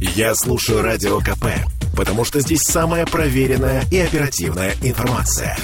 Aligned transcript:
Я 0.00 0.34
слушаю 0.34 0.80
Радио 0.80 1.18
КП, 1.20 1.44
потому 1.94 2.24
что 2.24 2.40
здесь 2.40 2.62
самая 2.62 3.04
проверенная 3.04 3.84
и 3.90 3.98
оперативная 3.98 4.74
информация. 4.82 5.58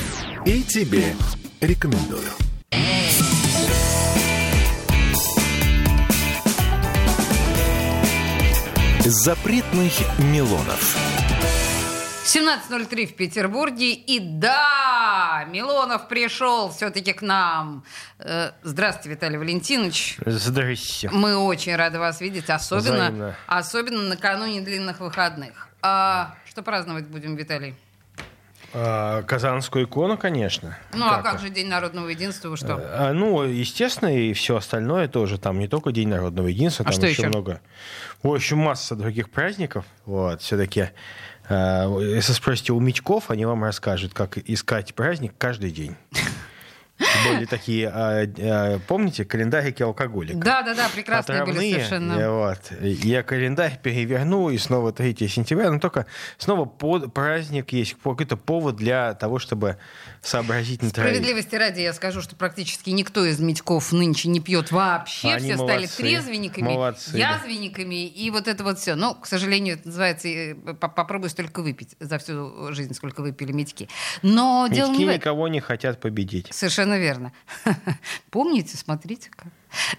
И 0.45 0.63
тебе 0.63 1.15
рекомендую. 1.63 2.21
Запретных 9.01 9.93
Милонов. 10.19 10.97
17.03 12.27 13.07
в 13.07 13.15
Петербурге. 13.15 13.93
И 13.93 14.19
да, 14.19 14.96
Милонов 15.45 16.09
пришел 16.09 16.71
все-таки 16.71 17.13
к 17.13 17.23
нам. 17.23 17.85
Э, 18.19 18.51
здравствуйте, 18.63 19.11
Виталий 19.11 19.39
Валентинович. 19.39 20.19
Здрасте. 20.25 21.11
Мы 21.11 21.37
очень 21.37 21.77
рады 21.77 21.99
вас 21.99 22.21
видеть, 22.21 22.51
особенно, 22.51 22.81
Взаимно. 23.07 23.37
особенно 23.47 24.03
накануне 24.03 24.61
длинных 24.61 25.01
выходных. 25.01 25.69
А 25.83 26.35
что 26.49 26.63
праздновать 26.63 27.07
будем, 27.07 27.37
Виталий? 27.37 27.75
А, 28.73 29.23
Казанскую 29.23 29.85
икону, 29.87 30.19
конечно. 30.19 30.77
Ну, 30.93 31.07
а 31.07 31.23
как 31.23 31.39
же 31.41 31.49
День 31.51 31.69
народного 31.69 32.09
единства? 32.09 32.49
Вы 32.49 32.57
что? 32.57 32.75
А, 32.79 33.13
ну, 33.13 33.43
естественно, 33.45 34.15
и 34.15 34.33
все 34.33 34.57
остальное 34.57 35.09
тоже. 35.09 35.39
Там 35.39 35.59
не 35.59 35.69
только 35.69 35.93
День 35.93 36.09
народного 36.09 36.49
единства, 36.49 36.85
А 36.87 36.93
там 36.93 37.01
еще, 37.05 37.11
еще? 37.13 37.29
много. 37.29 37.61
В 38.23 38.29
общем, 38.35 38.59
масса 38.59 38.97
других 38.97 39.31
праздников. 39.31 39.85
Вот, 40.05 40.43
все-таки. 40.43 40.91
Если 41.49 42.33
спросите 42.33 42.73
у 42.73 42.81
Митьков, 42.81 43.31
они 43.31 43.45
вам 43.45 43.63
расскажут, 43.63 44.15
как 44.15 44.39
искать 44.39 44.95
праздник 44.95 45.33
каждый 45.39 45.71
день. 45.71 45.95
Были 46.99 47.45
такие, 47.45 47.89
а, 47.89 48.23
а, 48.39 48.79
помните, 48.87 49.25
календарики 49.25 49.83
алкоголика? 49.83 50.39
Да, 50.39 50.63
да, 50.63 50.75
да, 50.75 50.89
прекрасные 50.89 51.41
были 51.45 51.51
Отравные, 51.51 51.73
совершенно. 51.75 52.13
э, 52.15 52.31
Вот. 52.31 52.81
Я 52.81 53.23
календарь 53.23 53.79
переверну, 53.83 54.49
и 54.51 54.59
снова 54.59 54.93
3 54.93 55.29
сентября, 55.29 55.71
но 55.71 55.79
только 55.79 56.07
снова 56.39 56.65
под, 56.65 57.13
праздник 57.13 57.73
есть, 57.73 57.95
какой-то 58.03 58.37
повод 58.37 58.77
для 58.77 59.13
того, 59.15 59.39
чтобы 59.39 59.77
сообразить 60.23 60.83
на. 60.83 60.89
Справедливости 60.89 61.55
ради 61.57 61.81
я 61.81 61.93
скажу, 61.93 62.21
что 62.23 62.35
практически 62.37 62.91
никто 62.91 63.25
из 63.27 63.41
Митьков 63.41 63.93
нынче 63.93 64.29
не 64.29 64.41
пьет 64.41 64.71
вообще. 64.73 65.29
Они 65.29 65.47
все 65.53 65.57
стали 65.57 65.77
молодцы. 65.79 65.97
трезвенниками, 66.03 66.65
Молодцы. 66.65 67.17
язвенниками 67.19 68.07
и 68.07 68.31
вот 68.31 68.49
это 68.49 68.65
вот 68.65 68.79
все. 68.79 68.95
Ну, 68.95 69.15
к 69.15 69.27
сожалению, 69.27 69.75
это 69.75 69.89
называется 69.89 70.29
э, 70.29 70.55
по- 70.55 70.89
попробуй 70.89 71.29
столько 71.31 71.61
выпить 71.63 71.95
за 72.01 72.19
всю 72.19 72.73
жизнь, 72.73 72.95
сколько 72.95 73.21
выпили 73.21 73.53
Митьки. 73.53 73.89
Но 74.23 74.69
дело 74.71 74.89
Митьки 74.89 74.99
не 75.01 75.05
в 75.07 75.09
этом. 75.09 75.21
никого 75.21 75.49
не 75.49 75.61
хотят 75.61 76.01
победить. 76.01 76.49
Совершенно 76.53 76.86
верно. 76.95 77.33
Помните, 78.31 78.77
смотрите 78.77 79.31
как. 79.31 79.49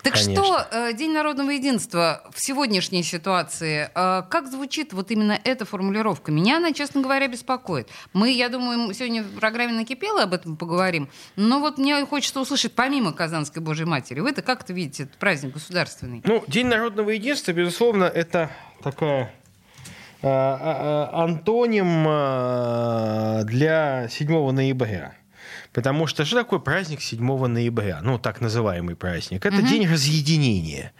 Так 0.03 0.13
Конечно. 0.13 0.43
что, 0.43 0.67
э, 0.71 0.93
День 0.93 1.11
народного 1.11 1.52
единства 1.52 2.23
в 2.33 2.43
сегодняшней 2.43 3.03
ситуации, 3.03 3.89
э, 3.93 4.23
как 4.30 4.47
звучит 4.47 4.93
вот 4.93 5.11
именно 5.11 5.39
эта 5.43 5.65
формулировка? 5.65 6.31
Меня 6.31 6.58
она, 6.58 6.73
честно 6.73 7.02
говоря, 7.02 7.27
беспокоит. 7.27 7.89
Мы, 8.13 8.31
я 8.31 8.49
думаю, 8.49 8.93
сегодня 8.93 9.23
в 9.23 9.39
программе 9.39 9.73
«Накипело» 9.73 10.23
об 10.23 10.33
этом 10.33 10.58
поговорим, 10.58 11.09
но 11.35 11.59
вот 11.59 11.77
мне 11.77 12.05
хочется 12.05 12.39
услышать, 12.39 12.73
помимо 12.73 13.13
Казанской 13.13 13.61
Божьей 13.61 13.85
Матери, 13.85 14.19
вы-то 14.19 14.41
как 14.41 14.63
это 14.63 14.73
видите, 14.73 15.03
этот 15.03 15.17
праздник 15.17 15.53
государственный? 15.53 16.21
Ну, 16.25 16.43
День 16.47 16.67
народного 16.67 17.11
единства, 17.11 17.52
безусловно, 17.52 18.05
это 18.05 18.49
такая 18.81 19.33
а, 20.23 21.09
антоним 21.13 22.03
для 23.45 24.08
7 24.09 24.52
ноября. 24.52 25.16
Потому 25.78 26.08
что 26.08 26.25
что 26.25 26.38
такое 26.38 26.58
праздник 26.58 27.02
7 27.02 27.45
ноября? 27.45 28.00
Ну, 28.02 28.17
так 28.17 28.42
называемый 28.42 28.95
праздник. 28.95 29.45
Это 29.45 29.61
день 29.61 29.88
разъединения. 29.88 30.92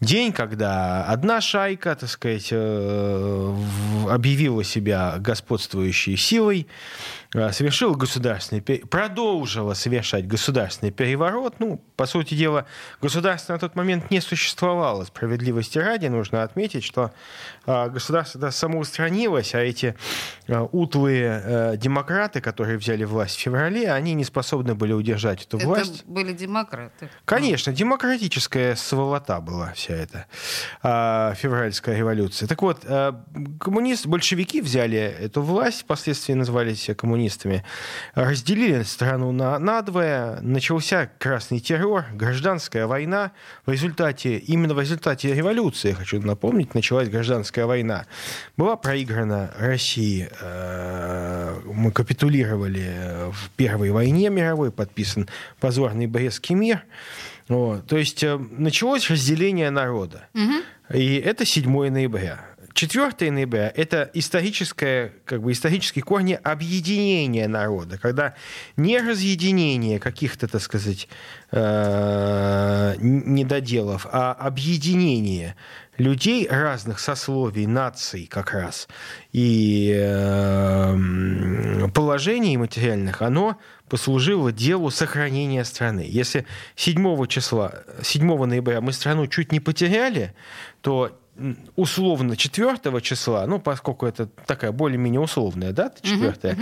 День, 0.00 0.32
когда 0.32 1.04
одна 1.04 1.40
шайка, 1.40 1.94
так 1.94 2.08
сказать, 2.08 2.48
э, 2.50 3.56
объявила 4.10 4.64
себя 4.64 5.14
господствующей 5.20 6.16
силой, 6.16 6.66
э, 7.34 7.52
совершила 7.52 7.94
государственный, 7.94 8.62
продолжила 8.62 9.74
совершать 9.74 10.26
государственный 10.26 10.90
переворот. 10.90 11.60
Ну, 11.60 11.80
по 11.94 12.06
сути 12.06 12.34
дела, 12.34 12.66
государство 13.00 13.52
на 13.52 13.60
тот 13.60 13.76
момент 13.76 14.10
не 14.10 14.20
существовало. 14.20 15.04
Справедливости 15.04 15.78
ради 15.78 16.08
нужно 16.08 16.42
отметить, 16.42 16.82
что 16.82 17.12
государство 17.66 18.40
да, 18.40 18.50
самоустранилось, 18.50 19.54
а 19.54 19.60
эти 19.60 19.96
э, 20.46 20.66
утлые 20.72 21.42
э, 21.44 21.76
демократы, 21.76 22.40
которые 22.40 22.78
взяли 22.78 23.04
власть 23.04 23.36
в 23.36 23.40
феврале, 23.40 23.90
они 23.90 24.14
не 24.14 24.24
способны 24.24 24.74
были 24.74 24.92
удержать 24.92 25.44
эту 25.44 25.58
власть. 25.58 26.00
Это 26.00 26.10
были 26.10 26.32
демократы. 26.32 27.08
Конечно, 27.24 27.72
демократическая 27.72 28.76
сволота 28.76 29.40
была 29.40 29.72
вся 29.72 29.94
эта 29.94 30.26
а, 30.82 31.34
февральская 31.34 31.96
революция. 31.96 32.46
Так 32.46 32.62
вот, 32.62 32.82
а, 32.84 33.24
коммунист, 33.58 34.06
большевики 34.06 34.60
взяли 34.60 34.98
эту 34.98 35.42
власть, 35.42 35.82
впоследствии 35.82 36.34
назывались 36.34 36.88
коммунистами, 36.96 37.64
разделили 38.14 38.82
страну 38.82 39.32
на 39.32 39.58
надвое, 39.58 40.40
начался 40.40 41.10
красный 41.18 41.60
террор, 41.60 42.04
гражданская 42.12 42.86
война. 42.86 43.32
В 43.64 43.72
результате, 43.72 44.38
именно 44.38 44.74
в 44.74 44.80
результате 44.80 45.34
революции, 45.34 45.92
хочу 45.92 46.20
напомнить, 46.20 46.74
началась 46.74 47.08
гражданская 47.08 47.55
война. 47.64 48.06
Была 48.58 48.76
проиграна 48.76 49.54
России, 49.56 50.28
э, 50.40 51.60
мы 51.64 51.90
капитулировали 51.92 53.30
в 53.32 53.50
Первой 53.56 53.90
войне 53.90 54.28
мировой, 54.28 54.70
подписан 54.70 55.28
позорный 55.60 56.06
Брестский 56.06 56.54
мир. 56.54 56.84
Вот. 57.48 57.86
То 57.86 57.96
есть 57.96 58.22
э, 58.22 58.36
началось 58.36 59.08
разделение 59.08 59.70
народа. 59.70 60.28
И 60.92 61.16
это 61.16 61.44
7 61.44 61.90
ноября. 61.90 62.40
4 62.76 63.30
ноября– 63.32 63.72
это 63.74 64.10
историческое, 64.12 65.14
как 65.24 65.40
бы 65.40 65.52
исторические 65.52 66.02
корни 66.02 66.38
объединения 66.42 67.48
народа, 67.48 67.96
когда 67.96 68.34
не 68.76 68.98
разъединение 68.98 69.98
каких-то, 69.98 70.46
так 70.46 70.60
сказать, 70.60 71.08
э, 71.52 72.94
недоделов, 73.00 74.06
а 74.12 74.32
объединение 74.34 75.56
людей 75.96 76.46
разных 76.46 76.98
сословий, 76.98 77.66
наций 77.66 78.26
как 78.30 78.52
раз, 78.52 78.88
и 79.32 79.94
э, 79.96 80.96
положений 81.94 82.58
материальных, 82.58 83.22
оно 83.22 83.58
послужило 83.88 84.52
делу 84.52 84.90
сохранения 84.90 85.64
страны. 85.64 86.04
Если 86.06 86.44
7 86.74 87.26
числа, 87.26 87.84
7 88.02 88.44
ноября 88.44 88.82
мы 88.82 88.92
страну 88.92 89.26
чуть 89.28 89.50
не 89.50 89.60
потеряли, 89.60 90.34
то 90.82 91.18
условно 91.74 92.36
4 92.36 93.00
числа, 93.00 93.46
ну, 93.46 93.58
поскольку 93.58 94.06
это 94.06 94.26
такая 94.46 94.72
более-менее 94.72 95.20
условная 95.20 95.72
дата, 95.72 96.00
4 96.02 96.56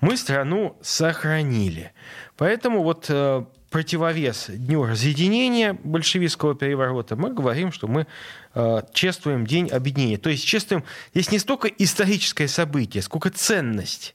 мы 0.00 0.16
страну 0.16 0.76
сохранили. 0.82 1.92
Поэтому 2.36 2.82
вот 2.82 3.06
э, 3.08 3.44
противовес 3.70 4.46
Дню 4.48 4.84
разъединения 4.84 5.72
большевистского 5.72 6.54
переворота 6.54 7.16
мы 7.16 7.32
говорим, 7.32 7.72
что 7.72 7.86
мы 7.86 8.06
э, 8.54 8.80
чествуем 8.92 9.46
День 9.46 9.68
объединения. 9.68 10.18
То 10.18 10.30
есть 10.30 10.44
чествуем 10.44 10.84
здесь 11.14 11.30
не 11.30 11.38
столько 11.38 11.68
историческое 11.68 12.48
событие, 12.48 13.02
сколько 13.02 13.30
ценность. 13.30 14.14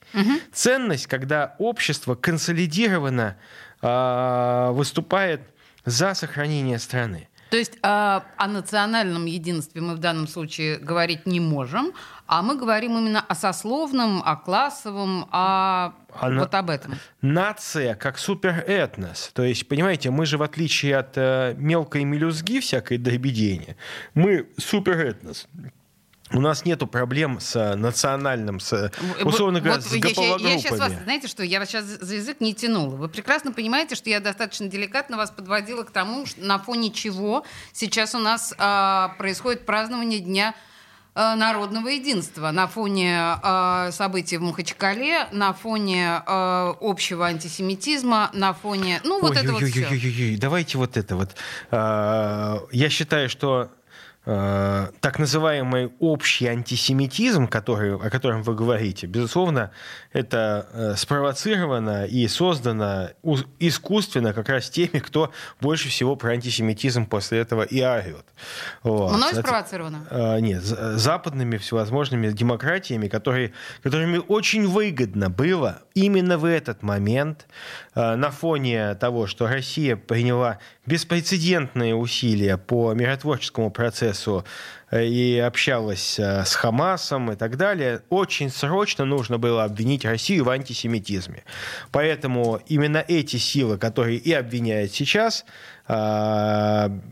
Ценность, 0.53 1.07
когда 1.07 1.55
общество 1.59 2.15
консолидированно 2.15 3.37
э, 3.81 4.69
выступает 4.71 5.41
за 5.85 6.13
сохранение 6.13 6.79
страны. 6.79 7.29
То 7.49 7.57
есть 7.57 7.77
а, 7.83 8.25
о 8.37 8.47
национальном 8.47 9.25
единстве 9.25 9.81
мы 9.81 9.95
в 9.95 9.99
данном 9.99 10.27
случае 10.27 10.77
говорить 10.77 11.25
не 11.25 11.39
можем, 11.39 11.93
а 12.27 12.41
мы 12.41 12.57
говорим 12.57 12.97
именно 12.97 13.21
о 13.21 13.35
сословном, 13.35 14.21
о 14.25 14.35
классовом, 14.35 15.27
о 15.31 15.93
Она- 16.19 16.41
вот 16.41 16.55
об 16.55 16.69
этом. 16.69 16.95
Нация 17.21 17.95
как 17.95 18.17
суперэтнос. 18.17 19.31
То 19.33 19.43
есть, 19.43 19.67
понимаете, 19.67 20.09
мы 20.09 20.25
же 20.25 20.37
в 20.37 20.43
отличие 20.43 20.97
от 20.97 21.13
э, 21.17 21.53
мелкой 21.57 22.03
мелюзги 22.03 22.59
всякой 22.59 22.97
дребедения, 22.97 23.75
мы 24.15 24.49
суперэтнос. 24.57 25.47
У 26.33 26.41
нас 26.41 26.65
нету 26.65 26.87
проблем 26.87 27.39
с 27.39 27.55
э, 27.55 27.75
национальным, 27.75 28.59
с, 28.59 28.73
э, 28.73 28.91
условно 29.23 29.59
говоря, 29.59 29.75
Вот 29.75 29.85
с 29.85 29.93
я, 29.93 30.09
ща- 30.09 30.37
я 30.39 30.57
сейчас 30.57 30.79
вас, 30.79 30.91
знаете 31.03 31.27
что, 31.27 31.43
я 31.43 31.59
вас 31.59 31.69
сейчас 31.69 31.85
за 31.85 32.15
язык 32.15 32.41
не 32.41 32.55
тянула. 32.55 32.95
Вы 32.95 33.09
прекрасно 33.09 33.51
понимаете, 33.51 33.93
что 33.93 34.09
я 34.09 34.19
достаточно 34.19 34.67
деликатно 34.67 35.17
вас 35.17 35.29
подводила 35.29 35.83
к 35.83 35.91
тому, 35.91 36.25
что 36.25 36.41
на 36.43 36.57
фоне 36.57 36.89
чего 36.91 37.45
сейчас 37.73 38.15
у 38.15 38.19
нас 38.19 38.55
а, 38.57 39.09
происходит 39.19 39.67
празднование 39.67 40.19
Дня 40.19 40.55
а, 41.13 41.35
народного 41.35 41.89
единства 41.89 42.49
на 42.49 42.65
фоне 42.67 43.15
а, 43.19 43.91
событий 43.91 44.37
в 44.37 44.41
Махачкале, 44.41 45.27
на 45.31 45.53
фоне 45.53 46.23
а, 46.25 46.75
общего 46.81 47.27
антисемитизма, 47.27 48.31
на 48.33 48.53
фоне, 48.53 48.99
ну 49.03 49.21
вот 49.21 49.37
это 49.37 49.53
вот 49.53 49.61
все. 49.61 49.81
Ой-ой-ой-ой-ой-ой, 49.81 50.37
Давайте 50.37 50.79
вот 50.79 50.97
это 50.97 51.15
вот. 51.15 51.35
А, 51.69 52.63
Я 52.71 52.89
считаю, 52.89 53.29
что 53.29 53.69
э, 54.25 54.87
так 54.99 55.19
называемый 55.19 55.91
общий 55.99 56.47
антисемитизм, 56.47 57.47
который, 57.47 57.95
о 57.95 58.09
котором 58.09 58.43
вы 58.43 58.55
говорите, 58.55 59.07
безусловно, 59.07 59.71
это 60.13 60.67
э, 60.71 60.95
спровоцировано 60.95 62.05
и 62.05 62.27
создано 62.27 63.09
искусственно 63.59 64.33
как 64.33 64.49
раз 64.49 64.69
теми, 64.69 64.99
кто 64.99 65.31
больше 65.61 65.89
всего 65.89 66.15
про 66.15 66.31
антисемитизм 66.31 67.05
после 67.05 67.39
этого 67.39 67.63
и 67.63 67.81
орет. 67.81 68.25
Вот. 68.83 69.15
Мной 69.15 69.35
спровоцировано? 69.35 70.07
Э, 70.09 70.39
нет, 70.39 70.63
западными 70.63 71.57
всевозможными 71.57 72.31
демократиями, 72.31 73.07
которые, 73.07 73.53
которыми 73.83 74.21
очень 74.27 74.67
выгодно 74.67 75.29
было 75.29 75.81
именно 75.93 76.37
в 76.37 76.45
этот 76.45 76.83
момент 76.83 77.47
э, 77.93 78.15
на 78.15 78.31
фоне 78.31 78.95
того, 78.95 79.27
что 79.27 79.47
Россия 79.47 79.95
приняла 79.95 80.59
беспрецедентные 80.85 81.95
усилия 81.95 82.57
по 82.57 82.93
миротворческому 82.93 83.71
процессу 83.71 84.14
э, 84.91 85.05
и 85.05 85.37
общалась 85.39 86.19
э, 86.19 86.45
с 86.45 86.55
Хамасом 86.55 87.31
и 87.31 87.35
так 87.35 87.57
далее, 87.57 88.01
очень 88.09 88.49
срочно 88.49 89.05
нужно 89.05 89.37
было 89.37 89.63
обвинить 89.63 90.05
Россию 90.05 90.45
в 90.45 90.49
антисемитизме. 90.49 91.43
Поэтому 91.91 92.61
именно 92.67 93.03
эти 93.07 93.37
силы, 93.37 93.77
которые 93.77 94.17
и 94.17 94.31
обвиняют 94.33 94.91
сейчас, 94.91 95.45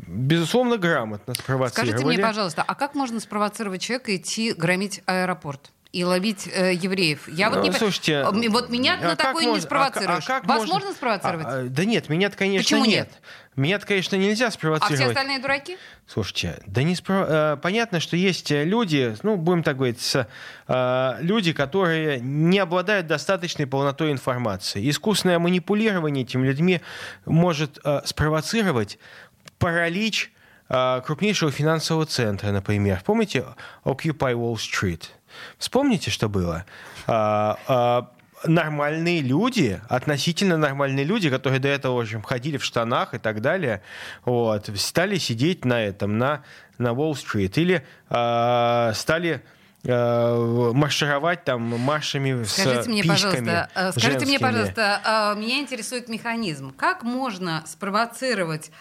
безусловно, 0.08 0.78
грамотно 0.78 1.34
спровоцировали. 1.36 1.92
Скажите 1.92 2.06
мне, 2.06 2.18
пожалуйста, 2.18 2.64
а 2.66 2.76
как 2.76 2.96
можно 2.96 3.20
спровоцировать 3.20 3.82
человека 3.82 4.16
идти 4.16 4.54
громить 4.54 5.02
аэропорт? 5.06 5.72
и 5.94 6.04
ловить 6.04 6.50
э, 6.52 6.74
евреев. 6.74 7.28
Я 7.28 7.52
вот 7.52 7.64
не 7.64 7.72
Слушайте, 7.72 8.26
вот 8.50 8.70
меня 8.70 8.98
а 9.00 9.10
на 9.10 9.16
такое 9.16 9.44
можно, 9.44 9.56
не 9.56 9.62
спровоцируешь. 9.62 10.24
А, 10.28 10.38
а 10.38 10.40
как 10.40 10.48
Вас 10.48 10.58
можно, 10.62 10.74
можно 10.74 10.92
спровоцировать? 10.92 11.46
А, 11.46 11.60
а, 11.60 11.64
да 11.66 11.86
нет, 11.86 12.10
меня 12.10 12.32
конечно, 12.32 12.64
Почему 12.64 12.86
нет. 12.86 13.10
нет. 13.10 13.22
Меня, 13.56 13.80
конечно, 13.80 14.16
нельзя 14.16 14.50
спровоцировать. 14.52 15.00
А 15.00 15.04
все 15.04 15.08
остальные 15.08 15.40
дураки? 15.40 15.78
Слушайте, 16.08 16.60
да 16.66 16.84
не 16.84 16.96
спро... 16.96 17.26
Э, 17.28 17.58
понятно, 17.62 18.00
что 18.00 18.18
есть 18.18 18.50
люди, 18.52 19.16
ну, 19.24 19.36
будем 19.36 19.64
так 19.64 19.78
говорить, 19.78 20.02
с, 20.02 20.28
э, 20.68 21.18
люди, 21.22 21.54
которые 21.54 22.20
не 22.20 22.60
обладают 22.60 23.08
достаточной 23.08 23.68
полнотой 23.68 24.12
информации. 24.12 24.90
Искусственное 24.90 25.40
манипулирование 25.40 26.24
этими 26.24 26.46
людьми 26.48 26.82
может 27.26 27.80
э, 27.84 28.02
спровоцировать 28.06 28.98
паралич 29.60 30.32
э, 30.70 31.02
крупнейшего 31.06 31.52
финансового 31.52 32.06
центра, 32.06 32.52
например. 32.52 33.02
Помните 33.06 33.46
Occupy 33.86 34.34
Wall 34.34 34.56
Street? 34.56 35.04
Вспомните, 35.58 36.12
что 36.12 36.30
было. 36.30 36.66
А, 37.08 37.58
а, 37.68 38.10
нормальные 38.46 39.22
люди, 39.22 39.82
относительно 39.90 40.58
нормальные 40.58 41.06
люди, 41.06 41.30
которые 41.30 41.60
до 41.60 41.68
этого, 41.68 41.98
в 41.98 42.00
общем, 42.00 42.22
ходили 42.22 42.58
в 42.58 42.64
штанах 42.64 43.14
и 43.14 43.18
так 43.18 43.42
далее, 43.42 43.82
вот, 44.26 44.70
стали 44.76 45.18
сидеть 45.18 45.66
на 45.66 45.82
этом, 45.82 46.18
на, 46.18 46.44
на 46.78 46.94
Уолл-стрит. 46.94 47.58
Или 47.58 47.86
э, 48.10 48.92
стали 48.96 49.44
э, 49.84 50.72
маршировать 50.74 51.44
там 51.44 51.62
маршами 51.62 52.44
скажите 52.44 52.84
с 52.84 52.88
мне, 52.88 53.04
письками 53.04 53.46
пожалуйста, 53.46 53.70
э, 53.76 53.92
Скажите 53.92 54.12
женскими. 54.12 54.30
мне, 54.30 54.40
пожалуйста, 54.40 55.36
меня 55.38 55.60
интересует 55.60 56.10
механизм. 56.10 56.74
Как 56.76 57.04
можно 57.04 57.64
спровоцировать 57.66 58.72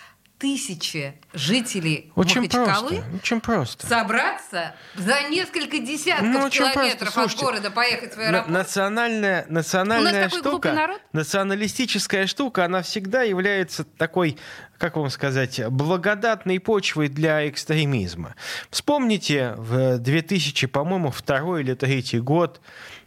тысячи 0.43 1.15
жителей 1.33 2.11
очень 2.17 2.41
Махачкалы 2.41 2.89
просто, 2.89 3.05
очень 3.15 3.41
просто. 3.41 3.87
собраться 3.87 4.75
за 4.97 5.29
несколько 5.31 5.79
десятков 5.79 6.27
ну, 6.27 6.51
километров 6.51 7.17
от 7.17 7.35
города 7.37 7.71
поехать 7.71 8.17
в 8.17 8.19
аэропорт. 8.19 8.49
Национальная, 8.49 9.47
национальная 9.49 10.29
штука, 10.29 10.99
националистическая 11.13 12.27
штука, 12.27 12.65
она 12.65 12.83
всегда 12.83 13.23
является 13.23 13.85
такой, 13.85 14.37
как 14.79 14.97
вам 14.97 15.11
сказать, 15.11 15.65
благодатной 15.69 16.59
почвой 16.59 17.07
для 17.07 17.49
экстремизма. 17.49 18.35
Вспомните 18.69 19.55
в 19.57 19.99
2000, 19.99 20.67
по-моему, 20.67 21.13
второй 21.13 21.63
или 21.63 21.75
третий 21.75 22.19
год 22.19 22.61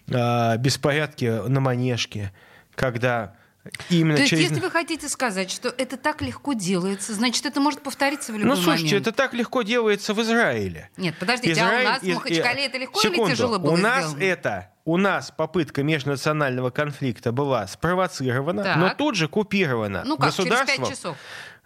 а, 0.09 0.55
беспорядки 0.55 1.25
на 1.25 1.59
Манежке, 1.59 2.31
когда 2.75 3.35
Именно 3.89 4.15
То 4.15 4.21
есть, 4.21 4.29
через... 4.31 4.49
если 4.49 4.59
вы 4.59 4.69
хотите 4.69 5.09
сказать, 5.09 5.49
что 5.49 5.69
это 5.69 5.97
так 5.97 6.21
легко 6.21 6.53
делается, 6.53 7.13
значит, 7.13 7.45
это 7.45 7.59
может 7.59 7.81
повториться 7.81 8.31
в 8.31 8.35
любой 8.35 8.49
момент. 8.49 8.59
Ну, 8.59 8.63
слушайте, 8.63 8.95
момент. 8.95 9.07
это 9.07 9.17
так 9.17 9.33
легко 9.33 9.61
делается 9.63 10.13
в 10.13 10.21
Израиле. 10.21 10.89
Нет, 10.97 11.15
подождите, 11.19 11.53
Израиль... 11.53 11.85
а 11.85 11.89
у 11.89 11.93
нас 11.93 12.01
в 12.01 12.07
Махачкале 12.07 12.65
это 12.65 12.77
легко 12.77 12.99
Секунду. 12.99 13.23
или 13.23 13.31
тяжело 13.31 13.59
было 13.59 13.71
У 13.71 13.77
нас 13.77 14.11
сделано? 14.11 14.23
это 14.23 14.71
у 14.85 14.97
нас 14.97 15.31
попытка 15.31 15.83
межнационального 15.83 16.69
конфликта 16.69 17.31
была 17.31 17.65
спровоцирована, 17.67 18.63
так. 18.63 18.77
но 18.77 18.93
тут 18.93 19.15
же 19.15 19.27
купирована. 19.27 20.03
Ну 20.05 20.17
как, 20.17 20.33
через 20.33 20.59
пять 20.65 20.87
часов? 20.87 21.17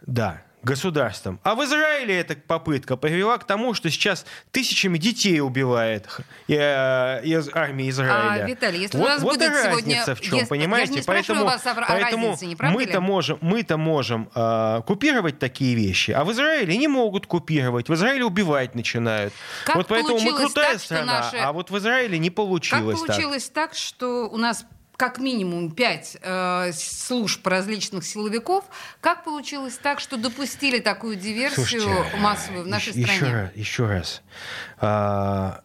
Да, 0.02 0.42
государством. 0.64 1.40
А 1.44 1.56
в 1.56 1.64
Израиле 1.64 2.20
эта 2.20 2.36
попытка 2.36 2.98
привела 2.98 3.38
к 3.38 3.46
тому, 3.46 3.74
что 3.74 3.90
сейчас 3.90 4.26
тысячами 4.52 4.98
детей 4.98 5.40
убивает 5.40 6.08
э, 6.48 7.24
из 7.24 7.50
армии 7.54 7.90
Израиля. 7.90 8.44
А, 8.44 8.48
Виталий, 8.48 8.82
если 8.82 8.98
вот, 8.98 9.06
у 9.06 9.08
нас 9.08 9.22
вот 9.22 9.34
будет 9.36 9.50
разница 9.50 9.74
сегодня... 9.74 10.16
в 10.16 10.22
чем, 10.22 10.36
если... 10.36 10.50
понимаете? 10.50 10.94
Я 10.96 11.04
поэтому 11.06 11.46
вас 11.46 11.66
о 11.66 11.76
поэтому 11.76 12.38
мы-то 12.60 13.02
можем, 13.02 13.38
мы-то 13.42 13.78
можем 13.78 14.30
э, 14.36 14.82
купировать 14.86 15.40
такие 15.40 15.76
вещи, 15.76 16.12
а 16.12 16.24
в 16.24 16.32
Израиле 16.32 16.76
не 16.78 16.88
могут 16.88 17.26
купировать. 17.26 17.90
В 17.90 17.94
Израиле 17.94 18.26
убивать 18.26 18.76
начинают. 18.76 19.34
Как 19.66 19.76
вот 19.78 19.88
поэтому 19.88 20.20
мы 20.20 20.34
крутая 20.34 20.74
так, 20.74 20.82
страна, 20.82 21.22
наши... 21.22 21.38
а 21.38 21.54
вот 21.54 21.72
в 21.72 21.78
Израиле 21.78 22.20
не 22.20 22.30
получилось 22.30 23.00
Как 23.00 23.08
получилось 23.08 23.50
так, 23.50 23.70
так 23.70 23.78
что 23.78 24.30
у 24.30 24.38
нас 24.38 24.66
как 25.00 25.18
минимум 25.18 25.72
пять 25.72 26.18
э, 26.22 26.72
служб 26.74 27.48
различных 27.48 28.04
силовиков. 28.04 28.66
Как 29.00 29.24
получилось 29.24 29.80
так, 29.82 30.02
что 30.02 30.18
допустили 30.18 30.80
такую 30.80 31.16
диверсию 31.16 31.66
Слушайте, 31.66 32.18
массовую 32.18 32.66
в 32.66 32.68
нашей 32.68 32.92
еще, 32.94 33.16
стране? 33.16 33.34
Раз. 33.34 33.52
Еще 33.56 33.88
раз. 33.88 34.22
А, 34.78 35.62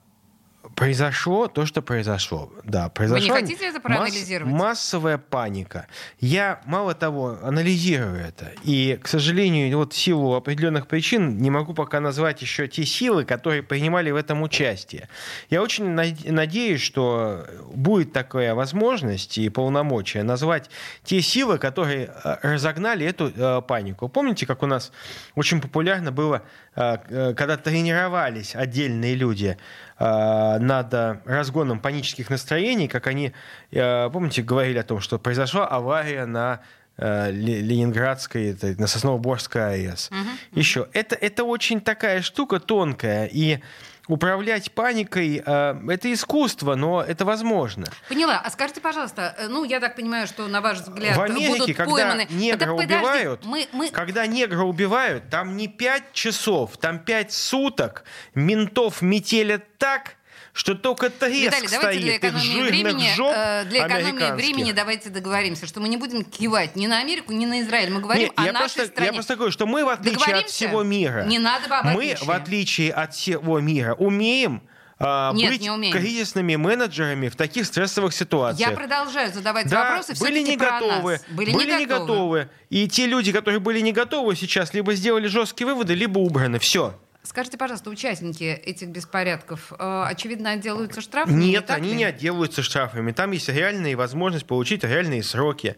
произошло 0.74 1.48
то, 1.48 1.66
что 1.66 1.82
произошло. 1.82 2.52
Да, 2.64 2.88
произошло 2.88 3.34
Вы 3.34 3.40
не 3.40 3.46
хотите 3.46 3.66
это 3.66 3.80
проанализировать? 3.80 4.52
Масс, 4.52 4.60
массовая 4.60 5.18
паника. 5.18 5.86
Я, 6.20 6.60
мало 6.66 6.94
того, 6.94 7.38
анализирую 7.42 8.16
это. 8.16 8.52
И, 8.62 8.98
к 9.02 9.08
сожалению, 9.08 9.76
вот 9.78 9.92
в 9.92 9.96
силу 9.96 10.34
определенных 10.34 10.86
причин 10.86 11.38
не 11.38 11.50
могу 11.50 11.74
пока 11.74 12.00
назвать 12.00 12.42
еще 12.42 12.68
те 12.68 12.84
силы, 12.84 13.24
которые 13.24 13.62
принимали 13.62 14.10
в 14.10 14.16
этом 14.16 14.42
участие. 14.42 15.08
Я 15.50 15.62
очень 15.62 15.86
надеюсь, 15.90 16.80
что 16.80 17.46
будет 17.74 18.12
такая 18.12 18.54
возможность 18.54 19.38
и 19.38 19.48
полномочия 19.48 20.22
назвать 20.22 20.70
те 21.04 21.20
силы, 21.20 21.58
которые 21.58 22.10
э, 22.24 22.36
разогнали 22.42 23.06
эту 23.06 23.32
э, 23.34 23.62
панику. 23.62 24.08
Помните, 24.08 24.46
как 24.46 24.62
у 24.62 24.66
нас 24.66 24.92
очень 25.34 25.60
популярно 25.60 26.12
было, 26.12 26.42
э, 26.74 27.34
когда 27.36 27.56
тренировались 27.56 28.54
отдельные 28.54 29.14
люди 29.14 29.56
над 29.98 30.92
разгоном 31.24 31.80
панических 31.80 32.30
настроений, 32.30 32.88
как 32.88 33.06
они, 33.06 33.32
помните, 33.70 34.42
говорили 34.42 34.78
о 34.78 34.82
том, 34.82 35.00
что 35.00 35.18
произошла 35.18 35.66
авария 35.66 36.26
на 36.26 36.60
Ленинградской, 36.96 38.56
на 38.78 38.86
Сосновоборской 38.86 39.88
АЭС. 39.88 40.10
Угу. 40.10 40.60
Еще. 40.60 40.88
Это, 40.92 41.16
это 41.16 41.44
очень 41.44 41.80
такая 41.80 42.22
штука 42.22 42.60
тонкая, 42.60 43.26
и 43.26 43.60
управлять 44.06 44.72
паникой 44.72 45.42
э, 45.44 45.74
это 45.88 46.12
искусство, 46.12 46.74
но 46.74 47.02
это 47.02 47.24
возможно. 47.24 47.86
Поняла. 48.08 48.40
А 48.44 48.50
скажите, 48.50 48.80
пожалуйста, 48.80 49.34
э, 49.38 49.48
ну 49.48 49.64
я 49.64 49.80
так 49.80 49.96
понимаю, 49.96 50.26
что 50.26 50.46
на 50.46 50.60
ваш 50.60 50.80
взгляд 50.80 51.16
в 51.16 51.22
Америке, 51.22 51.48
будут 51.48 51.76
когда 51.76 51.92
пойманы. 51.92 52.26
негра 52.30 52.76
так, 52.76 52.84
убивают, 52.84 53.44
мы, 53.44 53.66
мы... 53.72 53.90
когда 53.90 54.26
негра 54.26 54.62
убивают, 54.62 55.30
там 55.30 55.56
не 55.56 55.68
пять 55.68 56.12
часов, 56.12 56.76
там 56.76 56.98
пять 56.98 57.32
суток 57.32 58.04
ментов 58.34 59.02
метелят 59.02 59.78
так 59.78 60.16
что 60.52 60.74
только 60.74 61.10
треск 61.10 61.62
Виталий, 61.62 61.68
стоит 61.68 62.00
для 62.00 62.16
экономии 62.16 62.62
времени, 62.62 63.12
жоп 63.16 63.32
э, 63.34 63.64
для 63.64 63.86
экономии 63.86 64.32
времени 64.32 64.72
давайте 64.72 65.10
договоримся, 65.10 65.66
что 65.66 65.80
мы 65.80 65.88
не 65.88 65.96
будем 65.96 66.24
кивать 66.24 66.76
ни 66.76 66.86
на 66.86 66.98
Америку, 66.98 67.32
ни 67.32 67.46
на 67.46 67.60
Израиль. 67.62 67.90
Мы 67.90 68.00
говорим 68.00 68.24
Нет, 68.24 68.32
о 68.36 68.44
я 68.44 68.52
нашей 68.52 68.74
просто, 68.74 68.86
стране. 68.86 69.06
Я 69.06 69.12
просто 69.12 69.36
говорю, 69.36 69.52
что 69.52 69.66
мы, 69.66 69.84
в 69.84 69.88
отличие 69.88 70.36
от 70.36 70.48
всего 70.48 70.82
мира, 70.82 71.24
не 71.24 71.38
надо 71.38 71.82
мы, 71.84 72.16
в 72.20 72.30
отличие 72.30 72.92
от 72.92 73.14
всего 73.14 73.60
мира, 73.60 73.94
умеем 73.94 74.62
а, 74.98 75.32
Нет, 75.32 75.50
быть 75.50 75.60
не 75.60 75.90
кризисными 75.90 76.56
менеджерами 76.56 77.28
в 77.28 77.36
таких 77.36 77.66
стрессовых 77.66 78.14
ситуациях. 78.14 78.70
Я 78.70 78.76
продолжаю 78.76 79.32
задавать 79.32 79.68
да, 79.68 79.90
вопросы. 79.90 80.14
Были 80.20 80.40
не 80.40 80.56
готовы. 80.56 81.20
Были, 81.30 81.52
были 81.52 81.72
не, 81.72 81.78
не 81.78 81.86
готовы. 81.86 82.48
И 82.70 82.88
те 82.88 83.06
люди, 83.06 83.32
которые 83.32 83.60
были 83.60 83.80
не 83.80 83.92
готовы 83.92 84.36
сейчас, 84.36 84.72
либо 84.72 84.94
сделали 84.94 85.26
жесткие 85.26 85.66
выводы, 85.66 85.94
либо 85.94 86.18
убраны. 86.18 86.58
Все. 86.58 86.98
Скажите, 87.24 87.56
пожалуйста, 87.56 87.88
участники 87.88 88.44
этих 88.44 88.88
беспорядков, 88.88 89.72
э, 89.72 90.04
очевидно, 90.06 90.50
отделаются 90.50 91.00
штрафами? 91.00 91.42
Нет, 91.42 91.70
они 91.70 91.90
ли? 91.90 91.96
не 91.96 92.04
отделаются 92.04 92.62
штрафами. 92.62 93.12
Там 93.12 93.30
есть 93.30 93.48
реальная 93.48 93.96
возможность 93.96 94.46
получить 94.46 94.84
реальные 94.84 95.22
сроки. 95.22 95.76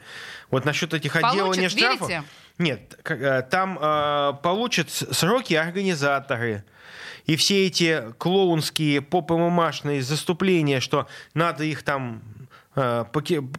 Вот 0.50 0.64
насчет 0.64 0.92
этих 0.92 1.12
Получат, 1.12 1.32
отделания 1.32 1.68
штрафов... 1.68 2.08
Верите? 2.08 2.24
Нет, 2.58 2.98
э, 3.04 3.42
там 3.48 3.78
э, 3.80 4.32
получат 4.42 4.90
сроки 4.90 5.54
организаторы. 5.54 6.64
И 7.26 7.36
все 7.36 7.66
эти 7.66 8.12
клоунские 8.18 9.00
попомамашные 9.00 10.02
заступления, 10.02 10.80
что 10.80 11.06
надо 11.34 11.62
их 11.62 11.84
там 11.84 12.22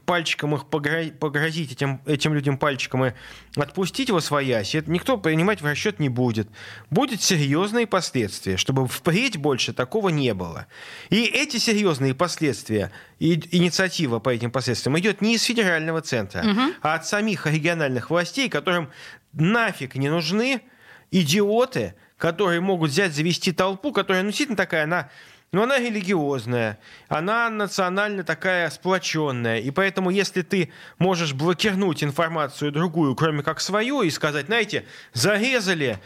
пальчиком 0.05 0.53
их 0.53 0.67
погрозить 0.67 1.71
этим, 1.71 2.01
этим 2.05 2.35
людям 2.35 2.57
пальчиком 2.57 3.05
и 3.05 3.13
отпустить 3.55 4.09
его 4.09 4.19
своясь, 4.19 4.75
это 4.75 4.91
никто 4.91 5.17
принимать 5.17 5.61
в 5.61 5.65
расчет 5.65 5.99
не 5.99 6.07
будет. 6.07 6.47
Будут 6.91 7.23
серьезные 7.23 7.87
последствия, 7.87 8.57
чтобы 8.57 8.87
впредь 8.87 9.37
больше 9.37 9.73
такого 9.73 10.09
не 10.09 10.35
было. 10.35 10.67
И 11.09 11.23
эти 11.23 11.57
серьезные 11.57 12.13
последствия, 12.13 12.91
и 13.17 13.33
инициатива 13.51 14.19
по 14.19 14.29
этим 14.29 14.51
последствиям 14.51 14.97
идет 14.99 15.21
не 15.21 15.33
из 15.33 15.43
федерального 15.43 16.01
центра, 16.01 16.41
угу. 16.41 16.73
а 16.83 16.93
от 16.93 17.07
самих 17.07 17.47
региональных 17.47 18.11
властей, 18.11 18.49
которым 18.49 18.91
нафиг 19.33 19.95
не 19.95 20.09
нужны 20.09 20.61
идиоты, 21.09 21.95
которые 22.17 22.61
могут 22.61 22.91
взять, 22.91 23.13
завести 23.13 23.51
толпу, 23.51 23.91
которая 23.91 24.21
ну, 24.21 24.29
действительно 24.29 24.57
такая, 24.57 24.83
она 24.83 25.09
но 25.51 25.63
она 25.63 25.79
религиозная, 25.79 26.77
она 27.07 27.49
национально 27.49 28.23
такая 28.23 28.69
сплоченная. 28.69 29.59
И 29.59 29.71
поэтому, 29.71 30.09
если 30.09 30.41
ты 30.41 30.71
можешь 30.99 31.33
блокировать 31.33 32.03
информацию 32.03 32.71
другую, 32.71 33.15
кроме 33.15 33.43
как 33.43 33.61
свою, 33.61 34.01
и 34.01 34.09
сказать, 34.09 34.47
знаете, 34.47 34.85
зарезали 35.13 35.99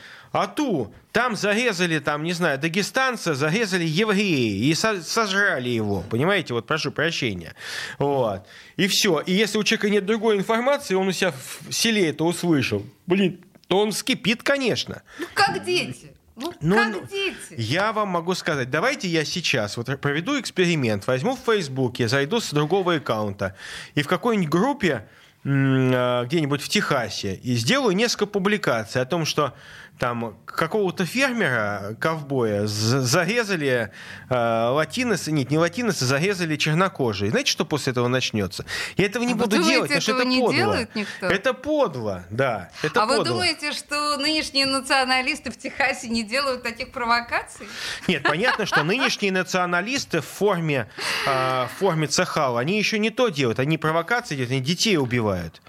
ту, 0.56 0.94
там 1.12 1.36
зарезали, 1.36 2.00
там, 2.00 2.24
не 2.24 2.34
знаю, 2.34 2.60
дагестанца, 2.60 3.34
зарезали 3.34 3.84
евреи 3.84 4.66
и 4.66 4.74
со 4.76 5.02
сожрали 5.02 5.70
его, 5.70 6.04
понимаете, 6.10 6.54
вот 6.54 6.68
прошу 6.68 6.92
прощения. 6.92 7.56
Вот. 7.98 8.48
И 8.78 8.88
все. 8.88 9.20
И 9.20 9.34
если 9.34 9.58
у 9.58 9.64
человека 9.64 9.90
нет 9.90 10.06
другой 10.06 10.38
информации, 10.38 10.96
он 10.96 11.08
у 11.08 11.12
себя 11.12 11.34
в 11.68 11.74
селе 11.74 12.10
это 12.10 12.24
услышал, 12.24 12.86
блин, 13.08 13.44
то 13.68 13.80
он 13.80 13.92
скипит, 13.92 14.44
конечно. 14.44 15.02
Ну, 15.20 15.26
как 15.34 15.64
дети. 15.66 16.14
Ну, 16.42 16.54
ну, 16.62 16.76
как 16.76 16.92
ну, 16.92 17.02
дети? 17.08 17.56
Я 17.58 17.94
вам 17.94 18.10
могу 18.10 18.34
сказать, 18.34 18.70
давайте 18.70 19.08
я 19.08 19.24
сейчас 19.26 19.78
вот 19.78 19.88
проведу 20.02 20.40
эксперимент, 20.40 21.08
возьму 21.08 21.36
в 21.36 21.40
Фейсбуке, 21.40 22.08
зайду 22.08 22.40
с 22.40 22.52
другого 22.52 22.96
аккаунта 22.96 23.56
и 23.96 24.02
в 24.02 24.08
какой-нибудь 24.08 24.50
группе 24.50 25.08
а, 25.44 26.26
где-нибудь 26.26 26.62
в 26.62 26.70
Техасе 26.70 27.36
и 27.36 27.56
сделаю 27.56 27.96
несколько 27.96 28.28
публикаций 28.28 29.02
о 29.02 29.06
том, 29.06 29.26
что 29.26 29.56
там 30.02 30.36
какого-то 30.46 31.06
фермера, 31.06 31.96
ковбоя, 32.00 32.66
зарезали 32.66 33.92
э, 34.32 34.70
латиносы, 34.70 35.32
нет, 35.32 35.52
не 35.52 35.60
латиносы, 35.60 36.06
зарезали 36.06 36.56
чернокожие. 36.56 37.30
Знаете, 37.30 37.52
что 37.52 37.66
после 37.66 37.92
этого 37.92 38.08
начнется? 38.08 38.66
Я 38.98 39.06
этого 39.06 39.24
не 39.24 39.34
а 39.34 39.36
буду 39.36 39.58
думаете, 39.58 39.72
делать, 39.72 39.90
потому 39.90 40.02
что 40.02 40.12
это 40.14 40.26
не 40.26 40.40
подло. 40.40 40.56
Делает 40.56 40.96
никто? 40.96 41.28
Это 41.28 41.54
подло, 41.54 42.26
да. 42.32 42.72
Это 42.82 43.04
а 43.04 43.06
подло. 43.06 43.20
вы 43.20 43.30
думаете, 43.30 43.74
что 43.74 44.18
нынешние 44.18 44.66
националисты 44.66 45.52
в 45.52 45.58
Техасе 45.58 46.08
не 46.08 46.24
делают 46.24 46.64
таких 46.64 46.92
провокаций? 46.92 47.68
Нет, 48.08 48.24
понятно, 48.24 48.66
что 48.66 48.82
нынешние 48.82 49.32
националисты 49.32 50.22
в 50.22 50.26
форме, 50.26 50.90
э, 51.28 51.68
в 51.68 51.78
форме 51.78 52.08
Цехала, 52.08 52.60
они 52.60 52.80
еще 52.80 52.98
не 52.98 53.12
то 53.12 53.30
делают, 53.30 53.60
они 53.60 53.78
провокации 53.78 54.34
делают, 54.34 54.52
они 54.52 54.62
детей 54.62 54.98
убивают 54.98 55.62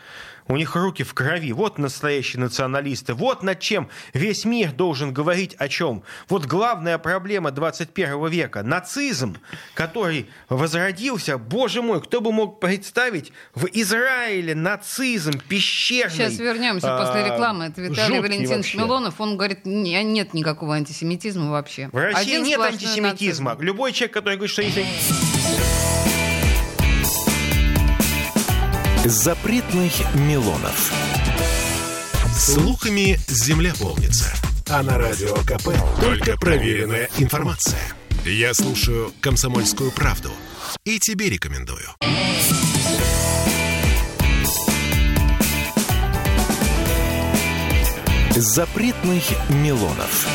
у 0.48 0.56
них 0.56 0.74
руки 0.76 1.02
в 1.02 1.14
крови. 1.14 1.52
Вот 1.52 1.78
настоящие 1.78 2.40
националисты. 2.40 3.14
Вот 3.14 3.42
над 3.42 3.60
чем 3.60 3.88
весь 4.12 4.44
мир 4.44 4.72
должен 4.72 5.12
говорить 5.12 5.54
о 5.58 5.68
чем. 5.68 6.02
Вот 6.28 6.46
главная 6.46 6.98
проблема 6.98 7.50
21 7.50 8.26
века. 8.28 8.62
Нацизм, 8.62 9.36
который 9.74 10.28
возродился. 10.48 11.38
Боже 11.38 11.82
мой, 11.82 12.02
кто 12.02 12.20
бы 12.20 12.32
мог 12.32 12.60
представить 12.60 13.32
в 13.54 13.66
Израиле 13.72 14.54
нацизм 14.54 15.40
пещерный. 15.48 16.12
Сейчас 16.12 16.38
вернемся 16.38 16.96
а, 16.96 17.04
после 17.04 17.24
рекламы. 17.24 17.66
Это 17.66 17.80
Виталий 17.80 18.20
Валентинович 18.20 18.74
Милонов. 18.74 19.20
Он 19.20 19.36
говорит, 19.36 19.60
нет 19.64 20.34
никакого 20.34 20.74
антисемитизма 20.74 21.50
вообще. 21.50 21.88
В 21.92 21.96
России 21.96 22.20
Один 22.20 22.44
нет 22.44 22.60
антисемитизма. 22.60 23.50
Нацизм. 23.50 23.64
Любой 23.64 23.92
человек, 23.92 24.14
который 24.14 24.36
говорит, 24.36 24.52
что 24.52 24.62
если... 24.62 25.41
Запретных 29.04 30.14
Милонов. 30.14 30.92
Слухами 32.36 33.18
земля 33.26 33.72
полнится. 33.74 34.32
А 34.70 34.80
на 34.84 34.96
радио 34.96 35.34
КП 35.38 35.70
только 36.00 36.36
проверенная 36.36 37.10
информация. 37.18 37.80
Я 38.24 38.54
слушаю 38.54 39.12
«Комсомольскую 39.20 39.90
правду» 39.90 40.30
и 40.84 41.00
тебе 41.00 41.30
рекомендую. 41.30 41.88
Запретных 48.36 49.24
Милонов. 49.48 50.28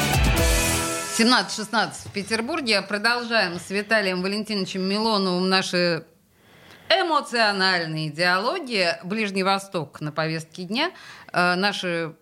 17-16 1.18 1.92
в 2.04 2.12
Петербурге. 2.12 2.82
Продолжаем 2.82 3.62
с 3.66 3.70
Виталием 3.70 4.22
Валентиновичем 4.22 4.82
Милоновым 4.82 5.48
наши 5.48 6.04
Эмоциональные 6.90 8.10
диалоги. 8.10 8.96
Ближний 9.04 9.44
Восток 9.44 10.00
на 10.00 10.12
повестке 10.12 10.64
дня. 10.64 10.92
Э, 11.34 11.56
наши 11.56 12.16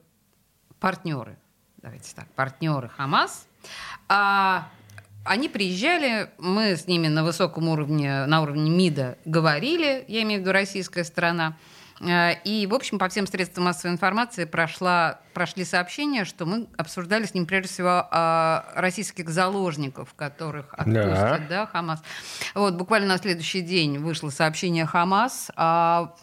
партнеры, 0.79 1.37
давайте 1.77 2.15
так, 2.15 2.27
партнеры 2.33 2.89
Хамас. 2.89 3.47
А, 4.07 4.67
они 5.23 5.49
приезжали, 5.49 6.31
мы 6.37 6.75
с 6.75 6.87
ними 6.87 7.07
на 7.07 7.23
высоком 7.23 7.67
уровне, 7.69 8.25
на 8.25 8.41
уровне 8.41 8.69
МИДа 8.71 9.17
говорили, 9.25 10.03
я 10.07 10.23
имею 10.23 10.39
в 10.39 10.41
виду 10.41 10.51
российская 10.51 11.03
сторона. 11.03 11.57
Э, 11.99 12.33
и, 12.43 12.67
в 12.67 12.73
общем, 12.73 12.99
по 12.99 13.09
всем 13.09 13.27
средствам 13.27 13.65
массовой 13.65 13.93
информации 13.93 14.45
прошла, 14.45 15.19
прошли 15.33 15.65
сообщения, 15.65 16.25
что 16.25 16.45
мы 16.45 16.67
обсуждали 16.77 17.25
с 17.25 17.33
ним, 17.33 17.45
прежде 17.45 17.69
всего, 17.69 18.07
российских 18.75 19.29
заложников, 19.29 20.13
которых 20.13 20.73
отпустят, 20.73 21.03
да, 21.03 21.45
да 21.49 21.65
Хамас. 21.67 22.01
Вот, 22.53 22.75
буквально 22.75 23.07
на 23.07 23.17
следующий 23.17 23.61
день 23.61 23.97
вышло 23.97 24.29
сообщение 24.29 24.85
Хамас 24.85 25.51
о 25.55 26.15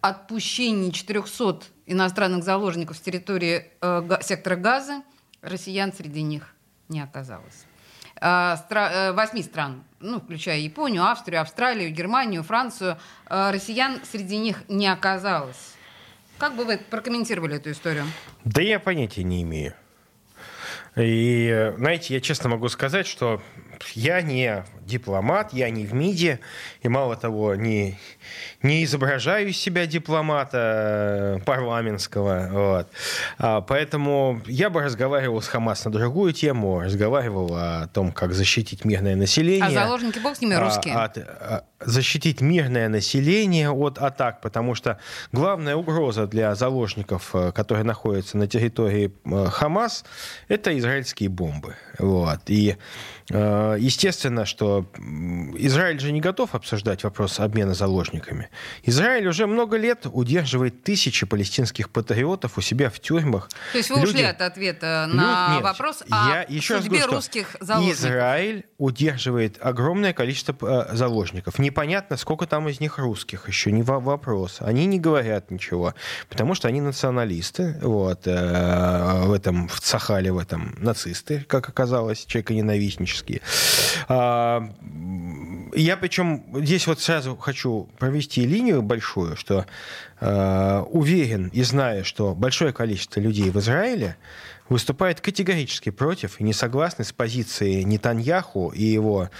отпущении 0.00 0.90
400 0.90 1.66
иностранных 1.86 2.44
заложников 2.44 2.96
с 2.96 3.00
территории 3.00 3.66
э, 3.80 4.18
сектора 4.22 4.56
Газа. 4.56 5.02
Россиян 5.42 5.92
среди 5.92 6.22
них 6.22 6.54
не 6.88 7.00
оказалось. 7.00 7.67
Э, 8.20 8.56
э, 8.70 9.12
восьми 9.12 9.42
стран, 9.42 9.84
ну, 10.00 10.20
включая 10.20 10.58
Японию, 10.58 11.04
Австрию, 11.04 11.40
Австралию, 11.40 11.90
Германию, 11.90 12.42
Францию, 12.42 12.98
э, 13.28 13.50
россиян 13.50 14.00
среди 14.04 14.38
них 14.38 14.62
не 14.68 14.88
оказалось. 14.88 15.74
Как 16.38 16.56
бы 16.56 16.64
вы 16.64 16.78
прокомментировали 16.78 17.56
эту 17.56 17.70
историю? 17.70 18.04
Да 18.44 18.62
я 18.62 18.80
понятия 18.80 19.22
не 19.22 19.42
имею. 19.42 19.74
И, 20.96 21.72
знаете, 21.76 22.14
я 22.14 22.20
честно 22.20 22.48
могу 22.48 22.68
сказать, 22.68 23.06
что 23.06 23.40
я 23.94 24.22
не 24.22 24.64
дипломат, 24.88 25.52
я 25.52 25.70
не 25.70 25.84
в 25.84 25.94
МИДе, 25.94 26.40
и 26.82 26.88
мало 26.88 27.16
того, 27.16 27.54
не, 27.54 27.98
не 28.62 28.84
изображаю 28.84 29.48
из 29.48 29.58
себя 29.58 29.86
дипломата 29.86 31.38
э, 31.38 31.44
парламентского. 31.44 32.48
Вот. 32.50 32.88
А, 33.38 33.60
поэтому 33.60 34.40
я 34.46 34.70
бы 34.70 34.82
разговаривал 34.82 35.42
с 35.42 35.48
Хамас 35.48 35.84
на 35.84 35.92
другую 35.92 36.32
тему, 36.32 36.80
разговаривал 36.80 37.54
о 37.54 37.88
том, 37.88 38.12
как 38.12 38.32
защитить 38.32 38.84
мирное 38.84 39.14
население. 39.14 39.66
А 39.66 39.70
заложники, 39.70 40.18
бог 40.18 40.36
с 40.36 40.40
ними, 40.40 40.54
русские? 40.54 40.94
А, 40.94 41.04
от, 41.04 41.18
а, 41.18 41.64
защитить 41.80 42.40
мирное 42.40 42.88
население 42.88 43.70
от 43.70 43.98
атак, 43.98 44.40
потому 44.40 44.74
что 44.74 44.98
главная 45.32 45.76
угроза 45.76 46.26
для 46.26 46.54
заложников, 46.54 47.30
э, 47.34 47.52
которые 47.52 47.84
находятся 47.84 48.36
на 48.38 48.46
территории 48.46 49.12
э, 49.24 49.46
Хамас, 49.50 50.04
это 50.48 50.76
израильские 50.78 51.28
бомбы. 51.28 51.76
Вот. 51.98 52.40
И 52.46 52.76
естественно, 53.30 54.46
что 54.46 54.86
Израиль 55.56 56.00
же 56.00 56.12
не 56.12 56.20
готов 56.20 56.54
обсуждать 56.54 57.04
вопрос 57.04 57.40
обмена 57.40 57.74
заложниками. 57.74 58.48
Израиль 58.84 59.26
уже 59.28 59.46
много 59.46 59.76
лет 59.76 60.06
удерживает 60.10 60.82
тысячи 60.82 61.26
палестинских 61.26 61.90
патриотов 61.90 62.56
у 62.56 62.60
себя 62.60 62.88
в 62.90 63.00
тюрьмах. 63.00 63.48
То 63.72 63.78
есть 63.78 63.90
вы 63.90 64.00
Люди... 64.00 64.14
ушли 64.14 64.22
от 64.22 64.40
ответа 64.40 65.06
на 65.12 65.54
Нет, 65.54 65.62
вопрос 65.62 66.02
о 66.08 66.30
я 66.30 66.46
еще 66.48 66.78
судьбе 66.78 66.98
раз 66.98 67.06
говорю, 67.06 67.16
русских 67.16 67.56
заложников. 67.60 68.00
Израиль 68.00 68.66
удерживает 68.78 69.58
огромное 69.60 70.12
количество 70.12 70.56
э, 70.90 70.96
заложников. 70.96 71.58
Непонятно, 71.58 72.16
сколько 72.16 72.46
там 72.46 72.68
из 72.68 72.80
них 72.80 72.98
русских, 72.98 73.48
еще 73.48 73.72
не 73.72 73.82
вопрос. 73.82 74.58
Они 74.60 74.86
не 74.86 74.98
говорят 74.98 75.50
ничего, 75.50 75.94
потому 76.28 76.54
что 76.54 76.68
они 76.68 76.80
националисты, 76.80 77.78
вот, 77.82 78.26
э, 78.26 79.22
в 79.24 79.32
этом, 79.32 79.68
в 79.68 79.80
Цахале, 79.80 80.32
в 80.32 80.38
этом, 80.38 80.76
нацисты, 80.78 81.44
как 81.46 81.68
оказалось, 81.68 82.24
человеконенавистнические. 82.24 83.17
А, 84.08 84.68
я 85.74 85.96
причем 85.96 86.44
здесь 86.54 86.86
вот 86.86 87.00
сразу 87.00 87.36
хочу 87.36 87.88
провести 87.98 88.44
линию 88.44 88.82
большую, 88.82 89.36
что 89.36 89.66
э, 90.20 90.84
уверен 90.90 91.48
и 91.48 91.62
знаю, 91.62 92.04
что 92.04 92.34
большое 92.34 92.72
количество 92.72 93.20
людей 93.20 93.50
в 93.50 93.58
Израиле 93.58 94.16
выступает 94.68 95.20
категорически 95.20 95.90
против 95.90 96.40
и 96.40 96.44
не 96.44 96.52
согласны 96.52 97.04
с 97.04 97.12
позицией 97.12 97.84
Нетаньяху 97.84 98.70
и 98.70 98.84
его 98.84 99.30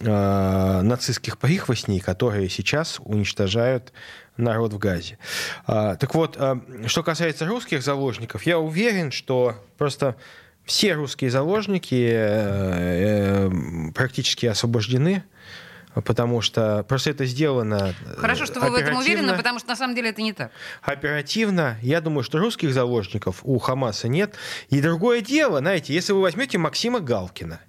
э, 0.00 0.80
нацистских 0.82 1.38
прихвостней, 1.38 2.00
которые 2.00 2.48
сейчас 2.48 3.00
уничтожают 3.04 3.92
народ 4.36 4.72
в 4.72 4.78
Газе. 4.78 5.18
А, 5.66 5.96
так 5.96 6.14
вот, 6.14 6.36
э, 6.38 6.56
что 6.86 7.02
касается 7.02 7.46
русских 7.46 7.82
заложников, 7.82 8.44
я 8.44 8.58
уверен, 8.58 9.12
что 9.12 9.56
просто 9.78 10.16
все 10.64 10.94
русские 10.94 11.30
заложники 11.30 12.08
э, 12.10 13.48
э, 13.48 13.50
практически 13.94 14.46
освобождены 14.46 15.24
потому 15.94 16.40
что 16.40 16.84
просто 16.88 17.10
это 17.10 17.26
сделано 17.26 17.94
э, 18.04 18.14
Хорошо, 18.16 18.46
что 18.46 18.60
вы 18.60 18.70
в 18.70 18.74
этом 18.74 18.96
уверены, 18.96 19.36
потому 19.36 19.58
что 19.58 19.68
на 19.68 19.76
самом 19.76 19.94
деле 19.94 20.10
это 20.10 20.22
не 20.22 20.32
так. 20.32 20.50
оперативно. 20.82 21.76
Я 21.82 22.00
думаю, 22.00 22.22
что 22.22 22.38
русских 22.38 22.72
заложников 22.72 23.40
у 23.42 23.58
Хамаса 23.58 24.08
нет. 24.08 24.34
И 24.70 24.80
другое 24.80 25.20
дело, 25.20 25.58
знаете, 25.58 25.92
если 25.92 26.12
вы 26.12 26.22
возьмете 26.22 26.58
Максима 26.58 27.00
Галкина, 27.00 27.60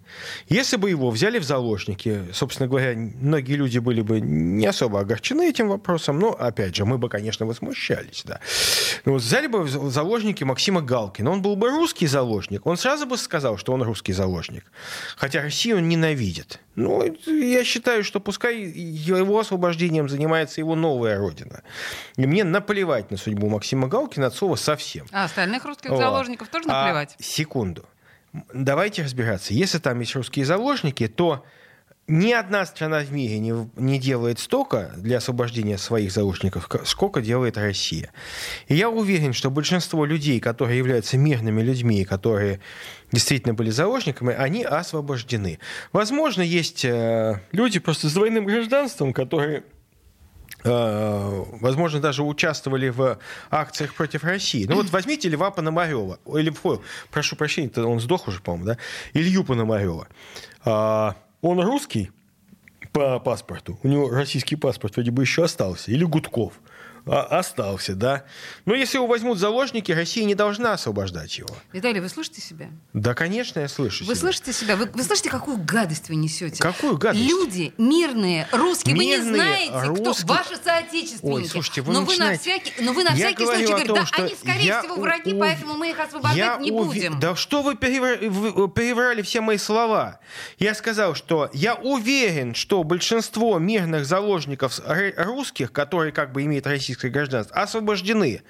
если 0.48 0.78
бы 0.78 0.90
его 0.90 1.10
взяли 1.10 1.40
в 1.40 1.44
заложники, 1.44 2.26
собственно 2.34 2.68
говоря, 2.68 2.94
многие 2.96 3.54
люди 3.54 3.80
были 3.80 4.02
бы 4.02 4.20
не 4.22 4.66
особо 4.66 5.00
огорчены 5.00 5.50
этим 5.50 5.70
вопросом, 5.70 6.20
но, 6.20 6.30
опять 6.32 6.76
же, 6.76 6.86
мы 6.86 6.98
бы, 6.98 7.10
конечно, 7.10 7.46
возмущались, 7.46 8.24
да. 8.26 8.40
Но 9.06 9.14
вот 9.14 9.22
взяли 9.22 9.48
бы 9.48 9.64
в 9.64 9.92
заложники 9.92 10.44
Максима 10.44 10.82
Галкина, 10.82 11.32
он 11.32 11.42
был 11.42 11.56
бы 11.56 11.70
русский 11.70 12.08
заложник, 12.08 12.66
он 12.66 12.78
сразу 12.78 13.06
бы 13.06 13.18
сказал, 13.18 13.58
что 13.58 13.74
он 13.74 13.82
русский 13.84 14.14
заложник. 14.14 14.66
Хотя 15.18 15.42
Россию 15.42 15.78
он 15.78 15.90
ненавидит. 15.90 16.60
Ну, 16.76 17.04
я 17.28 17.64
считаю, 17.64 18.04
что 18.04 18.20
пускай 18.20 18.62
его 18.64 19.40
освобождением 19.40 20.10
занимается 20.10 20.60
его 20.60 20.76
новая 20.76 21.18
родина. 21.20 21.62
И 22.18 22.26
мне 22.26 22.44
наплевать 22.44 23.12
на 23.12 23.18
судьбу 23.18 23.48
Максима 23.50 23.88
Галкина 23.88 24.28
от 24.28 24.36
слова 24.36 24.56
совсем. 24.56 25.06
А 25.12 25.26
остальных 25.26 25.66
русских 25.66 25.92
Вот. 25.92 26.00
заложников 26.00 26.48
тоже 26.48 26.66
А, 26.70 26.82
наплевать? 26.86 27.16
секунду. 27.20 27.86
Давайте 28.54 29.04
разбираться. 29.04 29.54
Если 29.54 29.78
там 29.78 30.00
есть 30.00 30.16
русские 30.16 30.46
заложники, 30.46 31.08
то 31.08 31.46
ни 32.08 32.32
одна 32.32 32.66
страна 32.66 33.00
в 33.00 33.12
мире 33.14 33.40
не, 33.40 33.54
не 33.78 34.00
делает 34.00 34.40
столько 34.40 34.92
для 34.98 35.18
освобождения 35.18 35.78
своих 35.78 36.12
заложников, 36.12 36.70
сколько 36.86 37.22
делает 37.22 37.58
Россия. 37.58 38.12
И 38.68 38.76
я 38.76 38.90
уверен, 38.90 39.32
что 39.34 39.50
большинство 39.50 40.04
людей, 40.04 40.40
которые 40.40 40.78
являются 40.78 41.18
мирными 41.18 41.62
людьми, 41.62 42.04
которые 42.04 42.60
действительно 43.12 43.54
были 43.54 43.70
заложниками, 43.70 44.34
они 44.34 44.64
освобождены. 44.64 45.60
Возможно, 45.94 46.42
есть 46.42 46.84
э, 46.84 47.40
люди 47.52 47.80
просто 47.80 48.10
с 48.10 48.14
двойным 48.14 48.46
гражданством, 48.46 49.14
которые 49.14 49.64
возможно, 50.64 52.00
даже 52.00 52.24
участвовали 52.24 52.90
в 52.90 53.18
акциях 53.52 53.94
против 53.94 54.24
России. 54.24 54.66
Ну 54.68 54.76
вот 54.76 54.90
возьмите 54.92 55.30
Льва 55.30 55.52
Пономарева, 55.52 56.20
или, 56.38 56.50
фу, 56.50 56.82
прошу 57.12 57.36
прощения, 57.36 57.72
он 57.84 58.00
сдох 58.00 58.28
уже, 58.28 58.42
по-моему, 58.42 58.66
да? 58.66 58.78
Илью 59.14 59.44
Пономарева. 59.44 60.08
А, 60.66 61.16
Он 61.42 61.60
русский 61.60 62.12
по 62.94 63.20
паспорту, 63.20 63.80
у 63.84 63.88
него 63.88 64.10
российский 64.10 64.56
паспорт 64.56 64.96
вроде 64.96 65.12
бы 65.12 65.24
еще 65.24 65.44
остался, 65.44 65.92
или 65.92 66.04
Гудков. 66.04 66.54
А- 67.06 67.40
остался, 67.40 67.96
да. 67.96 68.24
Но 68.66 68.74
если 68.74 68.98
его 68.98 69.08
возьмут 69.08 69.38
заложники, 69.38 69.92
Россия 69.92 70.24
не 70.24 70.36
должна 70.36 70.74
освобождать 70.74 71.38
его. 71.38 71.50
Виталий, 71.74 72.00
вы 72.00 72.08
слышите 72.08 72.40
себя? 72.42 72.70
Да, 72.94 73.14
конечно, 73.14 73.60
я 73.60 73.68
слышу. 73.68 74.06
Вы 74.06 74.14
себя. 74.16 74.22
слышите 74.22 74.54
себя? 74.54 74.76
Вы, 74.78 74.86
вы 74.86 75.04
слышите, 75.04 75.30
какую 75.30 75.58
гадость 75.58 76.08
вы 76.08 76.16
несете? 76.16 76.62
Какую 76.62 76.98
гадость? 76.98 77.22
Люди 77.28 77.74
мирные, 77.78 78.48
русские, 78.54 78.96
вы 78.96 79.04
не 79.04 79.18
Мирные, 79.18 79.34
знаете, 79.36 79.72
кто 79.94 80.04
русские. 80.06 80.28
ваши 80.28 80.56
соотечественники. 80.64 81.36
Ой, 81.44 81.46
слушайте, 81.46 81.82
вы 81.82 81.92
но, 81.94 82.00
вы 82.02 82.06
на 82.18 82.30
начинаете- 82.30 82.42
всякий, 82.42 82.82
но 82.84 82.94
вы 82.94 83.04
на 83.04 83.10
Я 83.10 83.16
всякий 83.16 83.46
случай 83.46 83.66
говорите, 83.66 83.86
том, 83.88 83.96
да, 83.98 84.06
что 84.06 84.24
они, 84.24 84.36
скорее 84.36 84.66
я 84.66 84.80
всего, 84.82 84.96
враги, 84.96 85.34
у- 85.34 85.40
поэтому 85.40 85.74
мы 85.76 85.90
их 85.90 86.00
освобождать 86.00 86.38
Я 86.38 86.58
не 86.58 86.72
уви- 86.72 86.86
будем. 86.86 87.20
Да 87.20 87.36
что 87.36 87.62
вы 87.64 87.74
перевра- 87.74 88.30
вы 88.30 88.70
переврали 88.70 89.22
все 89.24 89.42
мои 89.42 89.58
слова? 89.58 90.20
Я 90.58 90.74
сказал, 90.74 91.16
что 91.16 91.50
я 91.54 91.76
уверен, 91.76 92.56
что 92.56 92.82
большинство 92.86 93.60
мирных 93.60 94.06
заложников 94.06 94.80
р- 94.88 95.14
русских, 95.18 95.74
которые 95.74 96.14
как 96.14 96.32
бы 96.32 96.44
имеют 96.44 96.66
российское 96.66 96.93
гражданство, 97.02 97.56
освобождены. 97.56 98.42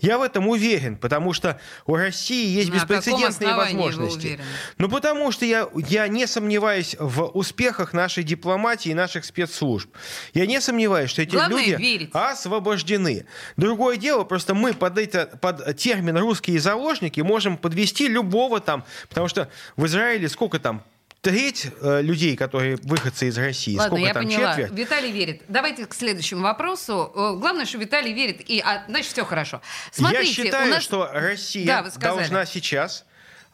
Я 0.00 0.18
в 0.18 0.22
этом 0.22 0.48
уверен, 0.48 0.96
потому 0.96 1.32
что 1.32 1.60
у 1.86 1.96
России 1.96 2.46
есть 2.46 2.70
На 2.70 2.74
беспрецедентные 2.74 3.54
возможности. 3.54 4.40
Ну, 4.78 4.88
потому 4.88 5.32
что 5.32 5.44
я, 5.44 5.68
я 5.88 6.08
не 6.08 6.26
сомневаюсь 6.26 6.96
в 6.98 7.24
успехах 7.26 7.92
нашей 7.92 8.24
дипломатии 8.24 8.90
и 8.90 8.94
наших 8.94 9.24
спецслужб. 9.24 9.90
Я 10.34 10.46
не 10.46 10.60
сомневаюсь, 10.60 11.10
что 11.10 11.22
эти 11.22 11.34
Главное 11.34 11.64
люди 11.64 11.82
верить. 11.82 12.10
освобождены. 12.12 13.26
Другое 13.56 13.96
дело, 13.96 14.24
просто 14.24 14.54
мы 14.54 14.74
под, 14.74 14.98
это, 14.98 15.26
под 15.40 15.76
термин 15.76 16.16
«русские 16.18 16.60
заложники» 16.60 17.20
можем 17.20 17.56
подвести 17.56 18.08
любого 18.08 18.60
там, 18.60 18.84
потому 19.08 19.28
что 19.28 19.48
в 19.76 19.86
Израиле 19.86 20.28
сколько 20.28 20.58
там? 20.58 20.84
Треть 21.22 21.68
э, 21.80 22.02
людей, 22.02 22.36
которые 22.36 22.76
выходцы 22.82 23.28
из 23.28 23.38
России, 23.38 23.76
Ладно, 23.76 23.96
сколько 23.96 24.08
я 24.08 24.12
там 24.12 24.24
поняла. 24.24 24.56
четверть? 24.56 24.72
Виталий 24.72 25.12
верит. 25.12 25.42
Давайте 25.46 25.86
к 25.86 25.94
следующему 25.94 26.42
вопросу. 26.42 27.12
Э, 27.14 27.38
Главное, 27.38 27.64
что 27.64 27.78
Виталий 27.78 28.12
верит, 28.12 28.40
и 28.50 28.58
а, 28.58 28.82
значит 28.88 29.12
все 29.12 29.24
хорошо. 29.24 29.62
Смотрите, 29.92 30.26
Я 30.26 30.34
считаю, 30.34 30.70
нас... 30.70 30.82
что 30.82 31.08
Россия 31.12 31.64
Да, 31.64 31.88
должна 32.00 32.44
сейчас, 32.44 33.04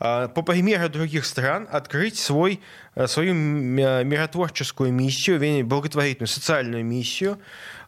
а, 0.00 0.28
по 0.28 0.40
примеру 0.40 0.88
других 0.88 1.26
стран, 1.26 1.68
открыть 1.70 2.18
свой, 2.18 2.62
э, 2.94 3.06
свою 3.06 3.34
э, 3.34 3.34
миротворческую 4.02 4.90
миссию, 4.90 5.66
благотворительную 5.66 6.28
социальную 6.28 6.86
миссию 6.86 7.38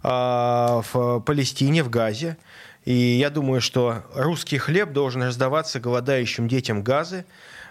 в 0.03 1.23
Палестине, 1.27 1.83
в 1.83 1.89
Газе. 1.89 2.37
И 2.85 2.93
я 2.93 3.31
думаю, 3.31 3.63
что 3.63 4.03
русский 4.15 4.59
хлеб 4.59 4.93
должен 4.93 5.23
раздаваться 5.23 5.81
голодающим 5.81 6.49
детям 6.49 6.83
Газы, 6.83 7.25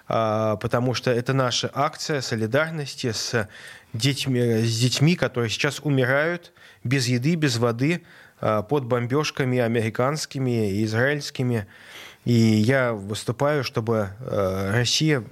потому 0.10 0.96
что 0.96 1.12
это 1.12 1.34
наша 1.34 1.70
акция 1.74 2.22
солидарности 2.22 3.12
с 3.12 3.48
детьми, 3.94 4.40
с 4.40 4.80
детьми, 4.80 5.16
которые 5.16 5.50
сейчас 5.50 5.80
умирают 5.80 6.52
без 6.84 7.08
еды, 7.08 7.36
без 7.36 7.58
воды, 7.58 8.04
а, 8.42 8.64
под 8.64 8.86
бомбежками 8.86 9.60
американскими 9.60 10.72
и 10.72 10.86
израильскими. 10.86 11.68
И 12.26 12.34
я 12.34 12.94
выступаю, 12.94 13.64
чтобы 13.64 14.10
э, 14.20 14.72
Россия 14.74 15.24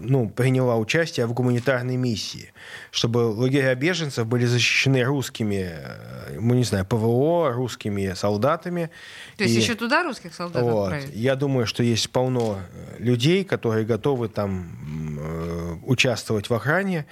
ну, 0.00 0.30
приняла 0.30 0.76
участие 0.76 1.26
в 1.26 1.32
гуманитарной 1.32 1.96
миссии, 1.96 2.52
чтобы 2.90 3.18
лагеря 3.18 3.74
беженцев 3.74 4.26
были 4.26 4.46
защищены 4.46 5.02
русскими, 5.02 5.70
э, 5.72 6.38
ну, 6.40 6.54
не 6.54 6.62
знаю, 6.64 6.86
ПВО, 6.86 7.52
русскими 7.52 8.14
солдатами. 8.14 8.90
То 9.36 9.44
есть 9.44 9.56
И- 9.56 9.60
еще 9.60 9.74
туда 9.74 10.04
русских 10.04 10.32
солдат 10.32 10.62
вот. 10.62 10.84
отправить? 10.92 11.10
Я 11.14 11.34
думаю, 11.34 11.66
что 11.66 11.82
есть 11.82 12.08
полно 12.10 12.60
э, 12.72 13.02
людей, 13.02 13.44
которые 13.44 13.84
готовы 13.84 14.28
там 14.28 15.18
э, 15.18 15.74
участвовать 15.84 16.48
в 16.50 16.54
охране. 16.54 17.04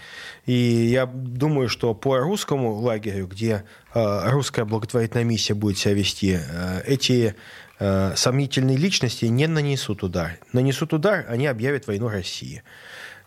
И 0.47 0.53
я 0.53 1.07
думаю, 1.07 1.69
что 1.69 1.95
по 1.95 2.19
русскому 2.19 2.75
лагерю, 2.75 3.27
где 3.27 3.65
э, 3.93 4.31
русская 4.31 4.65
благотворительная 4.65 5.25
миссия 5.25 5.55
будет 5.55 5.79
себя 5.79 5.95
вести, 5.95 6.39
э, 6.41 6.83
эти 6.87 7.35
э, 7.81 8.13
сомнительные 8.15 8.77
личности 8.77 9.25
не 9.25 9.49
нанесут 9.49 10.05
удар. 10.05 10.39
Нанесут 10.53 10.93
удар, 10.93 11.27
они 11.29 11.47
объявят 11.47 11.87
войну 11.87 12.09
России. 12.09 12.63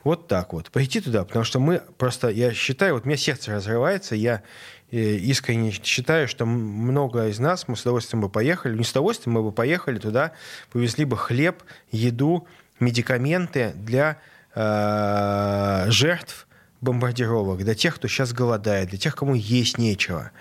Вот 0.03 0.27
так 0.27 0.53
вот. 0.53 0.69
Пойти 0.69 1.01
туда, 1.01 1.23
потому 1.23 1.45
что 1.45 1.59
мы 1.59 1.81
просто, 1.97 2.29
я 2.29 2.53
считаю, 2.53 2.93
вот 2.93 3.03
у 3.03 3.07
меня 3.07 3.17
сердце 3.17 3.51
разрывается, 3.51 4.15
я 4.15 4.43
э, 4.91 4.97
искренне 4.97 5.71
считаю, 5.71 6.27
что 6.27 6.45
много 6.45 7.27
из 7.27 7.39
нас, 7.39 7.67
мы 7.67 7.75
с 7.75 7.81
удовольствием 7.81 8.21
бы 8.21 8.29
поехали, 8.29 8.77
не 8.77 8.83
с 8.83 8.91
удовольствием, 8.91 9.33
мы 9.33 9.43
бы 9.43 9.51
поехали 9.51 9.99
туда, 9.99 10.31
повезли 10.71 11.05
бы 11.05 11.17
хлеб, 11.17 11.63
еду, 11.91 12.47
медикаменты 12.79 13.73
для 13.75 14.17
э, 14.55 15.85
жертв 15.89 16.47
бомбардировок, 16.81 17.63
для 17.63 17.75
тех, 17.75 17.95
кто 17.95 18.09
сейчас 18.09 18.33
голодает, 18.33 18.89
для 18.89 18.97
тех, 18.97 19.15
кому 19.15 19.35
есть 19.35 19.77
нечего. 19.77 20.31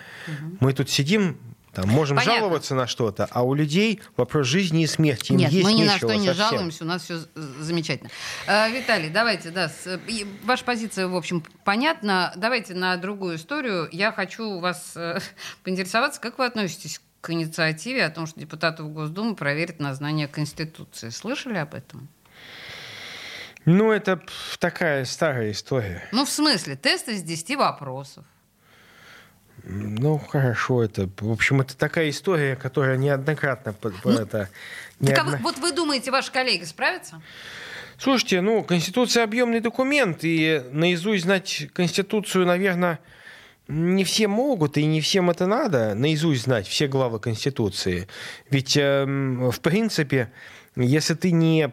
Мы 0.61 0.72
тут 0.72 0.90
сидим, 0.90 1.38
там, 1.74 1.88
можем 1.88 2.18
Понятно. 2.18 2.40
жаловаться 2.40 2.74
на 2.74 2.87
что-то, 2.87 3.26
а 3.30 3.42
у 3.42 3.54
людей 3.54 4.00
вопрос 4.16 4.46
жизни 4.46 4.82
и 4.82 4.87
смерти. 4.87 5.32
Им 5.32 5.38
Нет, 5.38 5.52
есть 5.52 5.64
мы 5.64 5.72
ни 5.72 5.85
на 5.85 5.96
что 5.96 6.12
не 6.12 6.26
совсем. 6.26 6.35
жалуемся, 6.35 6.85
у 6.85 6.87
нас 6.87 7.02
все 7.02 7.20
замечательно. 7.35 8.11
Э, 8.46 8.70
Виталий, 8.70 9.08
давайте, 9.08 9.50
да, 9.50 9.68
с- 9.70 9.98
ваша 10.44 10.64
позиция, 10.64 11.08
в 11.08 11.16
общем, 11.16 11.42
понятна. 11.64 12.32
Давайте 12.37 12.74
на 12.74 12.96
другую 12.98 13.37
историю. 13.37 13.88
Я 13.90 14.12
хочу 14.12 14.58
вас 14.61 14.92
э, 14.96 15.18
поинтересоваться, 15.64 16.20
как 16.20 16.38
вы 16.38 16.44
относитесь 16.44 17.00
к 17.22 17.30
инициативе 17.30 18.04
о 18.04 18.11
том, 18.11 18.26
что 18.26 18.38
депутатов 18.40 18.92
Госдумы 18.92 19.35
проверят 19.37 19.78
на 19.80 19.94
знание 19.94 20.28
Конституции. 20.28 21.08
Слышали 21.11 21.56
об 21.56 21.72
этом? 21.74 22.08
Ну, 23.64 23.92
это 23.92 24.20
такая 24.58 25.04
старая 25.04 25.52
история. 25.52 26.02
Ну, 26.11 26.24
в 26.24 26.28
смысле, 26.30 26.74
тест 26.74 27.08
из 27.08 27.22
10 27.22 27.56
вопросов. 27.56 28.24
Ну, 29.64 30.18
хорошо, 30.18 30.83
это, 30.83 31.09
в 31.20 31.31
общем, 31.31 31.61
это 31.61 31.77
такая 31.77 32.11
история, 32.11 32.57
которая 32.57 32.96
неоднократно 32.96 33.72
по- 33.72 33.88
это, 34.11 34.48
Так 35.05 35.18
а 35.18 35.25
вы- 35.25 35.31
неодно- 35.33 35.38
вот 35.42 35.59
вы 35.59 35.72
думаете, 35.72 36.11
ваши 36.11 36.33
коллеги 36.33 36.64
справятся? 36.64 37.22
Слушайте, 37.98 38.40
ну, 38.40 38.64
Конституция 38.64 39.22
объемный 39.22 39.61
документ, 39.61 40.18
и 40.22 40.62
наизусть 40.72 41.22
знать 41.25 41.68
Конституцию, 41.72 42.46
наверное, 42.46 42.98
не 43.68 44.03
все 44.03 44.27
могут, 44.27 44.77
и 44.77 44.85
не 44.85 45.01
всем 45.01 45.31
это 45.31 45.46
надо, 45.46 45.94
наизусть 45.94 46.42
знать 46.42 46.66
все 46.66 46.88
главы 46.88 47.20
Конституции. 47.20 48.09
Ведь, 48.51 48.77
эм, 48.77 49.51
в 49.53 49.61
принципе, 49.61 50.33
если 50.76 51.14
ты 51.14 51.32
не 51.32 51.70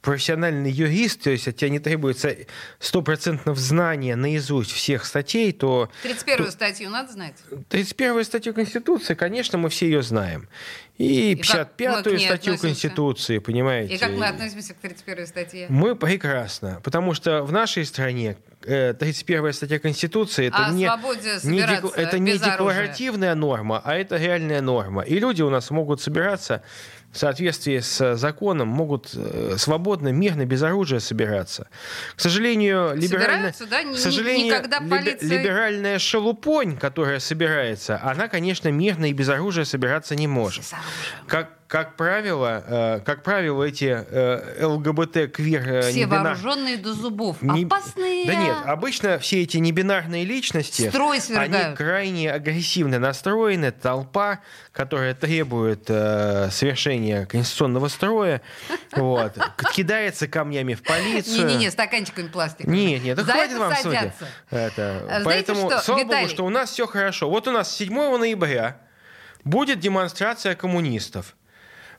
профессиональный 0.00 0.70
юрист, 0.70 1.22
то 1.22 1.30
есть 1.30 1.46
от 1.48 1.56
тебя 1.56 1.70
не 1.70 1.78
требуется 1.78 2.34
стопроцентно 2.80 3.54
знания 3.54 4.16
наизусть 4.16 4.72
всех 4.72 5.04
статей, 5.04 5.52
то 5.52 5.88
31-ю 6.04 6.50
статью 6.50 6.90
надо 6.90 7.12
знать? 7.12 7.34
31 7.68 8.24
статью 8.24 8.54
Конституции, 8.54 9.14
конечно, 9.14 9.58
мы 9.58 9.68
все 9.68 9.86
ее 9.86 10.02
знаем. 10.02 10.48
и 10.98 11.32
И 11.32 11.36
как 11.36 11.72
мы 11.78 11.84
55-ю 11.86 12.02
к 12.02 12.06
ней 12.06 12.26
статью? 12.26 12.58
Конституции, 12.58 13.38
понимаете? 13.38 13.94
И 13.94 13.98
как 13.98 14.10
мы 14.12 14.26
относимся 14.26 14.74
к 14.74 14.78
31 14.78 15.26
статье? 15.26 15.66
Мы 15.68 15.94
прекрасно, 15.94 16.80
потому 16.82 17.14
что 17.14 17.44
в 17.44 17.52
нашей 17.52 17.84
стране 17.84 18.36
э, 18.64 18.94
31 18.94 19.52
статья 19.52 19.78
Конституции 19.78 20.48
это 20.48 20.66
О 20.66 20.70
не, 20.72 20.88
не 21.44 21.60
деку- 21.66 21.88
это 21.88 22.18
не 22.18 22.32
без 22.32 22.42
оружия. 22.42 22.52
декларативная 22.52 23.34
норма, 23.36 23.80
а 23.84 23.94
это 23.94 24.16
реальная 24.16 24.60
норма. 24.60 25.02
И 25.02 25.18
люди 25.20 25.42
у 25.42 25.50
нас 25.50 25.70
могут 25.70 26.00
собираться 26.00 26.62
в 27.12 27.18
соответствии 27.18 27.78
с 27.80 28.14
законом, 28.16 28.68
могут 28.68 29.10
э, 29.14 29.54
свободно, 29.58 30.08
мирно, 30.08 30.44
без 30.44 30.62
оружия 30.62 31.00
собираться. 31.00 31.68
К 32.14 32.20
сожалению, 32.20 32.92
либеральная, 32.94 33.54
да? 33.70 33.82
Ни- 33.82 33.92
к 33.92 33.96
ни- 33.96 34.00
сожалению, 34.00 34.46
никогда 34.46 34.80
полиция- 34.80 35.28
либеральная 35.28 35.98
шелупонь, 35.98 36.76
которая 36.76 37.18
собирается, 37.20 37.98
она, 38.02 38.28
конечно, 38.28 38.68
мирно 38.68 39.06
и 39.06 39.12
без 39.12 39.28
оружия 39.30 39.64
собираться 39.64 40.14
не 40.14 40.26
может. 40.26 40.64
Как, 41.26 41.55
как 41.68 41.96
правило, 41.96 42.62
э, 42.66 43.00
как 43.04 43.22
правило, 43.22 43.64
эти 43.64 43.84
э, 44.08 44.64
ЛГБТ 44.64 45.32
квир 45.32 45.62
э, 45.68 45.80
Все 45.90 46.02
небинар- 46.04 46.22
вооруженные 46.22 46.76
до 46.76 46.92
зубов. 46.92 47.42
не- 47.42 47.64
Опасные. 47.64 48.24
Да 48.26 48.34
нет, 48.34 48.56
обычно 48.64 49.18
все 49.18 49.42
эти 49.42 49.56
небинарные 49.56 50.24
личности, 50.24 50.88
Строй 50.88 51.16
они 51.16 51.20
свергают. 51.20 51.76
крайне 51.76 52.32
агрессивно 52.32 52.98
настроены, 52.98 53.72
толпа, 53.72 54.40
которая 54.72 55.14
требует 55.14 55.88
совершения 56.52 57.26
конституционного 57.26 57.88
строя, 57.88 58.42
вот, 58.92 59.32
кидается 59.74 60.28
камнями 60.28 60.74
в 60.74 60.82
полицию. 60.82 61.46
Не-не-не, 61.46 61.70
стаканчиками 61.70 62.28
пластика. 62.28 62.70
Нет, 62.70 63.02
нет, 63.02 63.16
да 63.16 63.24
За 63.24 63.32
хватит 63.32 63.56
вам. 63.58 63.72
Это. 64.50 65.02
Знаете 65.06 65.24
Поэтому, 65.24 65.70
что, 65.70 65.80
слава 65.80 66.00
Виталий? 66.00 66.22
богу, 66.22 66.30
что 66.30 66.44
у 66.44 66.50
нас 66.50 66.70
все 66.70 66.86
хорошо. 66.86 67.28
Вот 67.28 67.48
у 67.48 67.50
нас 67.50 67.74
7 67.74 67.92
ноября 68.18 68.76
будет 69.44 69.80
демонстрация 69.80 70.54
коммунистов. 70.54 71.34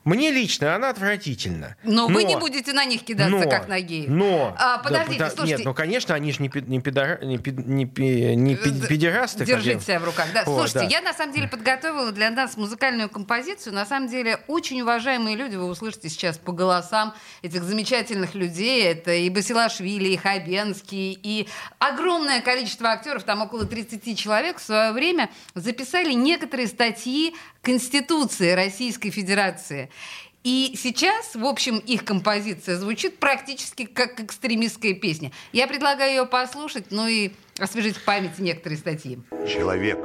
Мне 0.04 0.30
лично 0.30 0.74
она 0.74 0.90
отвратительна. 0.90 1.76
Но, 1.82 2.06
вы 2.06 2.24
не 2.24 2.36
будете 2.36 2.72
на 2.72 2.84
них 2.84 3.04
кидаться, 3.04 3.30
но, 3.36 3.48
как 3.48 3.68
на 3.68 3.80
геев. 3.80 4.08
Но. 4.08 4.54
А, 4.58 4.78
подождите, 4.78 5.18
да, 5.18 5.30
слушайте. 5.30 5.56
Нет, 5.56 5.64
ну, 5.64 5.74
конечно, 5.74 6.14
они 6.14 6.32
же 6.32 6.42
не, 6.42 6.48
пи- 6.48 6.62
не, 6.62 6.80
пидора- 6.80 7.24
не, 7.24 7.38
пи- 7.38 7.52
не, 7.52 7.86
пи- 7.86 8.34
не 8.34 8.54
пи- 8.56 8.86
педерасты. 8.88 9.44
Держите 9.44 9.80
себя 9.80 10.00
в 10.00 10.04
руках. 10.04 10.26
Да. 10.32 10.44
Вот, 10.46 10.68
Слушайте, 10.70 10.88
да. 10.90 10.96
я 10.96 11.00
на 11.02 11.12
самом 11.12 11.34
деле 11.34 11.48
подготовила 11.48 12.12
для 12.12 12.30
нас 12.30 12.56
музыкальную 12.56 13.08
композицию. 13.08 13.74
На 13.74 13.84
самом 13.86 14.08
деле, 14.08 14.40
очень 14.46 14.80
уважаемые 14.82 15.36
люди, 15.36 15.56
вы 15.56 15.64
услышите 15.66 16.08
сейчас 16.08 16.38
по 16.38 16.52
голосам 16.52 17.14
этих 17.42 17.62
замечательных 17.62 18.34
людей. 18.34 18.84
Это 18.84 19.12
и 19.12 19.28
Басилашвили, 19.30 20.10
и 20.10 20.16
Хабенский, 20.16 21.18
и 21.22 21.48
огромное 21.78 22.40
количество 22.40 22.90
актеров, 22.90 23.24
там 23.24 23.42
около 23.42 23.64
30 23.66 24.18
человек 24.18 24.58
в 24.58 24.62
свое 24.62 24.92
время 24.92 25.30
записали 25.54 26.12
некоторые 26.12 26.68
статьи 26.68 27.34
Конституции 27.68 28.52
Российской 28.52 29.10
Федерации. 29.10 29.90
И 30.42 30.74
сейчас, 30.74 31.34
в 31.34 31.44
общем, 31.44 31.76
их 31.76 32.02
композиция 32.02 32.78
звучит 32.78 33.18
практически 33.18 33.84
как 33.84 34.18
экстремистская 34.20 34.94
песня. 34.94 35.32
Я 35.52 35.66
предлагаю 35.66 36.12
ее 36.12 36.24
послушать, 36.24 36.86
ну 36.88 37.06
и 37.06 37.32
освежить 37.58 37.98
в 37.98 38.04
памяти 38.06 38.40
некоторые 38.40 38.78
статьи. 38.78 39.18
Человек. 39.46 39.98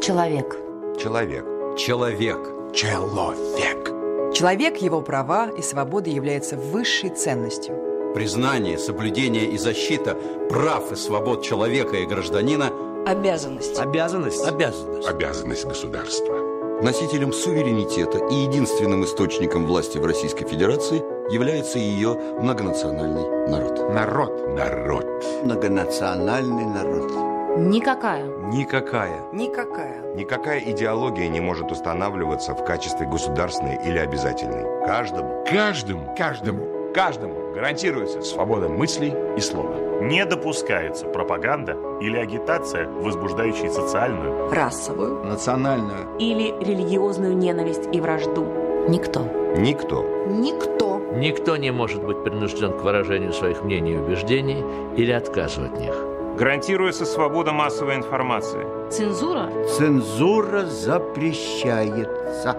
Человек. 0.00 0.56
Человек. 0.98 1.44
Человек. 1.78 2.38
Человек. 2.74 4.34
Человек, 4.34 4.78
его 4.80 5.02
права 5.02 5.50
и 5.50 5.60
свободы 5.60 6.08
являются 6.08 6.56
высшей 6.56 7.10
ценностью. 7.10 8.14
Признание, 8.14 8.78
соблюдение 8.78 9.44
и 9.44 9.58
защита 9.58 10.14
прав 10.48 10.90
и 10.90 10.96
свобод 10.96 11.44
человека 11.44 11.98
и 11.98 12.06
гражданина 12.06 12.72
Обязанность. 13.06 13.78
обязанность. 13.78 14.42
Обязанность. 14.46 15.06
Обязанность 15.06 15.64
государства. 15.66 16.39
Носителем 16.82 17.30
суверенитета 17.30 18.16
и 18.30 18.34
единственным 18.34 19.04
источником 19.04 19.66
власти 19.66 19.98
в 19.98 20.06
Российской 20.06 20.46
Федерации 20.46 21.02
является 21.30 21.78
ее 21.78 22.14
многонациональный 22.40 23.48
народ. 23.50 23.92
Народ. 23.92 24.56
Народ. 24.56 25.24
Многонациональный 25.44 26.64
народ. 26.64 27.58
Никакая. 27.58 28.24
Никакая. 28.50 29.20
Никакая. 29.30 30.14
Никакая 30.14 30.60
идеология 30.60 31.28
не 31.28 31.40
может 31.40 31.70
устанавливаться 31.70 32.54
в 32.54 32.64
качестве 32.64 33.06
государственной 33.06 33.76
или 33.84 33.98
обязательной. 33.98 34.64
Каждому 34.86 35.44
Каждому. 35.44 36.14
Каждому. 36.16 36.92
Каждому 36.94 37.49
гарантируется 37.60 38.22
свобода 38.22 38.68
мыслей 38.68 39.14
и 39.36 39.40
слова. 39.40 40.00
Не 40.00 40.24
допускается 40.24 41.04
пропаганда 41.04 41.76
или 42.00 42.16
агитация, 42.16 42.88
возбуждающая 42.88 43.70
социальную, 43.70 44.50
Расовую. 44.50 45.22
Национальную. 45.24 46.08
Или 46.18 46.54
религиозную 46.58 47.36
ненависть 47.36 47.86
и 47.92 48.00
вражду. 48.00 48.46
Никто. 48.88 49.26
никто 49.58 50.06
Никто. 50.26 51.02
Никто 51.12 51.58
не 51.58 51.70
может 51.70 52.02
быть 52.02 52.24
принужден 52.24 52.72
к 52.72 52.82
выражению 52.82 53.34
своих 53.34 53.62
мнений 53.62 53.92
и 53.92 53.96
убеждений 53.98 54.64
или 54.96 55.12
отказу 55.12 55.64
от 55.64 55.78
них. 55.78 55.94
Гарантируется 56.38 57.04
свобода 57.04 57.52
массовой 57.52 57.96
информации. 57.96 58.64
Цензура. 58.90 59.50
Цензура 59.66 60.64
запрещается. 60.64 62.56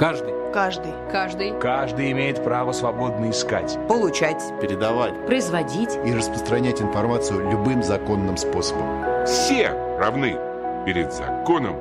Каждый. 0.00 0.39
Каждый. 0.52 0.92
Каждый. 1.12 1.52
Каждый 1.60 2.10
имеет 2.12 2.42
право 2.42 2.72
свободно 2.72 3.30
искать. 3.30 3.78
Получать. 3.88 4.42
Передавать 4.60 5.14
Производить. 5.26 5.96
и 6.04 6.12
распространять 6.12 6.82
информацию 6.82 7.48
любым 7.50 7.82
законным 7.82 8.36
способом. 8.36 9.24
Все 9.26 9.70
равны 9.98 10.36
перед 10.84 11.12
законом 11.12 11.76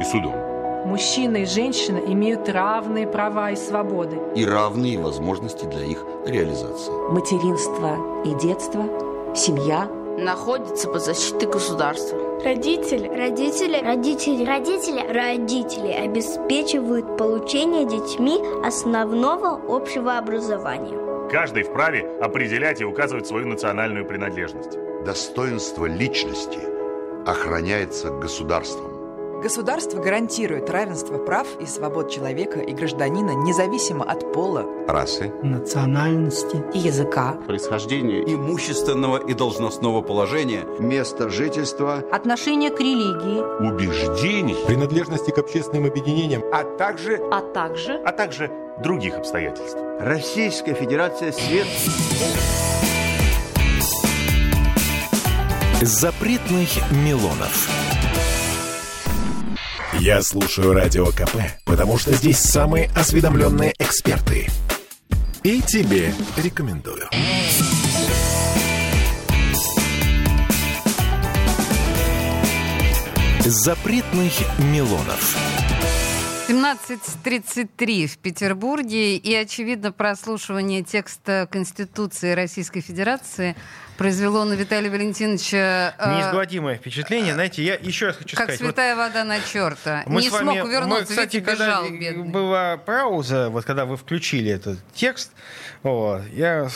и 0.00 0.04
судом. 0.04 0.34
Мужчина 0.86 1.38
и 1.38 1.44
женщина 1.46 1.98
имеют 1.98 2.48
равные 2.48 3.06
права 3.06 3.50
и 3.52 3.56
свободы. 3.56 4.18
И 4.34 4.44
равные 4.44 4.98
возможности 4.98 5.64
для 5.64 5.84
их 5.84 6.04
реализации. 6.26 6.92
Материнство 7.10 7.96
и 8.24 8.34
детство. 8.34 8.84
Семья. 9.34 9.88
Находится 10.18 10.88
под 10.88 11.02
защитой 11.02 11.48
государства. 11.48 12.18
Родители, 12.44 13.08
родители, 13.08 13.76
родители, 13.82 14.44
родители, 14.44 15.00
родители 15.12 15.90
обеспечивают 15.90 17.16
получение 17.16 17.84
детьми 17.84 18.40
основного 18.64 19.60
общего 19.68 20.16
образования. 20.16 21.28
Каждый 21.30 21.64
вправе 21.64 22.08
определять 22.20 22.80
и 22.80 22.84
указывать 22.84 23.26
свою 23.26 23.48
национальную 23.48 24.06
принадлежность. 24.06 24.78
Достоинство 25.04 25.86
личности 25.86 26.60
охраняется 27.26 28.10
государством. 28.10 28.93
Государство 29.42 30.00
гарантирует 30.00 30.70
равенство 30.70 31.18
прав 31.18 31.46
и 31.60 31.66
свобод 31.66 32.10
человека 32.10 32.60
и 32.60 32.72
гражданина 32.72 33.32
независимо 33.32 34.04
от 34.04 34.32
пола, 34.32 34.64
расы, 34.88 35.32
Национальности. 35.42 36.62
И 36.72 36.78
языка. 36.78 37.36
Происхождение 37.46 38.22
имущественного 38.22 39.18
и 39.18 39.34
должностного 39.34 40.00
положения. 40.02 40.64
Место 40.78 41.28
жительства 41.28 42.02
Отношение 42.10 42.70
к 42.70 42.80
религии. 42.80 43.68
Убеждений. 43.68 44.56
принадлежности 44.66 45.30
к 45.30 45.38
общественным 45.38 45.86
объединениям. 45.86 46.42
А 46.52 46.64
также, 46.64 47.16
А 47.30 47.40
также 47.40 48.00
А 48.04 48.12
также 48.12 48.50
других 48.82 49.16
обстоятельств. 49.18 49.78
Российская 50.00 50.74
Федерация 50.74 51.32
свет. 51.32 51.66
Запретных 55.82 56.68
Милонов. 56.90 57.83
Я 60.04 60.20
слушаю 60.20 60.74
Радио 60.74 61.06
КП, 61.06 61.34
потому 61.64 61.96
что 61.96 62.12
здесь 62.12 62.36
самые 62.36 62.90
осведомленные 62.94 63.72
эксперты. 63.78 64.50
И 65.42 65.62
тебе 65.62 66.12
рекомендую. 66.36 67.08
Запретных 73.46 74.32
Милонов. 74.58 75.38
17.33 76.74 78.06
в 78.06 78.18
Петербурге, 78.18 79.16
и, 79.16 79.34
очевидно, 79.34 79.92
прослушивание 79.92 80.82
текста 80.82 81.48
Конституции 81.50 82.32
Российской 82.32 82.80
Федерации 82.80 83.54
произвело 83.96 84.44
на 84.44 84.54
Виталия 84.54 84.90
Валентиновича... 84.90 85.94
э, 85.98 86.16
Неизгладимое 86.16 86.76
впечатление. 86.76 87.34
Знаете, 87.34 87.62
я 87.62 87.74
еще 87.74 88.06
раз 88.06 88.16
хочу 88.16 88.36
как 88.36 88.46
сказать. 88.46 88.60
вот 88.60 88.66
святая 88.68 88.96
вода 88.96 89.22
на 89.24 89.40
черта. 89.40 90.02
Мы 90.06 90.20
Не 90.20 90.28
с 90.28 90.32
вами- 90.32 90.52
смог 90.52 90.64
увернуться, 90.64 91.02
мы, 91.04 91.08
кстати, 91.08 91.40
когда 91.40 91.66
бежал, 91.66 91.90
бедный. 91.90 92.28
была 92.28 92.76
пауза, 92.76 93.50
вот 93.50 93.64
когда 93.64 93.84
вы 93.84 93.96
включили 93.96 94.50
этот 94.50 94.78
текст, 94.94 95.30
вот, 95.84 96.22
я 96.32 96.68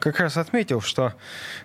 как 0.00 0.18
раз 0.18 0.36
отметил, 0.36 0.80
что 0.80 1.14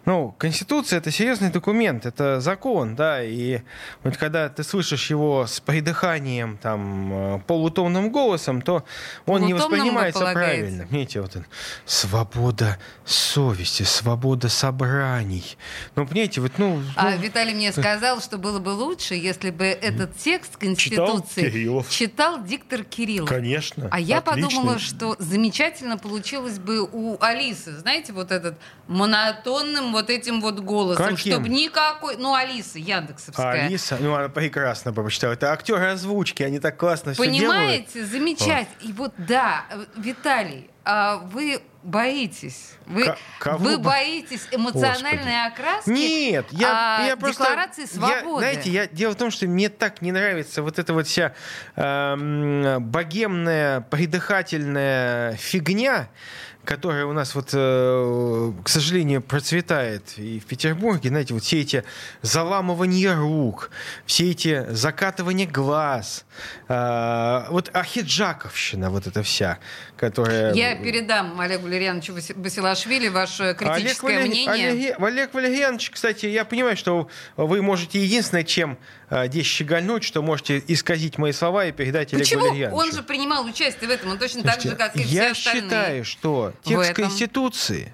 ну, 0.06 0.32
Конституция 0.38 0.98
это 1.00 1.10
серьезный 1.10 1.50
документ, 1.50 2.06
это 2.06 2.40
закон, 2.40 2.96
да, 2.96 3.24
и 3.24 3.62
вот 4.04 4.16
когда 4.18 4.48
ты 4.48 4.64
слышишь 4.64 5.10
его 5.10 5.48
с 5.48 5.60
придыханием, 5.60 6.60
там, 6.62 7.38
э, 7.38 7.40
полутонным 7.48 8.12
голосом, 8.12 8.62
то 8.62 8.84
он 9.26 9.46
не 9.46 9.54
воспринимается 9.54 10.32
правильно. 10.32 10.86
Понимаете, 10.86 11.22
вот 11.22 11.36
он, 11.36 11.46
свобода 11.86 12.78
совести, 13.06 13.84
свобода 13.84 14.50
собраний. 14.50 15.58
Ну, 15.96 16.06
понимаете, 16.06 16.42
вот, 16.42 16.52
ну... 16.58 16.82
А 16.96 17.12
ну, 17.12 17.18
Виталий 17.18 17.54
мне 17.54 17.72
сказал, 17.72 18.22
что 18.22 18.38
было 18.38 18.60
бы 18.60 18.70
лучше, 18.70 19.16
если 19.16 19.50
бы 19.50 19.66
этот 19.66 20.18
текст 20.18 20.58
Конституции 20.58 21.50
читал, 21.50 21.86
читал 21.90 22.44
диктор 22.44 22.84
Кириллов. 22.84 23.30
Конечно. 23.30 23.88
А 23.92 24.00
я 24.00 24.18
отлично. 24.18 24.50
подумала, 24.50 24.80
что 24.80 25.16
замечательно 25.20 25.98
получилось 25.98 26.60
бы 26.60 26.82
у 26.82 27.18
Алисы, 27.22 27.78
знаете, 27.78 28.14
вот 28.14 28.32
этот 28.32 28.58
монотонным 28.88 29.92
вот 29.92 30.10
этим 30.10 30.42
вот 30.42 30.60
голосом, 30.60 31.16
Каким? 31.16 31.34
чтобы 31.34 31.50
никакой... 31.50 32.18
Ну, 32.18 32.34
Алиса, 32.34 32.80
Яндексовская. 32.80 33.68
Алиса, 33.68 33.98
ну, 34.00 34.14
она 34.14 34.30
прекрасно 34.30 34.94
прочитала. 34.94 35.34
Это 35.34 35.52
актеры 35.52 35.88
озвучки, 35.88 36.44
они 36.44 36.60
так 36.60 36.78
классно 36.78 37.14
все 37.14 37.24
делают. 37.40 37.60
Понимаете, 37.60 38.06
замечательно. 38.06 38.90
И 38.90 38.94
вот, 38.94 39.14
да, 39.18 39.66
Виталий, 39.96 40.70
а 40.86 41.18
вы 41.18 41.62
боитесь. 41.84 42.74
Вы, 42.86 43.06
К- 43.06 43.18
кого 43.40 43.58
вы 43.64 43.78
бо- 43.78 43.90
боитесь 43.92 44.48
эмоциональной 44.52 45.46
окраски 45.46 45.90
Нет, 45.90 46.46
я, 46.52 47.00
а, 47.02 47.06
я 47.08 47.16
просто... 47.18 47.44
декларации 47.44 47.82
я- 47.82 47.88
свободы. 47.88 48.40
знаете, 48.40 48.70
я, 48.70 48.88
дело 48.88 49.12
в 49.14 49.16
том, 49.16 49.32
что 49.32 49.46
мне 49.48 49.70
так 49.70 50.02
не 50.02 50.12
нравится 50.12 50.62
вот 50.62 50.80
эта 50.80 50.94
вот 50.94 51.08
вся 51.08 51.34
эм, 51.76 52.84
богемная, 52.84 53.82
придыхательная 53.82 55.34
фигня, 55.38 56.10
которая 56.68 57.06
у 57.06 57.14
нас 57.14 57.34
вот, 57.34 57.52
э, 57.54 58.52
к 58.62 58.68
сожалению, 58.68 59.22
процветает 59.22 60.18
и 60.18 60.40
в 60.42 60.46
Петербурге, 60.46 61.08
знаете, 61.10 61.34
вот 61.34 61.44
все 61.44 61.62
эти 61.62 61.86
заламывания 62.22 63.16
рук, 63.16 63.72
все 64.06 64.32
эти 64.32 64.66
закатывания 64.72 65.48
глаз, 65.48 66.26
э, 66.68 67.46
вот 67.50 67.70
ахиджаковщина 67.74 68.90
вот 68.90 69.08
эта 69.08 69.24
вся, 69.24 69.60
которая... 69.96 70.54
Я 70.54 70.76
передам 70.76 71.40
Олегу 71.40 71.64
Валерьяновичу 71.64 72.14
Баси- 72.14 72.36
Басилашвили 72.36 73.08
ваше 73.08 73.56
критическое 73.58 74.18
Олег, 74.18 74.28
мнение. 74.30 74.70
Олег, 74.70 75.00
Олег 75.00 75.34
Валерьянович, 75.34 75.92
кстати, 75.92 76.26
я 76.26 76.44
понимаю, 76.44 76.76
что 76.76 77.08
вы 77.38 77.62
можете 77.62 78.04
единственное, 78.04 78.44
чем 78.44 78.78
э, 79.10 79.28
здесь 79.28 79.46
щегольнуть, 79.46 80.04
что 80.04 80.22
можете 80.22 80.62
исказить 80.68 81.18
мои 81.18 81.32
слова 81.32 81.66
и 81.66 81.72
передать 81.72 82.14
Олегу 82.14 82.26
Почему? 82.26 82.42
Валерьяновичу. 82.50 82.78
Он 82.78 82.92
же 82.92 83.04
принимал 83.04 83.46
участие 83.46 83.88
в 83.88 83.92
этом, 83.92 84.12
он 84.12 84.20
точно 84.20 84.44
так 84.44 84.56
же, 84.62 84.70
Слушайте, 84.70 84.84
как 84.84 84.96
и 84.98 85.04
все 85.04 85.16
я 85.16 85.32
остальные. 85.32 85.62
считаю, 85.64 86.04
что 86.06 86.54
текст 86.64 86.92
этом. 86.92 87.06
Конституции 87.06 87.94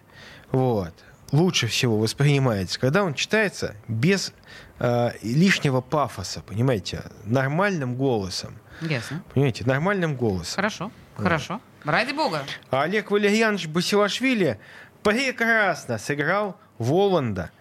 вот, 0.51 0.93
лучше 1.31 1.67
всего 1.67 1.97
воспринимается, 1.97 2.79
когда 2.79 3.03
он 3.03 3.15
читается 3.15 3.75
без 3.87 4.33
э, 4.79 5.11
лишнего 5.23 5.81
пафоса, 5.81 6.41
понимаете, 6.41 7.03
нормальным 7.25 7.95
голосом. 7.95 8.55
Ясно. 8.81 9.23
Понимаете, 9.33 9.65
нормальным 9.65 10.15
голосом. 10.15 10.55
Хорошо, 10.55 10.91
хорошо. 11.17 11.61
Ради 11.83 12.13
бога. 12.13 12.43
А 12.71 12.83
Олег 12.83 13.11
Валерьянович 13.11 13.67
Басилашвили 13.67 14.59
прекрасно 15.01 15.97
сыграл 15.97 16.57
Воланда 16.77 17.51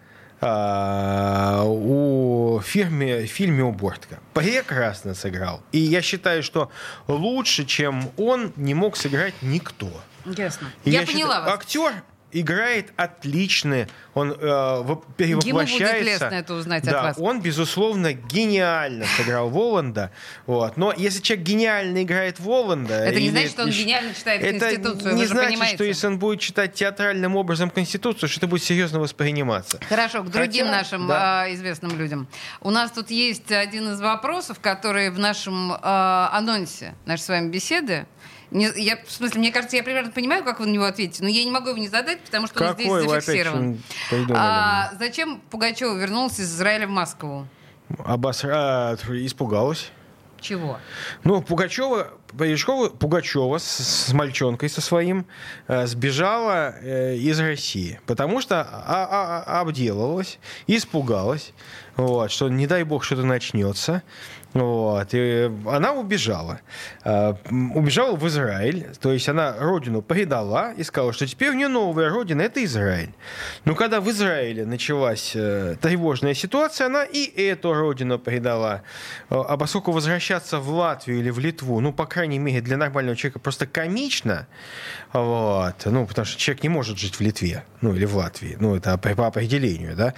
а, 0.41 1.63
у 1.65 2.61
фирме, 2.61 3.27
фильме 3.27 3.65
«Убортка». 3.65 4.19
Прекрасно 4.35 5.15
сыграл. 5.15 5.63
И 5.73 5.79
я 5.79 6.03
считаю, 6.03 6.43
что 6.43 6.71
лучше, 7.07 7.65
чем 7.65 8.11
он, 8.17 8.53
не 8.57 8.75
мог 8.75 8.97
сыграть 8.97 9.35
никто. 9.41 9.91
Ясно. 10.25 10.73
И 10.85 10.91
я, 10.91 11.01
считаю, 11.01 11.19
поняла 11.19 11.41
вас. 11.41 11.55
Актер 11.55 11.93
играет 12.33 12.93
отлично, 12.97 13.87
он 14.15 14.33
э, 14.33 14.37
во- 14.37 14.83
Ему 14.85 15.05
перевоплощается. 15.17 15.99
будет 15.99 16.07
лестно 16.07 16.35
это 16.35 16.55
узнать 16.55 16.85
да, 16.85 16.99
от 16.99 17.05
вас. 17.05 17.19
он, 17.19 17.41
безусловно, 17.41 18.15
гениально 18.15 19.05
сыграл 19.17 19.51
Воланда. 19.51 20.11
Вот. 20.47 20.77
Но 20.77 20.93
если 20.97 21.21
человек 21.21 21.47
гениально 21.47 22.03
играет 22.03 22.41
Воланда... 22.41 22.95
Это 22.95 23.21
не 23.21 23.31
значит, 23.31 23.51
что 23.51 23.63
он 23.65 23.71
гениально 23.71 24.15
читает 24.15 24.43
это 24.43 24.59
Конституцию, 24.59 25.15
не 25.15 25.21
вы 25.21 25.27
же 25.27 25.33
значит, 25.33 25.51
понимаете. 25.51 25.75
что 25.77 25.85
если 25.85 26.07
он 26.07 26.19
будет 26.19 26.41
читать 26.41 26.75
театральным 26.75 27.37
образом 27.37 27.71
Конституцию, 27.71 28.29
что 28.29 28.41
это 28.41 28.47
будет 28.47 28.63
серьезно 28.63 28.99
восприниматься. 28.99 29.79
Хорошо, 29.89 30.23
к 30.23 30.31
другим 30.31 30.67
Хотя, 30.67 30.77
нашим 30.77 31.09
да. 31.09 31.43
а, 31.43 31.53
известным 31.53 31.99
людям. 31.99 32.29
У 32.61 32.71
нас 32.71 32.91
тут 32.91 33.11
есть 33.11 33.53
один 33.53 33.93
из 33.93 34.01
вопросов, 34.01 34.59
который 34.61 35.11
в 35.11 35.19
нашем 35.19 35.73
а, 35.81 36.31
анонсе 36.33 36.95
нашей 37.05 37.23
с 37.23 37.29
вами 37.29 37.51
беседы. 37.51 38.07
Не- 38.53 38.71
я, 38.77 38.99
в 39.05 39.11
смысле, 39.11 39.41
мне 39.41 39.51
кажется, 39.51 39.77
я 39.77 39.83
примерно 39.83 40.11
понимаю, 40.13 40.45
как 40.45 40.61
вы 40.61 40.67
на 40.67 40.71
него 40.73 40.85
ответите, 40.85 41.23
но 41.23 41.29
я 41.29 41.43
не 41.43 41.51
могу 41.51 41.71
его 41.71 41.79
не 41.79 41.89
задать, 41.89 42.21
потому 42.21 42.47
что 42.47 42.63
он 42.63 42.69
Какой 42.71 42.85
здесь 42.85 42.93
вы 42.93 43.13
опять 43.17 43.25
зафиксирован. 43.25 43.83
А, 44.35 44.93
зачем 44.99 45.41
Пугачева 45.51 45.97
вернулся 45.99 46.43
из 46.43 46.55
Израиля 46.55 46.87
в 46.87 46.91
Москву? 46.91 47.47
Обосра... 48.05 48.97
Испугалась. 49.11 49.91
Чего? 50.41 50.79
Ну, 51.23 51.41
Пугачева, 51.41 52.11
Пугачева, 52.29 52.89
Пугачева 52.89 53.59
с, 53.59 53.65
с 54.09 54.13
мальчонкой 54.13 54.69
со 54.69 54.81
своим 54.81 55.25
э, 55.69 55.87
сбежала 55.87 56.75
э, 56.81 57.15
из 57.17 57.39
России, 57.39 58.01
потому 58.07 58.41
что 58.41 58.61
а- 58.63 58.83
а- 58.89 59.45
а- 59.47 59.61
обделалась, 59.61 60.41
испугалась, 60.67 61.53
вот, 61.97 62.31
что 62.31 62.49
не 62.49 62.67
дай 62.67 62.85
бог 62.85 63.05
что-то 63.05 63.25
начнется. 63.25 64.03
Вот, 64.55 65.09
и 65.13 65.51
она 65.67 65.93
убежала. 65.95 66.61
М, 67.05 67.75
убежала 67.75 68.17
в 68.17 68.29
Израиль, 68.29 68.87
то 69.01 69.11
есть 69.11 69.27
она 69.31 69.57
родину 69.59 70.03
предала 70.03 70.73
и 70.73 70.83
сказала, 70.83 71.15
что 71.15 71.27
теперь 71.27 71.51
у 71.51 71.55
нее 71.55 71.69
новая 71.69 72.11
родина, 72.11 72.43
это 72.43 72.63
Израиль. 72.63 73.15
Но 73.65 73.75
когда 73.75 74.03
в 74.03 74.11
Израиле 74.11 74.67
началась 74.67 75.33
э, 75.35 75.77
тревожная 75.81 76.35
ситуация, 76.35 76.89
она 76.89 77.03
и 77.03 77.25
эту 77.25 77.73
родину 77.73 78.19
предала. 78.19 78.83
Э, 79.31 79.43
А 79.49 79.57
поскольку 79.57 79.91
возвращаться 79.91 80.59
в 80.59 80.69
Латвию 80.69 81.21
или 81.21 81.31
в 81.31 81.39
Литву, 81.39 81.81
ну, 81.81 81.95
по 81.95 82.05
крайней 82.05 82.39
мере, 82.39 82.61
для 82.61 82.77
нормального 82.77 83.17
человека 83.17 83.39
просто 83.39 83.67
комично, 83.67 84.47
вот, 85.15 85.77
ну, 85.87 86.07
потому 86.07 86.27
что 86.27 86.39
человек 86.39 86.63
не 86.63 86.69
может 86.69 86.99
жить 86.99 87.15
в 87.15 87.21
Литве, 87.23 87.65
ну, 87.81 87.95
или 87.95 88.05
в 88.05 88.17
Латвии, 88.17 88.59
ну, 88.61 88.77
это 88.77 88.99
по, 88.99 89.15
по 89.15 89.27
определению, 89.29 89.97
да, 89.97 90.13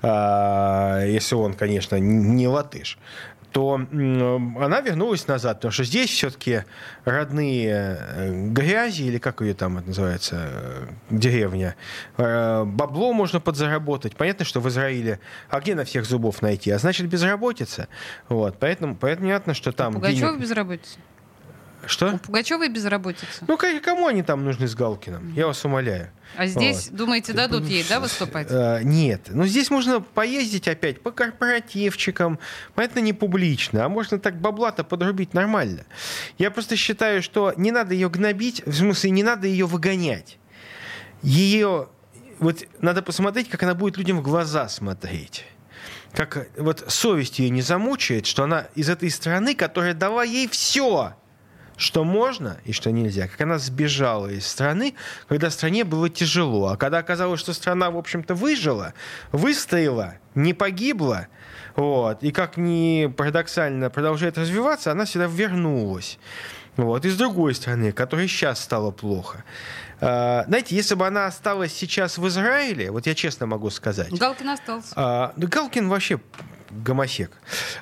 А, 0.00 1.04
если 1.14 1.34
он, 1.34 1.54
конечно, 1.54 1.96
не 1.96 2.48
латыш 2.48 2.98
то 3.54 3.74
она 3.74 4.80
вернулась 4.80 5.28
назад, 5.28 5.58
потому 5.58 5.70
что 5.70 5.84
здесь 5.84 6.10
все-таки 6.10 6.64
родные 7.04 7.98
э, 8.00 8.48
грязи, 8.48 9.02
или 9.02 9.18
как 9.18 9.42
ее 9.42 9.54
там 9.54 9.78
это 9.78 9.86
называется, 9.86 10.48
э, 10.50 10.86
деревня, 11.10 11.76
э, 12.16 12.64
бабло 12.64 13.12
можно 13.12 13.38
подзаработать. 13.38 14.16
Понятно, 14.16 14.44
что 14.44 14.58
в 14.58 14.68
Израиле, 14.68 15.20
а 15.50 15.60
где 15.60 15.76
на 15.76 15.84
всех 15.84 16.04
зубов 16.04 16.42
найти? 16.42 16.72
А 16.72 16.78
значит, 16.78 17.06
безработица. 17.06 17.86
Вот, 18.28 18.58
поэтому, 18.58 18.96
поэтому 18.96 19.28
понятно, 19.28 19.54
что 19.54 19.70
там... 19.70 19.94
Пугачева 19.94 20.32
денег- 20.32 20.40
безработица. 20.40 20.98
Что? 21.86 22.18
Пугачева 22.18 22.68
безработица. 22.68 23.26
Ну, 23.46 23.56
к- 23.56 23.80
кому 23.80 24.06
они 24.06 24.22
там 24.22 24.44
нужны 24.44 24.66
с 24.68 24.74
Галкиным? 24.74 25.32
Я 25.34 25.46
вас 25.46 25.64
умоляю. 25.64 26.10
А 26.36 26.46
здесь, 26.46 26.88
Вот. 26.88 26.96
думаете, 26.96 27.32
дадут 27.32 27.64
ей, 27.66 27.84
да, 27.88 28.00
выступать? 28.00 28.48
Э, 28.50 28.80
Нет. 28.82 29.28
Ну, 29.28 29.46
здесь 29.46 29.70
можно 29.70 30.00
поездить 30.00 30.66
опять 30.66 31.00
по 31.02 31.12
корпоративчикам. 31.12 32.38
Понятно, 32.74 33.00
не 33.00 33.12
публично. 33.12 33.84
А 33.84 33.88
можно 33.88 34.18
так 34.18 34.40
бабла-то 34.40 34.84
подрубить 34.84 35.34
нормально. 35.34 35.84
Я 36.38 36.50
просто 36.50 36.76
считаю, 36.76 37.22
что 37.22 37.52
не 37.56 37.70
надо 37.70 37.94
ее 37.94 38.10
гнобить. 38.10 38.62
В 38.66 38.74
смысле, 38.74 39.10
не 39.10 39.22
надо 39.22 39.46
ее 39.46 39.66
выгонять. 39.66 40.38
Ее... 41.22 41.88
Вот 42.40 42.64
надо 42.80 43.00
посмотреть, 43.02 43.48
как 43.48 43.62
она 43.62 43.74
будет 43.74 43.96
людям 43.96 44.18
в 44.18 44.22
глаза 44.22 44.68
смотреть. 44.68 45.44
Как 46.12 46.48
вот 46.56 46.84
совесть 46.88 47.38
ее 47.38 47.48
не 47.50 47.62
замучает, 47.62 48.26
что 48.26 48.42
она 48.44 48.66
из 48.74 48.88
этой 48.88 49.10
страны, 49.10 49.54
которая 49.54 49.94
дала 49.94 50.24
ей 50.24 50.48
все, 50.48 51.14
что 51.76 52.04
можно 52.04 52.58
и 52.64 52.72
что 52.72 52.90
нельзя. 52.92 53.28
Как 53.28 53.40
она 53.40 53.58
сбежала 53.58 54.28
из 54.28 54.46
страны, 54.46 54.94
когда 55.28 55.50
стране 55.50 55.84
было 55.84 56.08
тяжело. 56.08 56.68
А 56.68 56.76
когда 56.76 56.98
оказалось, 56.98 57.40
что 57.40 57.52
страна, 57.52 57.90
в 57.90 57.96
общем-то, 57.96 58.34
выжила, 58.34 58.94
выстояла, 59.32 60.14
не 60.34 60.54
погибла, 60.54 61.28
вот, 61.76 62.22
и 62.22 62.30
как 62.30 62.56
ни 62.56 63.06
парадоксально 63.06 63.90
продолжает 63.90 64.38
развиваться, 64.38 64.92
она 64.92 65.06
сюда 65.06 65.26
вернулась. 65.26 66.18
Вот, 66.76 67.04
из 67.04 67.16
другой 67.16 67.54
страны, 67.54 67.92
которой 67.92 68.26
сейчас 68.26 68.60
стало 68.60 68.90
плохо. 68.90 69.44
А, 70.00 70.44
Знаете, 70.48 70.74
если 70.74 70.96
бы 70.96 71.06
она 71.06 71.26
осталась 71.26 71.72
сейчас 71.72 72.18
в 72.18 72.26
Израиле, 72.28 72.90
вот 72.90 73.06
я 73.06 73.14
честно 73.14 73.46
могу 73.46 73.70
сказать, 73.70 74.10
Галкин 74.12 74.48
остался. 74.50 74.92
а, 74.96 75.32
да 75.36 75.46
Галкин 75.46 75.88
вообще 75.88 76.20
гомосек. 76.82 77.32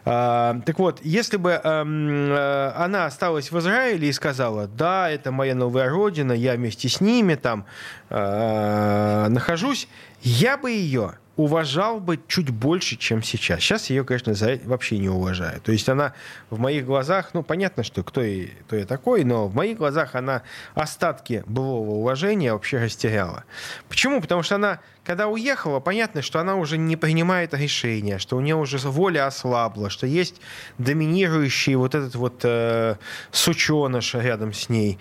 А, 0.05 0.61
так 0.66 0.78
вот, 0.78 1.00
если 1.02 1.37
бы 1.37 1.50
э, 1.52 2.72
она 2.76 3.07
осталась 3.07 3.50
в 3.50 3.59
Израиле 3.59 4.09
и 4.09 4.12
сказала, 4.12 4.66
да, 4.66 5.11
это 5.11 5.31
моя 5.33 5.55
новая 5.55 5.88
родина, 5.88 6.33
я 6.33 6.55
вместе 6.55 6.88
с 6.88 7.00
ними 7.00 7.35
там 7.35 7.64
э, 8.11 9.26
нахожусь, 9.28 9.88
я 10.22 10.57
бы 10.57 10.70
ее 10.70 11.14
уважал 11.37 11.98
бы 11.98 12.20
чуть 12.28 12.50
больше, 12.50 12.96
чем 12.96 13.22
сейчас. 13.22 13.61
Сейчас 13.61 13.90
ее, 13.90 14.05
конечно, 14.05 14.35
за 14.35 14.59
вообще 14.64 14.98
не 14.98 15.09
уважаю. 15.09 15.61
То 15.61 15.72
есть 15.72 15.88
она 15.88 16.12
в 16.50 16.59
моих 16.59 16.85
глазах, 16.85 17.31
ну, 17.33 17.42
понятно, 17.42 17.83
что 17.83 18.02
кто, 18.02 18.22
и, 18.22 18.48
кто 18.66 18.76
я 18.76 18.85
такой, 18.85 19.24
но 19.24 19.48
в 19.48 19.55
моих 19.55 19.78
глазах 19.78 20.14
она 20.14 20.42
остатки 20.74 21.42
былого 21.46 21.90
уважения 21.90 22.52
вообще 22.52 22.78
растеряла. 22.78 23.44
Почему? 23.88 24.20
Потому 24.20 24.42
что 24.42 24.57
она, 24.57 24.81
когда 25.05 25.27
уехала, 25.27 25.81
понятно, 25.81 26.23
что 26.23 26.38
она 26.38 26.57
уже 26.57 26.79
не 26.79 26.97
принимает 26.97 27.55
решения, 27.55 28.19
что 28.19 28.37
у 28.37 28.41
нее 28.41 28.55
уже 28.55 28.79
воля 28.79 29.27
ослабла, 29.27 29.91
что 29.91 30.07
есть 30.07 30.41
доминирующий 30.79 31.75
вот 31.75 31.95
этот 31.95 32.15
вот 32.15 32.41
э, 32.45 32.97
сученыш 33.33 34.15
рядом 34.15 34.53
с 34.53 34.69
ней. 34.69 34.99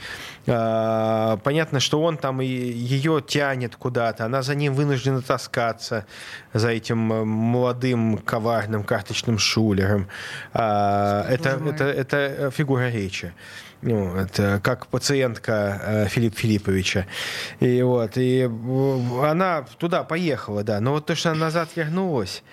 Э, 0.47 1.37
понятно, 1.43 1.79
что 1.79 2.01
он 2.01 2.17
там 2.17 2.41
и 2.41 2.45
ее 2.45 3.23
тянет 3.25 3.75
куда-то, 3.75 4.25
она 4.25 4.41
за 4.41 4.55
ним 4.55 4.73
вынуждена 4.73 5.21
таскаться 5.21 6.05
за 6.53 6.69
этим 6.69 7.13
э, 7.13 7.23
молодым 7.23 8.17
коварным 8.17 8.83
карточным 8.83 9.37
шулером. 9.37 10.07
А, 10.53 11.27
это, 11.29 11.61
это, 11.63 11.83
это 11.83 12.51
фигура 12.51 12.89
речи. 12.89 13.33
Ну, 13.81 14.15
это 14.15 14.59
как 14.63 14.87
пациентка 14.87 15.81
э, 15.83 16.07
Филиппа 16.07 16.37
Филипповича. 16.37 17.07
И 17.59 17.81
вот, 17.81 18.11
и 18.15 18.49
она 19.23 19.65
туда 19.77 20.03
поехала, 20.03 20.63
да. 20.63 20.79
Но 20.79 20.91
вот 20.93 21.07
то, 21.07 21.15
что 21.15 21.31
она 21.31 21.39
назад 21.39 21.69
вернулась, 21.75 22.43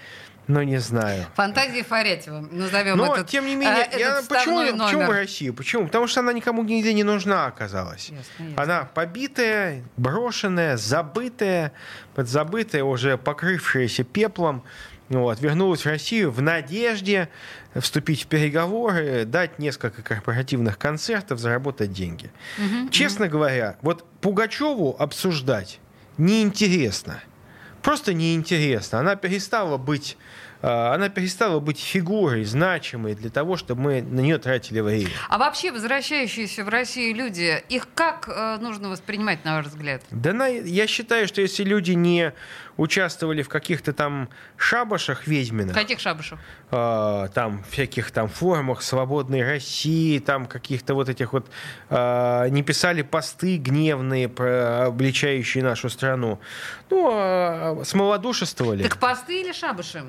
ну, 0.49 0.62
не 0.62 0.79
знаю. 0.79 1.27
Фантазия 1.35 1.85
Фарятьева, 1.85 2.41
назовем 2.51 2.97
Но, 2.97 3.14
этот 3.14 3.29
тем 3.29 3.45
не 3.45 3.55
менее, 3.55 3.87
э, 3.93 3.99
я, 3.99 4.23
почему, 4.27 4.62
вставной 4.62 4.73
почему 4.73 5.03
номер. 5.03 5.11
Россию? 5.11 5.53
Почему? 5.53 5.87
Потому 5.87 6.07
что 6.07 6.21
она 6.21 6.33
никому 6.33 6.64
нигде 6.64 6.95
не 6.95 7.05
нужна 7.05 7.47
оказалась. 7.47 8.09
Ясно, 8.09 8.45
ясно. 8.49 8.62
Она 8.62 8.85
побитая, 8.95 9.85
брошенная, 9.99 10.79
забытая, 10.79 11.73
подзабытая, 12.14 12.83
уже 12.83 13.19
покрывшаяся 13.19 14.05
пеплом. 14.05 14.64
Вот, 15.09 15.40
вернулась 15.40 15.83
в 15.83 15.87
Россию 15.87 16.31
в 16.31 16.42
надежде 16.42 17.29
вступить 17.75 18.25
в 18.25 18.27
переговоры, 18.27 19.25
дать 19.25 19.59
несколько 19.59 20.03
корпоративных 20.03 20.79
концертов, 20.79 21.38
заработать 21.38 21.92
деньги. 21.92 22.31
Мгм, 22.59 22.90
Честно 22.90 23.29
говоря, 23.29 23.77
вот 23.81 24.05
Пугачеву 24.21 24.94
обсуждать 24.99 25.81
неинтересно. 26.18 27.23
Просто 27.83 28.12
неинтересно. 28.12 28.99
Она 28.99 29.16
перестала 29.16 29.79
быть 29.79 30.18
э, 30.61 30.66
она 30.66 31.09
перестала 31.09 31.61
быть 31.61 31.79
фигурой 31.79 32.44
значимой 32.44 33.14
для 33.14 33.31
того, 33.31 33.57
чтобы 33.57 33.81
мы 33.83 34.03
на 34.03 34.21
нее 34.21 34.38
тратили 34.38 34.81
время. 34.81 35.11
А 35.29 35.38
вообще 35.38 35.71
возвращающиеся 35.71 36.64
в 36.64 36.68
Россию 36.68 37.14
люди, 37.14 37.62
их 37.68 37.87
как 37.94 38.29
э, 38.29 38.59
нужно 38.61 38.88
воспринимать, 38.90 39.44
на 39.44 39.57
ваш 39.57 39.66
взгляд? 39.66 40.03
Да 40.11 40.33
на, 40.33 40.49
я 40.49 40.87
считаю, 40.88 41.29
что 41.29 41.40
если 41.40 41.62
люди 41.62 41.92
не 41.92 42.33
участвовали 42.79 43.43
в 43.43 43.49
каких-то 43.49 43.93
там 43.93 44.31
шабашах 44.57 45.27
ведьминых, 45.27 45.75
Каких 45.75 46.01
шабашев? 46.01 46.38
э, 46.71 47.29
там 47.35 47.62
всяких 47.71 48.11
там 48.12 48.29
форумах 48.29 48.81
свободной 48.83 49.43
России, 49.43 50.19
там 50.21 50.47
каких-то 50.47 50.95
вот 50.95 51.09
этих 51.11 51.33
вот 51.35 51.51
э, 51.91 52.49
не 52.51 52.62
писали 52.62 53.03
посты 53.03 53.57
гневные, 53.59 54.29
обличающие 54.87 55.62
нашу 55.62 55.91
страну, 55.91 56.38
ну, 56.88 57.11
э, 57.12 57.85
смолодушествовали. 57.85 58.85
Так 58.85 58.99
посты 58.99 59.41
или 59.41 59.53
шабаши? 59.53 60.05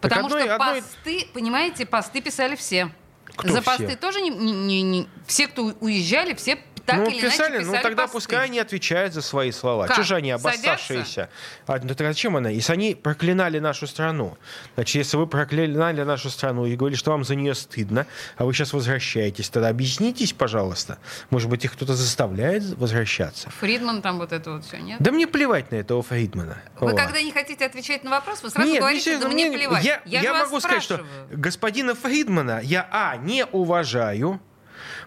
Потому 0.00 0.26
одной- 0.26 0.42
что 0.42 0.54
одной- 0.54 0.82
посты, 0.82 1.26
понимаете, 1.32 1.86
посты 1.86 2.20
писали 2.20 2.54
все. 2.56 2.90
Кто 3.36 3.48
За 3.48 3.62
все? 3.62 3.70
посты 3.70 3.96
тоже 3.96 4.20
не, 4.20 4.28
не- 4.28 4.52
не- 4.52 4.82
не- 4.82 5.08
все, 5.26 5.48
кто 5.48 5.72
уезжали, 5.80 6.34
все 6.34 6.58
так 6.86 6.96
ну, 6.96 7.06
или 7.06 7.20
писали, 7.20 7.52
иначе 7.56 7.58
писали 7.60 7.76
ну 7.76 7.82
тогда 7.82 8.02
посты. 8.02 8.16
пускай 8.16 8.44
они 8.44 8.58
отвечают 8.58 9.14
за 9.14 9.22
свои 9.22 9.50
слова. 9.52 9.86
Как? 9.86 9.94
Что 9.94 10.04
же 10.04 10.14
они, 10.16 10.30
обоссавшиеся? 10.30 11.28
А, 11.66 11.78
ну, 11.82 11.88
так 11.94 12.06
зачем 12.06 12.36
она? 12.36 12.48
Если 12.50 12.72
они 12.72 12.94
проклинали 12.94 13.58
нашу 13.58 13.86
страну, 13.86 14.36
значит, 14.74 14.96
если 14.96 15.16
вы 15.16 15.26
проклинали 15.26 16.02
нашу 16.02 16.30
страну 16.30 16.66
и 16.66 16.76
говорили, 16.76 16.96
что 16.98 17.10
вам 17.12 17.24
за 17.24 17.34
нее 17.34 17.54
стыдно, 17.54 18.06
а 18.36 18.44
вы 18.44 18.52
сейчас 18.52 18.72
возвращаетесь, 18.72 19.48
тогда 19.48 19.68
объяснитесь, 19.68 20.32
пожалуйста. 20.32 20.98
Может 21.30 21.48
быть, 21.48 21.64
их 21.64 21.72
кто-то 21.72 21.94
заставляет 21.94 22.62
возвращаться? 22.78 23.50
Фридман 23.60 24.02
там 24.02 24.18
вот 24.18 24.32
это 24.32 24.52
вот 24.52 24.64
все, 24.64 24.78
нет? 24.78 24.96
Да 25.00 25.10
мне 25.12 25.26
плевать 25.26 25.70
на 25.70 25.76
этого 25.76 26.02
Фридмана. 26.02 26.58
Вы 26.80 26.88
Вот. 26.88 26.96
когда 26.96 27.20
не 27.22 27.32
хотите 27.32 27.64
отвечать 27.64 28.04
на 28.04 28.10
вопрос, 28.10 28.42
вы 28.42 28.50
сразу 28.50 28.68
Нет, 28.68 28.80
говорите, 28.80 29.14
не 29.16 29.20
да 29.22 29.28
мне 29.28 29.48
мне- 29.48 29.58
плевать. 29.58 29.84
Я, 29.84 30.00
Я, 30.04 30.20
я 30.22 30.34
могу 30.34 30.60
сказать, 30.60 30.82
что 30.82 30.96
спрашиваю. 30.96 31.28
господина 31.38 31.94
Фридмана 31.94 32.60
я, 32.62 32.88
а, 32.90 33.16
не 33.16 33.44
уважаю. 33.46 34.40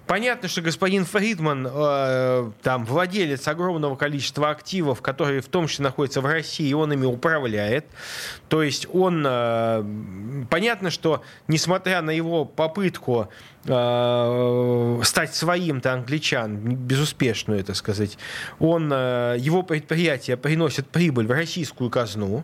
Понятно, 0.08 0.48
что 0.48 0.62
господин 0.62 1.04
Фридман 1.04 1.68
э, 1.68 2.52
там 2.62 2.86
владелец 2.86 3.48
огромного 3.48 3.96
количества 3.96 4.52
активов, 4.52 5.02
которые 5.02 5.42
в 5.42 5.48
том 5.48 5.68
числе 5.68 5.84
находятся 5.84 6.22
в 6.22 6.28
России, 6.28 6.72
он 6.74 6.94
ими 6.94 7.06
управляет. 7.06 7.86
То 8.48 8.62
есть 8.62 8.88
он... 8.94 9.26
э, 9.28 9.84
понятно, 10.52 10.92
что 10.92 11.24
несмотря 11.48 12.04
на 12.04 12.12
его 12.12 12.46
попытку 12.46 13.30
э, 13.66 15.00
стать 15.04 15.34
своим-то 15.34 15.94
англичан, 15.94 16.58
безуспешную, 16.58 17.60
это 17.60 17.74
сказать, 17.74 18.20
он, 18.60 18.92
э, 18.94 19.38
его 19.40 19.64
предприятие 19.64 20.38
приносит 20.38 20.88
прибыль 20.88 21.26
в 21.26 21.32
российскую 21.32 21.90
казну. 21.90 22.44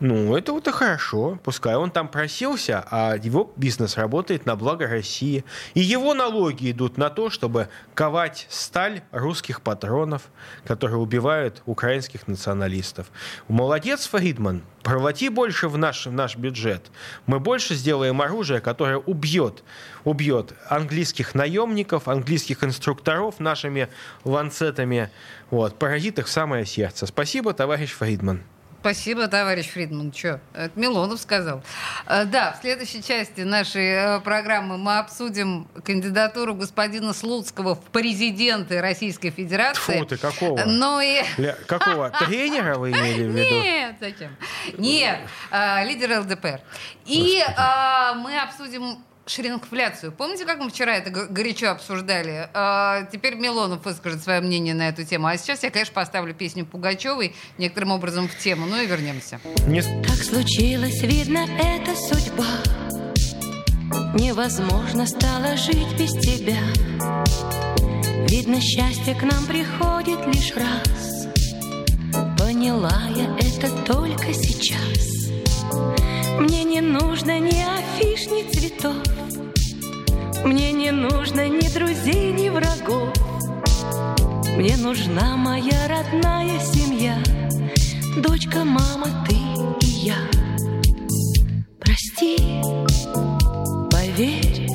Ну, 0.00 0.36
это 0.36 0.52
вот 0.52 0.68
и 0.68 0.70
хорошо. 0.70 1.40
Пускай 1.42 1.74
он 1.74 1.90
там 1.90 2.06
просился, 2.06 2.84
а 2.88 3.16
его 3.16 3.52
бизнес 3.56 3.96
работает 3.96 4.46
на 4.46 4.54
благо 4.54 4.86
России. 4.86 5.44
И 5.74 5.80
его 5.80 6.14
налоги 6.14 6.70
идут 6.70 6.98
на 6.98 7.10
то, 7.10 7.30
чтобы 7.30 7.68
ковать 7.94 8.46
сталь 8.48 9.02
русских 9.10 9.60
патронов, 9.60 10.22
которые 10.64 10.98
убивают 10.98 11.62
украинских 11.66 12.28
националистов. 12.28 13.10
Молодец, 13.48 14.06
Фридман. 14.06 14.62
Проводи 14.84 15.30
больше 15.30 15.68
в 15.68 15.76
наш, 15.76 16.06
в 16.06 16.12
наш 16.12 16.36
бюджет. 16.36 16.92
Мы 17.26 17.40
больше 17.40 17.74
сделаем 17.74 18.22
оружие, 18.22 18.60
которое 18.60 18.98
убьет, 18.98 19.64
убьет 20.04 20.54
английских 20.68 21.34
наемников, 21.34 22.06
английских 22.06 22.62
инструкторов 22.62 23.40
нашими 23.40 23.88
ланцетами. 24.22 25.10
Вот, 25.50 25.76
поразит 25.76 26.20
их 26.20 26.28
в 26.28 26.30
самое 26.30 26.64
сердце. 26.64 27.06
Спасибо, 27.06 27.52
товарищ 27.52 27.90
Фридман. 27.90 28.44
Спасибо, 28.80 29.26
товарищ 29.26 29.68
Фридман. 29.70 30.12
Че, 30.12 30.40
это 30.54 30.70
Милонов 30.78 31.20
сказал. 31.20 31.62
Э, 32.06 32.24
Да, 32.24 32.52
в 32.52 32.60
следующей 32.60 33.02
части 33.02 33.40
нашей 33.40 33.86
э, 34.16 34.20
программы 34.20 34.78
мы 34.78 34.98
обсудим 34.98 35.66
кандидатуру 35.84 36.54
господина 36.54 37.12
Слуцкого 37.12 37.74
в 37.74 37.80
президенты 37.86 38.80
Российской 38.80 39.30
Федерации. 39.30 39.98
Фу 39.98 40.04
ты, 40.06 40.16
какого? 40.16 40.62
Ну 40.64 41.00
и... 41.00 41.22
Ля- 41.38 41.56
Какого? 41.66 42.10
Тренера 42.26 42.76
вы 42.78 42.92
имели 42.92 43.24
в 43.26 43.30
виду? 43.36 43.62
Нет, 43.62 43.96
зачем? 44.00 44.36
Нет, 44.78 45.18
э, 45.50 45.84
лидер 45.84 46.20
ЛДПр. 46.20 46.60
И 47.04 47.42
мы 48.22 48.38
обсудим 48.40 48.98
шрингфляцию. 49.28 50.12
Помните, 50.12 50.44
как 50.44 50.58
мы 50.58 50.70
вчера 50.70 50.96
это 50.96 51.10
горячо 51.10 51.70
обсуждали? 51.70 52.48
Э, 52.54 53.06
теперь 53.10 53.34
Милонов 53.34 53.84
выскажет 53.84 54.22
свое 54.22 54.40
мнение 54.40 54.74
на 54.74 54.88
эту 54.88 55.04
тему. 55.04 55.26
А 55.26 55.36
сейчас 55.36 55.62
я, 55.62 55.70
конечно, 55.70 55.94
поставлю 55.94 56.34
песню 56.34 56.66
Пугачевой 56.66 57.34
некоторым 57.58 57.92
образом 57.92 58.28
в 58.28 58.36
тему. 58.38 58.66
Ну 58.66 58.80
и 58.80 58.86
вернемся. 58.86 59.40
Так 60.06 60.22
случилось, 60.22 61.02
видно, 61.02 61.46
это 61.58 61.94
судьба. 61.94 62.46
Невозможно 64.14 65.06
стало 65.06 65.56
жить 65.56 65.98
без 65.98 66.12
тебя. 66.12 66.58
Видно, 68.28 68.60
счастье 68.60 69.14
к 69.14 69.22
нам 69.22 69.46
приходит 69.46 70.26
лишь 70.26 70.54
раз. 70.54 71.28
Поняла 72.38 73.02
я 73.14 73.36
это 73.38 73.70
только 73.84 74.32
сейчас. 74.32 75.27
Мне 76.38 76.64
не 76.64 76.80
нужно 76.80 77.38
ни 77.40 77.62
афиш, 77.62 78.26
ни 78.26 78.42
цветов. 78.50 78.96
Мне 80.44 80.72
не 80.72 80.92
нужно 80.92 81.48
ни 81.48 81.68
друзей, 81.68 82.32
ни 82.32 82.48
врагов. 82.48 83.12
Мне 84.56 84.76
нужна 84.76 85.36
моя 85.36 85.88
родная 85.88 86.58
семья. 86.60 87.16
Дочка, 88.16 88.64
мама, 88.64 89.06
ты 89.28 89.34
и 89.34 89.90
я. 89.90 90.16
Прости, 91.78 92.36
поверь, 93.90 94.66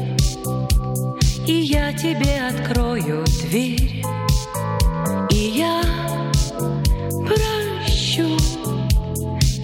и 1.47 1.53
я 1.53 1.91
тебе 1.93 2.47
открою 2.47 3.25
дверь. 3.41 4.03
И 5.29 5.35
я 5.35 5.81
прощу, 7.27 8.37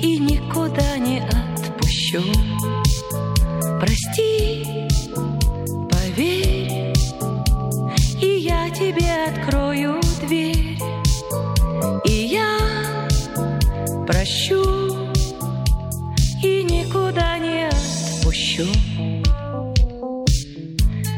и 0.02 0.18
не 0.18 0.39
отпущу. 2.10 2.24
Прости, 3.80 4.66
поверь, 5.90 6.94
и 8.22 8.40
я 8.42 8.70
тебе 8.70 9.26
открою 9.28 10.00
дверь. 10.22 10.78
И 12.06 12.12
я 12.12 12.58
прощу 14.08 15.14
и 16.44 16.64
никуда 16.64 17.38
не 17.38 17.68
отпущу. 17.68 18.66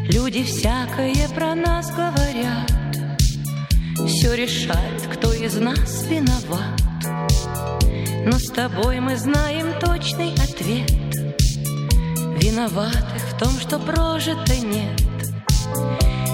Люди 0.09 0.43
всякое 0.43 1.27
про 1.29 1.55
нас 1.55 1.91
говорят, 1.91 2.71
все 4.07 4.35
решает, 4.35 5.01
кто 5.13 5.31
из 5.33 5.55
нас 5.55 6.05
виноват. 6.09 6.90
Но 8.25 8.37
с 8.37 8.49
тобой 8.51 8.99
мы 8.99 9.17
знаем 9.17 9.79
точный 9.79 10.33
ответ. 10.33 10.91
Виноватых 12.41 13.21
в 13.33 13.37
том, 13.37 13.51
что 13.59 13.79
прожито 13.79 14.55
нет. 14.57 15.01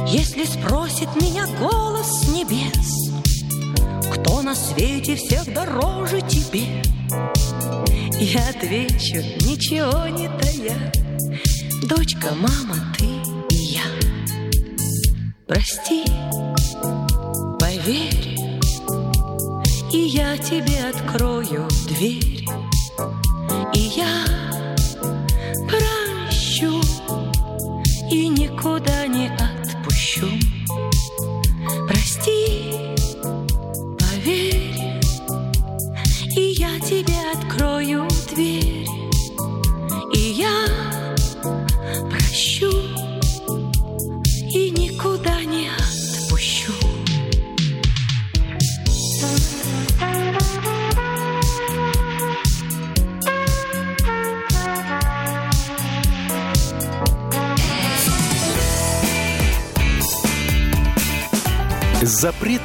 Если 0.08 0.46
спросит 0.46 1.10
меня 1.16 1.46
голос 1.60 2.30
небес 2.30 3.12
Кто 4.10 4.42
на 4.42 4.56
свете 4.56 5.16
всех 5.16 5.54
дороже 5.54 6.22
тебе? 6.22 6.82
Я 8.20 8.50
отвечу, 8.50 9.18
ничего 9.46 10.08
не 10.08 10.30
тая. 10.30 10.92
Дочка, 11.84 12.34
мама, 12.36 12.78
ты 12.98 13.06
и 13.50 13.58
я. 13.74 13.84
Прости, 15.46 16.06
поверь 17.60 18.38
И 19.92 19.98
я 19.98 20.38
тебе 20.38 20.90
открою 20.90 21.68
дверь 21.98 22.46
И 23.74 23.80
я 23.80 24.26
прощу 25.68 26.82
И 28.12 28.28
никуда 28.28 29.08
не 29.08 29.30
отпущу 29.30 30.28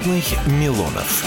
Запретных 0.03 0.47
Милонов. 0.49 1.25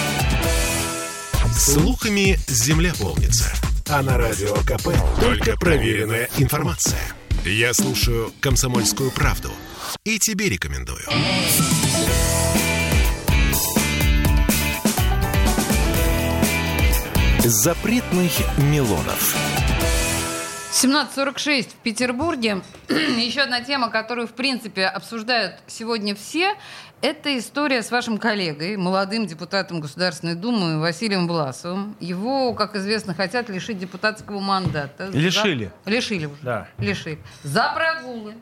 Слухами 1.58 2.38
земля 2.48 2.94
полнится. 3.00 3.50
А 3.88 4.02
на 4.02 4.18
радио 4.18 4.54
КП 4.66 4.90
только 5.22 5.56
проверенная 5.56 6.30
информация. 6.38 7.00
Я 7.46 7.74
слушаю 7.74 8.34
«Комсомольскую 8.42 9.12
правду» 9.12 9.50
и 10.04 10.20
тебе 10.20 10.50
рекомендую. 10.50 11.06
Запретных 17.46 18.34
Милонов. 18.58 19.65
17.46 20.76 21.70
в 21.70 21.76
Петербурге. 21.76 22.62
Еще 22.90 23.40
одна 23.40 23.62
тема, 23.62 23.90
которую, 23.90 24.28
в 24.28 24.34
принципе, 24.34 24.88
обсуждают 24.88 25.56
сегодня 25.68 26.14
все, 26.16 26.56
это 27.02 27.38
история 27.40 27.82
с 27.82 27.92
вашим 27.92 28.18
коллегой, 28.18 28.76
молодым 28.76 29.26
депутатом 29.26 29.80
Государственной 29.80 30.36
Думы 30.36 30.82
Василием 30.82 31.30
Власовым. 31.30 31.96
Его, 32.02 32.54
как 32.54 32.76
известно, 32.76 33.14
хотят 33.14 33.48
лишить 33.48 33.80
депутатского 33.80 34.42
мандата. 34.42 35.08
Лишили. 35.14 35.72
За... 35.86 35.92
Лишили 35.92 36.26
уже. 36.26 36.42
Да. 36.42 36.68
Лишили. 36.78 37.20
За 37.44 37.72
прогулы. 37.74 38.36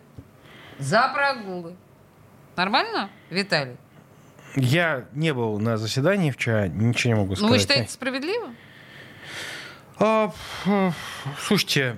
За 0.79 1.11
прогулы. 1.13 1.75
Нормально, 2.55 3.11
Виталий? 3.29 3.77
Я 4.55 5.05
не 5.13 5.36
был 5.36 5.59
на 5.59 5.77
заседании 5.77 6.31
вчера, 6.31 6.67
ничего 6.67 7.13
не 7.13 7.19
могу 7.19 7.36
сказать. 7.36 7.47
Ну, 7.47 7.53
вы 7.53 7.59
считаете 7.59 7.91
справедливо? 7.91 8.49
А, 9.99 10.31
слушайте, 11.39 11.97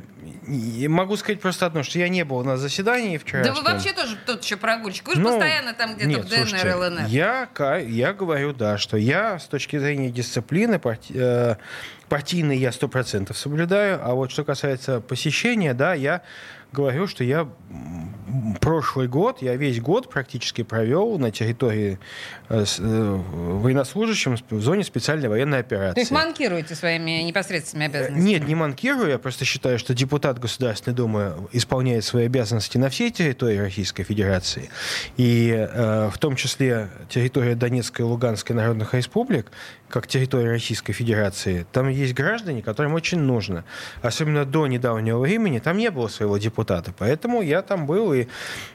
могу 0.88 1.16
сказать 1.18 1.40
просто 1.42 1.66
одно, 1.66 1.84
что 1.84 2.00
я 2.00 2.10
не 2.10 2.24
был 2.24 2.44
на 2.44 2.58
заседании 2.58 3.18
вчера. 3.18 3.44
Да 3.44 3.54
вы 3.54 3.62
вообще 3.64 3.94
тоже 3.94 4.18
тот 4.26 4.44
еще 4.44 4.58
прогульщик. 4.58 5.08
Вы 5.08 5.16
же 5.16 5.22
Ну, 5.22 5.30
постоянно 5.30 5.74
там 5.74 5.96
где-то 5.96 6.10
нет, 6.10 6.26
в 6.26 6.30
ДНР, 6.30 6.38
слушайте, 6.50 6.74
ЛНР. 6.76 7.06
Я, 7.08 7.50
я 7.88 8.14
говорю, 8.14 8.54
да, 8.54 8.78
что 8.78 8.98
я 8.98 9.40
с 9.40 9.46
точки 9.46 9.78
зрения 9.78 10.10
дисциплины 10.10 10.76
парти- 10.76 11.14
э, 11.16 11.56
партийной 12.10 12.58
я 12.58 12.72
сто 12.72 12.88
процентов 12.88 13.38
соблюдаю, 13.38 14.00
а 14.04 14.14
вот 14.14 14.32
что 14.32 14.44
касается 14.44 15.02
посещения, 15.02 15.74
да, 15.74 15.94
я 15.94 16.22
говорю, 16.76 17.08
что 17.08 17.24
я 17.24 17.48
прошлый 18.60 19.08
год, 19.08 19.42
я 19.42 19.56
весь 19.56 19.80
год 19.80 20.10
практически 20.10 20.64
провел 20.64 21.18
на 21.18 21.32
территории 21.32 22.00
э, 22.50 22.66
э, 22.80 23.22
военнослужащим 23.62 24.38
в 24.50 24.62
зоне 24.62 24.84
специальной 24.84 25.30
военной 25.30 25.60
операции. 25.60 25.96
То 25.96 26.00
есть 26.02 26.12
манкируете 26.12 26.76
своими 26.76 27.22
непосредственными 27.22 27.88
обязанностями? 27.88 28.30
Нет, 28.30 28.48
не 28.48 28.56
манкирую. 28.56 29.10
Я 29.10 29.20
просто 29.20 29.46
считаю, 29.46 29.80
что 29.80 29.94
депутат 29.94 30.40
Государственной 30.40 30.96
Думы 30.96 31.34
исполняет 31.52 32.04
свои 32.04 32.26
обязанности 32.26 32.78
на 32.78 32.90
всей 32.90 33.12
территории 33.12 33.58
Российской 33.58 34.04
Федерации. 34.04 34.70
И 35.18 35.52
э, 35.52 36.10
в 36.12 36.18
том 36.18 36.36
числе 36.36 36.90
территория 37.10 37.56
Донецкой 37.56 38.06
и 38.06 38.08
Луганской 38.08 38.56
народных 38.56 38.94
республик, 38.94 39.52
как 39.88 40.08
территория 40.08 40.50
Российской 40.50 40.94
Федерации, 40.94 41.66
там 41.72 41.88
есть 41.90 42.14
граждане, 42.14 42.62
которым 42.62 42.96
очень 42.96 43.20
нужно. 43.20 43.64
Особенно 44.02 44.44
до 44.44 44.68
недавнего 44.68 45.20
времени 45.20 45.60
там 45.60 45.78
не 45.78 45.92
было 45.92 46.08
своего 46.08 46.38
депутата. 46.38 46.65
Поэтому 46.98 47.42
я 47.42 47.62
там 47.62 47.86
был, 47.86 48.14
и 48.14 48.28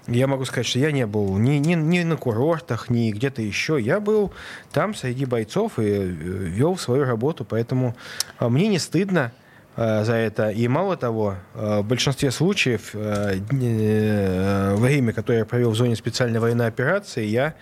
я 0.06 0.26
могу 0.26 0.44
сказать, 0.44 0.66
что 0.66 0.78
я 0.78 0.92
не 0.92 1.06
был 1.06 1.36
ни, 1.38 1.58
ни, 1.58 1.74
ни 1.74 2.02
на 2.02 2.16
курортах, 2.16 2.90
ни 2.90 3.10
где-то 3.10 3.42
еще. 3.42 3.78
Я 3.80 4.00
был 4.00 4.32
там 4.72 4.94
среди 4.94 5.24
бойцов 5.24 5.78
и 5.78 5.82
э, 5.82 6.04
вел 6.04 6.76
свою 6.76 7.04
работу. 7.04 7.44
Поэтому 7.44 7.94
а, 8.38 8.48
мне 8.48 8.68
не 8.68 8.78
стыдно 8.78 9.32
э, 9.76 10.04
за 10.04 10.14
это. 10.14 10.50
И 10.50 10.68
мало 10.68 10.96
того, 10.96 11.36
э, 11.54 11.80
в 11.80 11.84
большинстве 11.84 12.30
случаев 12.30 12.90
э, 12.94 13.40
э, 13.50 14.74
время, 14.76 15.12
которое 15.12 15.40
я 15.40 15.44
провел 15.44 15.70
в 15.70 15.76
зоне 15.76 15.96
специальной 15.96 16.40
военной 16.40 16.66
операции, 16.66 17.24
я 17.24 17.54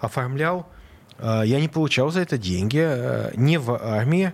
оформлял 0.00 0.66
э, 1.18 1.42
я 1.44 1.60
не 1.60 1.68
получал 1.68 2.10
за 2.10 2.20
это 2.20 2.38
деньги 2.38 2.82
э, 2.82 3.30
ни 3.36 3.56
в 3.56 3.72
армии, 3.72 4.32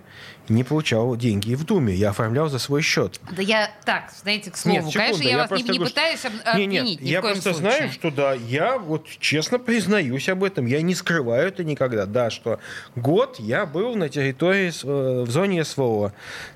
не 0.49 0.63
получал 0.63 1.15
деньги 1.15 1.55
в 1.55 1.63
Думе. 1.65 1.93
Я 1.93 2.09
оформлял 2.09 2.49
за 2.49 2.59
свой 2.59 2.81
счет. 2.81 3.19
Да 3.31 3.41
я 3.41 3.71
так, 3.85 4.11
знаете, 4.21 4.51
к 4.51 4.57
слову. 4.57 4.75
Нет, 4.77 4.85
секунду, 4.87 4.99
Конечно, 5.13 5.27
я, 5.29 5.37
вас 5.47 5.51
не, 5.63 5.69
не 5.69 5.79
пытаюсь 5.79 6.25
об- 6.25 6.57
Не, 6.57 6.65
нет, 6.65 6.81
обвинить 6.81 7.01
ни 7.01 7.07
я 7.09 7.19
в 7.19 7.21
коем 7.21 7.33
просто 7.35 7.53
случае. 7.53 7.77
знаю, 7.77 7.91
что 7.91 8.11
да, 8.11 8.33
я 8.33 8.77
вот 8.77 9.07
честно 9.19 9.59
признаюсь 9.59 10.27
об 10.29 10.43
этом, 10.43 10.65
я 10.65 10.81
не 10.81 10.95
скрываю 10.95 11.47
это 11.47 11.63
никогда, 11.63 12.05
да, 12.05 12.29
что 12.29 12.59
год 12.95 13.37
я 13.39 13.65
был 13.65 13.95
на 13.95 14.09
территории, 14.09 14.69
э, 14.83 15.23
в 15.23 15.29
зоне 15.31 15.63
СВО, 15.63 16.13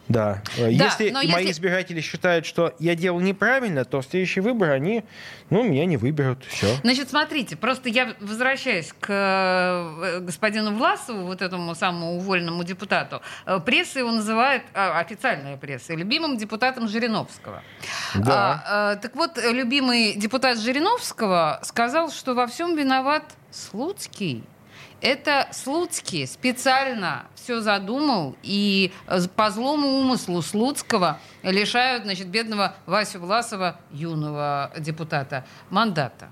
да. 0.10 0.42
Э, 0.58 0.64
Да, 0.64 0.68
если 0.86 1.10
но 1.10 1.20
мои 1.24 1.28
если- 1.28 1.52
избиратели 1.52 2.02
считают, 2.02 2.46
что 2.46 2.74
я 2.80 2.96
делал 2.96 3.20
неправильно, 3.20 3.86
то 3.86 4.02
в 4.02 4.06
следующий 4.06 4.40
выбор 4.42 4.72
они, 4.72 5.04
ну, 5.50 5.64
меня 5.64 5.86
не 5.86 5.98
выберут, 5.98 6.44
все. 6.46 6.68
Значит, 6.84 7.10
смотрите, 7.10 7.56
просто 7.56 7.90
я 7.90 8.16
возвращаюсь 8.20 8.94
к 9.00 9.08
э, 9.10 10.20
господину 10.22 10.76
Власову, 10.76 11.24
вот 11.26 11.42
этому 11.42 11.76
самому 11.76 12.18
уволенному 12.18 12.64
депутату. 12.64 13.22
Э, 13.46 13.60
Пресса 13.60 14.00
его 14.00 14.12
называет, 14.12 14.64
официальная 14.74 15.58
пресса, 15.58 15.94
любимым 15.94 16.38
депутатом 16.38 16.88
Жириновского. 16.88 17.62
Да. 18.16 18.64
А, 18.66 18.94
э, 18.94 18.98
так 18.98 19.16
вот, 19.16 19.38
э, 19.38 19.52
любимый 19.52 20.14
депутат 20.16 20.58
Жириновского 20.60 21.60
сказал, 21.64 22.12
что 22.12 22.34
во 22.34 22.48
всем 22.48 22.76
виноват 22.76 23.24
Слуцкий. 23.52 24.44
Это 25.02 25.48
Слуцкий 25.52 26.26
специально 26.26 27.28
все 27.36 27.62
задумал, 27.62 28.36
и 28.42 28.92
э, 29.08 29.20
по 29.36 29.52
злому 29.52 30.00
умыслу 30.00 30.42
Слуцкого 30.42 31.20
лишают, 31.44 32.04
значит, 32.04 32.28
бедного 32.28 32.76
Васю 32.86 33.20
Власова, 33.20 33.80
юного 33.92 34.72
депутата, 34.80 35.46
мандата. 35.70 36.30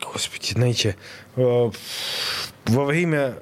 Господи, 0.00 0.52
знаете, 0.52 0.96
э, 1.36 1.70
во 2.66 2.84
время 2.84 3.36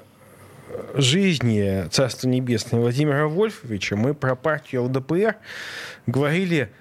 жизни 0.95 1.87
Царства 1.89 2.27
Небесного 2.27 2.83
Владимира 2.83 3.27
Вольфовича 3.27 3.95
мы 3.95 4.13
про 4.13 4.35
партию 4.35 4.83
ЛДПР 4.85 5.35
говорили, 6.07 6.71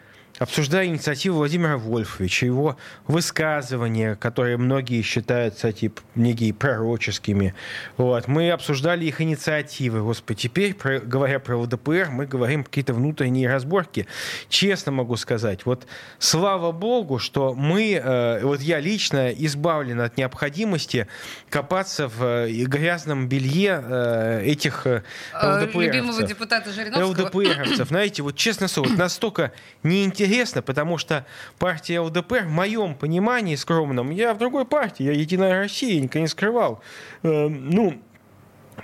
обсуждая 0.42 0.86
инициативу 0.86 1.38
Владимира 1.38 1.76
Вольфовича, 1.78 2.46
его 2.46 2.76
высказывания, 3.06 4.16
которые 4.16 4.56
многие 4.56 5.02
считают, 5.02 5.54
кстати, 5.54 5.92
некие 6.14 6.52
пророческими. 6.52 7.54
Вот. 7.96 8.28
Мы 8.28 8.50
обсуждали 8.50 9.04
их 9.04 9.20
инициативы. 9.20 10.02
Господи, 10.02 10.40
теперь, 10.40 10.74
про- 10.74 10.98
говоря 11.00 11.38
про 11.38 11.56
ЛДПР, 11.58 12.08
мы 12.10 12.26
говорим 12.26 12.64
какие-то 12.64 12.94
внутренние 12.94 13.48
разборки. 13.48 14.06
Честно 14.48 14.92
могу 14.92 15.16
сказать, 15.16 15.64
вот 15.64 15.86
слава 16.18 16.72
богу, 16.72 17.18
что 17.18 17.54
мы, 17.54 17.92
э, 18.02 18.40
вот 18.42 18.60
я 18.60 18.80
лично 18.80 19.30
избавлен 19.30 20.00
от 20.00 20.16
необходимости 20.16 21.06
копаться 21.50 22.08
в 22.08 22.22
э, 22.22 22.50
грязном 22.64 23.28
белье 23.28 23.82
э, 23.82 24.42
этих 24.44 24.86
э, 24.86 25.02
Э, 25.32 25.62
ЛДПРовцев. 25.62 25.94
Любимого 25.94 26.22
депутата 26.22 26.72
Жириновского. 26.72 27.24
ЛДПРовцев, 27.26 27.88
знаете, 27.88 28.22
вот 28.22 28.36
честно 28.36 28.68
слово, 28.68 28.88
вот 28.88 28.98
настолько 28.98 29.52
неинтересно, 29.82 30.31
потому 30.62 30.98
что 30.98 31.26
партия 31.58 32.00
ЛДПР, 32.00 32.44
в 32.44 32.50
моем 32.50 32.94
понимании 32.94 33.54
скромном, 33.54 34.10
я 34.10 34.34
в 34.34 34.38
другой 34.38 34.64
партии, 34.64 35.04
я 35.04 35.12
Единая 35.12 35.60
Россия, 35.60 36.00
никогда 36.00 36.20
не 36.20 36.28
скрывал. 36.28 36.80
Э, 37.22 37.48
ну, 37.48 38.00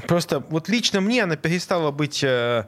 Просто 0.07 0.41
вот 0.49 0.69
лично 0.69 1.01
мне 1.01 1.25
она 1.25 1.37
перестала 1.37 1.91
быть 1.91 2.23
э, 2.23 2.67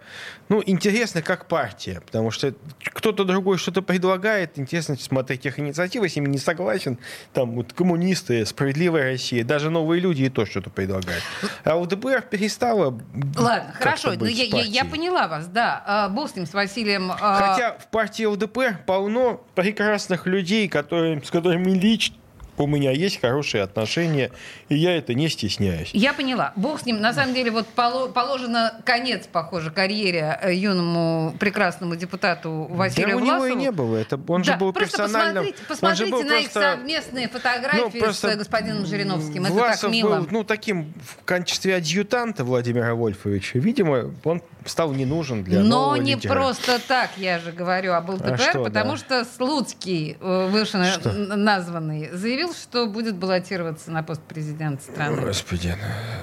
ну, 0.49 0.63
интересной 0.65 1.23
как 1.23 1.47
партия, 1.47 2.01
потому 2.01 2.31
что 2.31 2.55
кто-то 2.85 3.25
другой 3.25 3.59
что-то 3.59 3.83
предлагает, 3.83 4.59
интересно 4.59 4.97
смотреть 4.97 5.47
их 5.47 5.59
инициативы, 5.59 6.09
с 6.09 6.17
ними 6.17 6.29
не 6.29 6.39
согласен, 6.39 6.99
там 7.33 7.53
вот 7.53 7.73
коммунисты, 7.73 8.45
справедливая 8.47 9.13
Россия, 9.13 9.45
даже 9.45 9.71
новые 9.71 10.01
люди 10.01 10.25
и 10.25 10.29
то 10.29 10.47
что-то 10.47 10.71
предлагают. 10.71 11.23
А 11.65 11.77
ЛДПР 11.77 12.23
перестала 12.23 12.99
Ладно, 13.37 13.75
хорошо, 13.79 14.13
ну, 14.17 14.27
я, 14.27 14.45
я, 14.45 14.63
я 14.63 14.85
поняла 14.85 15.29
вас, 15.29 15.47
да. 15.47 15.83
А, 15.87 16.09
бог 16.09 16.31
с 16.31 16.37
ним, 16.37 16.47
с 16.47 16.55
Василием. 16.55 17.13
А... 17.13 17.35
Хотя 17.35 17.79
в 17.79 17.87
партии 17.89 18.25
ЛДПР 18.25 18.81
полно 18.87 19.45
прекрасных 19.55 20.27
людей, 20.27 20.69
которые, 20.69 21.23
с 21.23 21.31
которыми 21.31 21.71
лично 21.71 22.17
у 22.61 22.67
меня 22.67 22.91
есть 22.91 23.21
хорошие 23.21 23.63
отношения, 23.63 24.31
и 24.69 24.77
я 24.77 24.97
это 24.97 25.15
не 25.15 25.29
стесняюсь. 25.29 25.91
Я 25.93 26.13
поняла. 26.13 26.53
Бог 26.57 26.81
с 26.81 26.87
ним. 26.87 27.01
На 27.01 27.13
самом 27.13 27.35
деле, 27.35 27.51
вот 27.51 27.67
положено 27.67 28.81
конец, 28.85 29.27
похоже, 29.31 29.71
карьере 29.71 30.39
э, 30.43 30.55
юному 30.55 31.35
прекрасному 31.39 31.97
депутату 31.97 32.67
Василию 32.71 33.19
да, 33.19 33.25
Власову. 33.25 33.45
у 33.45 33.47
него 33.47 33.59
и 33.59 33.63
не 33.63 33.71
было. 33.71 33.97
Это, 33.97 34.21
он 34.29 34.43
да, 34.43 34.53
же 34.53 34.59
был 34.59 34.73
просто 34.73 34.99
персональным... 34.99 35.45
Посмотрите, 35.69 35.69
посмотрите 35.69 36.11
на 36.11 36.19
просто... 36.19 36.39
их 36.39 36.53
совместные 36.53 37.29
фотографии 37.29 37.99
ну, 37.99 38.05
просто... 38.05 38.33
с 38.33 38.37
господином 38.37 38.87
Жириновским. 38.87 39.45
Это 39.45 39.53
Власов 39.53 39.81
так 39.81 39.91
мило. 39.93 40.17
был 40.19 40.29
ну, 40.31 40.45
таким 40.45 40.93
в 41.03 41.25
качестве 41.25 41.77
адъютанта 41.77 42.45
Владимира 42.45 42.95
Вольфовича. 42.95 43.59
Видимо, 43.59 44.13
он 44.25 44.43
стал 44.67 44.93
не 44.93 45.05
нужен 45.05 45.43
для 45.45 45.61
Но 45.61 45.97
не 45.97 46.15
лидера. 46.15 46.33
просто 46.33 46.79
так, 46.87 47.11
я 47.17 47.39
же 47.39 47.53
говорю 47.53 47.93
об 47.93 48.11
ЛДПР, 48.11 48.33
а 48.33 48.39
что, 48.39 48.65
потому 48.65 48.93
да. 48.93 48.97
что 48.97 49.25
Слуцкий, 49.25 50.17
э, 50.21 50.49
выше 50.49 50.79
названный, 50.79 52.11
заявил, 52.13 52.50
что 52.53 52.87
будет 52.87 53.17
баллотироваться 53.17 53.91
на 53.91 54.03
пост 54.03 54.23
президента 54.23 54.83
страны. 54.83 55.23
Господи, 55.23 55.77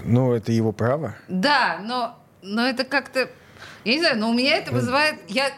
ну 0.03 0.34
это 0.34 0.51
его 0.51 0.71
право? 0.71 1.15
Да, 1.28 1.80
но, 1.84 2.17
но 2.41 2.67
это 2.67 2.84
как-то... 2.84 3.30
Я 3.84 3.93
не 3.93 3.99
знаю, 3.99 4.19
но 4.19 4.30
у 4.30 4.34
меня 4.34 4.57
это 4.57 4.71
вызывает... 4.71 5.15
Я, 5.28 5.51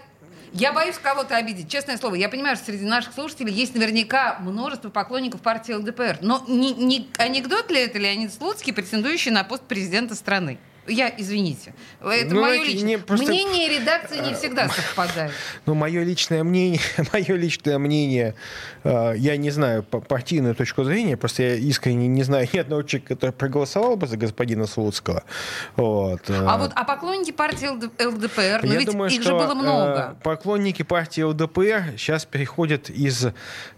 я 0.51 0.74
боюсь 0.74 0.97
кого-то 0.97 1.36
обидеть, 1.36 1.70
честное 1.70 1.97
слово. 1.97 2.15
Я 2.15 2.30
понимаю, 2.30 2.55
что 2.55 2.65
среди 2.65 2.86
наших 2.86 3.13
слушателей 3.13 3.53
есть 3.53 3.76
наверняка 3.76 4.38
множество 4.39 4.89
поклонников 4.89 5.41
партии 5.41 5.74
ЛДПР. 5.74 6.20
Но 6.22 6.43
не, 6.47 6.74
не 6.74 7.09
анекдот 7.17 7.70
ли 7.72 7.80
это 7.80 7.99
Леонид 7.99 8.34
Слуцкий, 8.34 8.74
претендующий 8.74 9.32
на 9.32 9.43
пост 9.43 9.63
президента 9.63 10.15
страны? 10.15 10.59
Я, 10.88 11.14
извините, 11.16 11.74
это 12.02 12.34
ну, 12.34 12.42
мое 12.42 12.64
личное. 12.64 12.98
Просто... 12.98 13.28
Мнение 13.28 13.80
редакции 13.80 14.20
не 14.20 14.34
всегда 14.34 14.68
совпадает. 14.70 15.32
Ну, 15.66 15.76
мое 15.76 16.04
личное 16.04 16.44
мнение, 16.44 16.80
мое 17.14 17.36
личное 17.36 17.78
мнение, 17.78 18.34
э, 18.84 19.14
я 19.18 19.38
не 19.38 19.52
знаю 19.52 19.84
партийную 19.84 20.56
точку 20.56 20.84
зрения, 20.84 21.16
просто 21.16 21.44
я 21.44 21.56
искренне 21.56 22.08
не 22.08 22.24
знаю 22.24 22.48
ни 22.52 22.58
одного 22.58 22.82
человека, 22.84 23.16
который 23.16 23.32
проголосовал 23.32 23.98
бы 23.98 24.08
за 24.08 24.18
господина 24.18 24.66
Слуцкого. 24.66 25.24
Вот. 25.76 26.30
Э. 26.30 26.46
А 26.48 26.58
вот 26.58 26.72
а 26.76 26.84
поклонники 26.84 27.32
партии 27.32 27.68
ЛДПР, 27.68 28.62
ну 28.64 28.74
ведь 28.74 28.88
думаю, 28.88 29.12
их 29.12 29.22
же 29.22 29.34
было 29.34 29.54
много. 29.54 30.16
Э, 30.18 30.24
поклонники 30.24 30.84
партии 30.84 31.22
ЛДПР 31.22 31.98
сейчас 31.98 32.26
переходят 32.26 32.90
из 32.90 33.28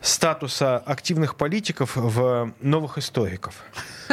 статуса 0.02 0.78
активных 0.78 1.36
политиков 1.36 1.96
в 1.96 2.54
новых 2.62 2.98
историков. 2.98 3.56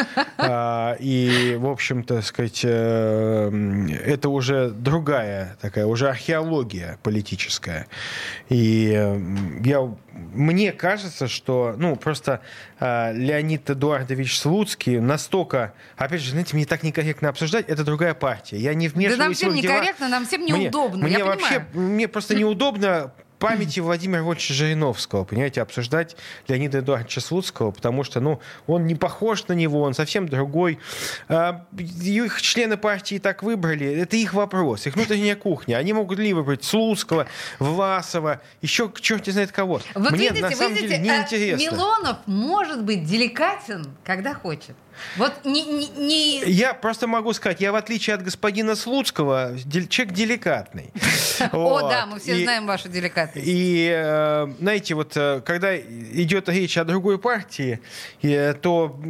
А, 0.41 0.97
и, 1.01 1.57
в 1.59 1.67
общем-то, 1.67 2.23
сказать, 2.23 2.61
э, 2.65 3.89
это 4.05 4.29
уже 4.29 4.71
другая 4.71 5.57
такая, 5.61 5.85
уже 5.87 6.09
археология 6.09 6.99
политическая. 7.03 7.87
И 8.49 8.89
я, 9.65 9.95
мне 10.13 10.73
кажется, 10.73 11.29
что, 11.29 11.75
ну, 11.77 11.97
просто 11.97 12.41
э, 12.79 13.13
Леонид 13.15 13.69
Эдуардович 13.69 14.39
Слуцкий 14.39 15.01
настолько, 15.01 15.75
опять 15.97 16.23
же, 16.23 16.31
знаете, 16.31 16.55
мне 16.55 16.67
так 16.67 16.83
некорректно 16.83 17.29
обсуждать, 17.29 17.69
это 17.69 17.85
другая 17.85 18.15
партия. 18.15 18.59
Я 18.59 18.75
не 18.75 18.89
вмешиваюсь 18.89 19.19
да 19.19 19.25
нам 19.25 19.35
всем 19.35 19.55
некорректно, 19.55 20.09
нам 20.09 20.25
всем 20.25 20.45
неудобно. 20.45 21.05
Мне, 21.05 21.17
мне 21.17 21.25
вообще, 21.25 21.67
мне 21.73 22.09
просто 22.09 22.35
неудобно 22.35 23.13
памяти 23.39 23.81
Владимира 23.81 24.23
Вольфовича 24.23 24.55
Жириновского, 24.55 25.25
понимаете, 25.25 25.63
обсуждать 25.63 26.17
Леонида 26.49 26.81
Эдуардовича 26.81 27.21
Слуцкого, 27.21 27.71
потому 27.71 28.05
что, 28.05 28.21
ну, 28.21 28.41
он 28.67 28.87
не 28.87 28.95
похож 28.95 29.47
на 29.49 29.53
него, 29.53 29.83
он 29.83 29.95
совсем 29.95 30.29
другой. 30.29 30.79
А, 31.29 31.67
их 31.79 32.43
члены 32.43 32.77
партии 32.77 33.19
так 33.19 33.43
выбрали, 33.43 33.87
это 33.87 34.17
их 34.17 34.35
вопрос, 34.35 34.87
их 34.87 34.95
внутренняя 34.95 35.37
кухня. 35.37 35.77
Они 35.77 35.93
могут 35.93 36.19
ли 36.19 36.33
выбрать 36.33 36.65
Слуцкого, 36.65 37.27
Власова, 37.59 38.41
еще 38.63 38.93
черт 39.01 39.27
не 39.27 39.33
знает 39.33 39.53
кого. 39.53 39.81
Вот 39.95 40.13
Мне 40.13 40.29
видите, 40.29 40.43
на 40.43 40.51
самом 40.51 40.75
видите, 40.75 40.99
деле 40.99 41.11
неинтересно. 41.11 41.77
Милонов 41.77 42.17
может 42.27 42.83
быть 42.83 43.05
деликатен, 43.05 43.87
когда 44.05 44.35
хочет. 44.35 44.75
Вот 45.17 45.45
не, 45.45 45.65
не, 45.65 45.89
не... 45.89 46.43
Я 46.45 46.75
просто 46.75 47.07
могу 47.07 47.33
сказать, 47.33 47.61
я 47.61 47.73
в 47.73 47.77
отличие 47.77 48.15
от 48.15 48.23
господина 48.23 48.75
Слуцкого, 48.75 49.53
человек 49.89 50.15
деликатный. 50.15 50.91
О, 51.53 51.89
да, 51.89 52.07
мы 52.07 52.19
все 52.19 52.43
знаем 52.43 52.67
вашу 52.67 52.89
деликатность. 52.89 53.28
И, 53.35 53.93
э, 53.95 54.47
знаете, 54.59 54.95
вот 54.95 55.17
э, 55.17 55.41
когда 55.45 55.77
идет 55.77 56.49
речь 56.49 56.77
о 56.79 56.85
другой 56.85 57.19
партии, 57.19 57.81
то 58.21 59.01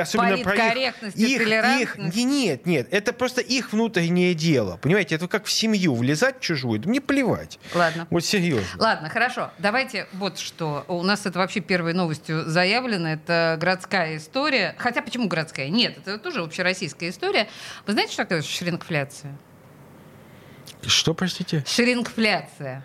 особенно 0.00 0.38
про 0.38 0.54
их... 0.54 1.02
их, 1.14 1.96
их 1.96 1.96
Нет, 1.96 2.66
нет, 2.66 2.88
это 2.90 3.12
просто 3.12 3.40
их 3.40 3.72
внутреннее 3.72 4.34
дело. 4.34 4.78
Понимаете, 4.82 5.14
это 5.14 5.28
как 5.28 5.44
в 5.44 5.52
семью 5.52 5.94
влезать 5.94 6.38
в 6.38 6.40
чужую, 6.40 6.80
мне 6.84 7.00
плевать. 7.00 7.58
Ладно. 7.74 8.06
Вот 8.10 8.24
серьезно. 8.24 8.66
Ладно, 8.78 9.08
хорошо. 9.08 9.50
Давайте 9.58 10.06
вот 10.12 10.38
что. 10.38 10.84
У 10.88 11.02
нас 11.02 11.26
это 11.26 11.38
вообще 11.38 11.60
первой 11.60 11.92
новостью 11.94 12.44
заявлено. 12.44 13.08
Это 13.08 13.56
городская 13.60 14.16
история. 14.16 14.74
Хотя 14.78 15.02
почему 15.02 15.28
городская. 15.28 15.68
Нет, 15.68 15.98
это 15.98 16.18
тоже 16.18 16.40
общероссийская 16.40 17.10
история. 17.10 17.48
Вы 17.86 17.92
знаете, 17.92 18.12
что 18.12 18.24
такое 18.24 18.42
шрингфляция? 18.42 19.36
Что, 20.86 21.14
простите? 21.14 21.64
Шрингфляция. 21.66 22.84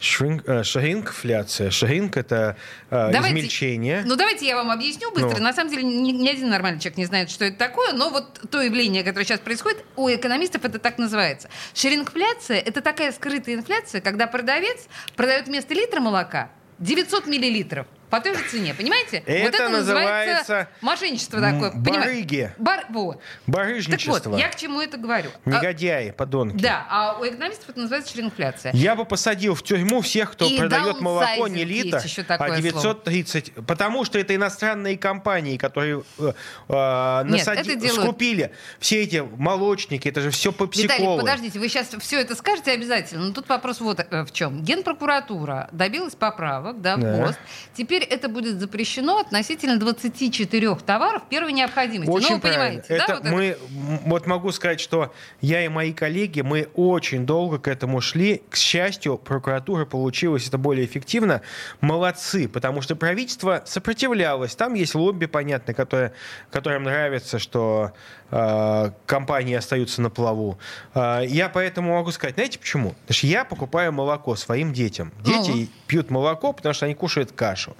Шринг, 0.00 0.48
э, 0.48 0.62
шрингфляция. 0.64 1.70
Шринг— 1.70 2.16
это 2.18 2.56
э, 2.90 3.10
давайте, 3.12 3.38
измельчение. 3.38 4.02
Ну, 4.06 4.16
давайте 4.16 4.46
я 4.46 4.56
вам 4.56 4.70
объясню 4.70 5.10
быстро. 5.12 5.36
Ну. 5.36 5.44
На 5.44 5.52
самом 5.52 5.70
деле, 5.70 5.82
ни, 5.82 6.12
ни 6.12 6.28
один 6.28 6.48
нормальный 6.48 6.80
человек 6.80 6.96
не 6.96 7.04
знает, 7.04 7.30
что 7.30 7.44
это 7.44 7.58
такое, 7.58 7.92
но 7.92 8.08
вот 8.08 8.40
то 8.50 8.62
явление, 8.62 9.04
которое 9.04 9.26
сейчас 9.26 9.40
происходит, 9.40 9.84
у 9.96 10.08
экономистов 10.08 10.64
это 10.64 10.78
так 10.78 10.96
называется. 10.96 11.50
Шрингфляция— 11.74 12.58
это 12.66 12.80
такая 12.80 13.12
скрытая 13.12 13.56
инфляция, 13.56 14.00
когда 14.00 14.26
продавец 14.26 14.86
продает 15.16 15.46
вместо 15.46 15.74
литра 15.74 16.00
молока 16.00 16.50
900 16.78 17.26
миллилитров 17.26 17.86
по 18.10 18.20
той 18.20 18.34
же 18.34 18.42
цене, 18.48 18.74
понимаете? 18.74 19.22
Это, 19.24 19.44
вот 19.44 19.54
это 19.54 19.68
называется 19.68 20.68
мошенничество 20.80 21.40
такое. 21.40 21.72
Барыги. 21.72 22.52
Бар, 22.58 22.86
вот. 22.90 23.20
Барыжничество. 23.46 24.20
Так 24.20 24.26
вот, 24.26 24.38
я 24.38 24.48
к 24.48 24.56
чему 24.56 24.80
это 24.80 24.96
говорю? 24.96 25.30
Негодяи, 25.44 26.08
а, 26.08 26.12
подонки. 26.12 26.60
Да, 26.60 26.86
а 26.90 27.18
у 27.20 27.26
экономистов 27.26 27.70
это 27.70 27.80
называется 27.80 28.12
шринфляция. 28.12 28.72
Я 28.74 28.96
бы 28.96 29.04
посадил 29.04 29.54
в 29.54 29.62
тюрьму 29.62 30.00
всех, 30.00 30.32
кто 30.32 30.46
И 30.46 30.58
продает 30.58 31.00
молоко 31.00 31.48
не 31.48 31.64
литр, 31.64 32.02
а 32.28 32.60
930, 32.60 33.52
слово. 33.52 33.66
потому 33.66 34.04
что 34.04 34.18
это 34.18 34.34
иностранные 34.34 34.98
компании, 34.98 35.56
которые 35.56 36.02
э, 36.18 36.32
э, 36.68 37.22
насади... 37.24 37.70
Нет, 37.70 37.80
делают... 37.80 38.02
скупили 38.02 38.52
все 38.78 39.02
эти 39.02 39.24
молочники, 39.36 40.08
это 40.08 40.20
же 40.20 40.30
все 40.30 40.52
попсиколы. 40.52 40.94
Виталий, 40.94 41.20
подождите, 41.20 41.58
вы 41.58 41.68
сейчас 41.68 41.88
все 42.00 42.20
это 42.20 42.34
скажете 42.34 42.72
обязательно, 42.72 43.26
но 43.26 43.32
тут 43.32 43.48
вопрос 43.48 43.80
вот 43.80 44.00
э, 44.00 44.24
в 44.24 44.32
чем. 44.32 44.62
Генпрокуратура 44.62 45.68
добилась 45.72 46.14
поправок, 46.14 46.80
да, 46.80 46.96
в 46.96 47.00
да. 47.00 47.16
ГОСТ. 47.16 47.38
Теперь 47.74 47.99
теперь 48.00 48.18
это 48.18 48.28
будет 48.28 48.60
запрещено 48.60 49.18
относительно 49.18 49.78
24 49.78 50.74
товаров 50.76 51.22
первой 51.28 51.52
необходимости. 51.52 52.10
Очень 52.10 52.28
ну, 52.28 52.34
вы 52.36 52.40
понимаете, 52.40 52.84
это 52.88 53.06
да? 53.06 53.14
Вот 53.16 53.24
мы, 53.24 53.44
это? 53.44 53.60
вот 54.06 54.26
могу 54.26 54.52
сказать, 54.52 54.80
что 54.80 55.12
я 55.40 55.64
и 55.64 55.68
мои 55.68 55.92
коллеги, 55.92 56.40
мы 56.40 56.68
очень 56.74 57.26
долго 57.26 57.58
к 57.58 57.68
этому 57.68 58.00
шли. 58.00 58.42
К 58.48 58.56
счастью, 58.56 59.18
прокуратура 59.18 59.84
получилась 59.84 60.48
это 60.48 60.58
более 60.58 60.86
эффективно. 60.86 61.42
Молодцы, 61.80 62.48
потому 62.48 62.80
что 62.82 62.96
правительство 62.96 63.62
сопротивлялось. 63.66 64.54
Там 64.54 64.74
есть 64.74 64.94
лобби, 64.94 65.26
понятно, 65.26 65.74
которое, 65.74 66.12
которым 66.50 66.84
нравится, 66.84 67.38
что 67.38 67.92
э, 68.30 68.90
компании 69.06 69.54
остаются 69.54 70.02
на 70.02 70.10
плаву. 70.10 70.58
Э, 70.94 71.22
я 71.26 71.48
поэтому 71.48 71.94
могу 71.94 72.10
сказать, 72.12 72.34
знаете 72.34 72.58
почему? 72.58 72.90
Потому 72.90 73.14
что 73.14 73.26
я 73.26 73.44
покупаю 73.44 73.92
молоко 73.92 74.36
своим 74.36 74.72
детям. 74.72 75.12
Дети 75.20 75.50
ну. 75.50 75.68
пьют 75.86 76.10
молоко, 76.10 76.52
потому 76.52 76.72
что 76.74 76.86
они 76.86 76.94
кушают 76.94 77.32
кашу. 77.32 77.76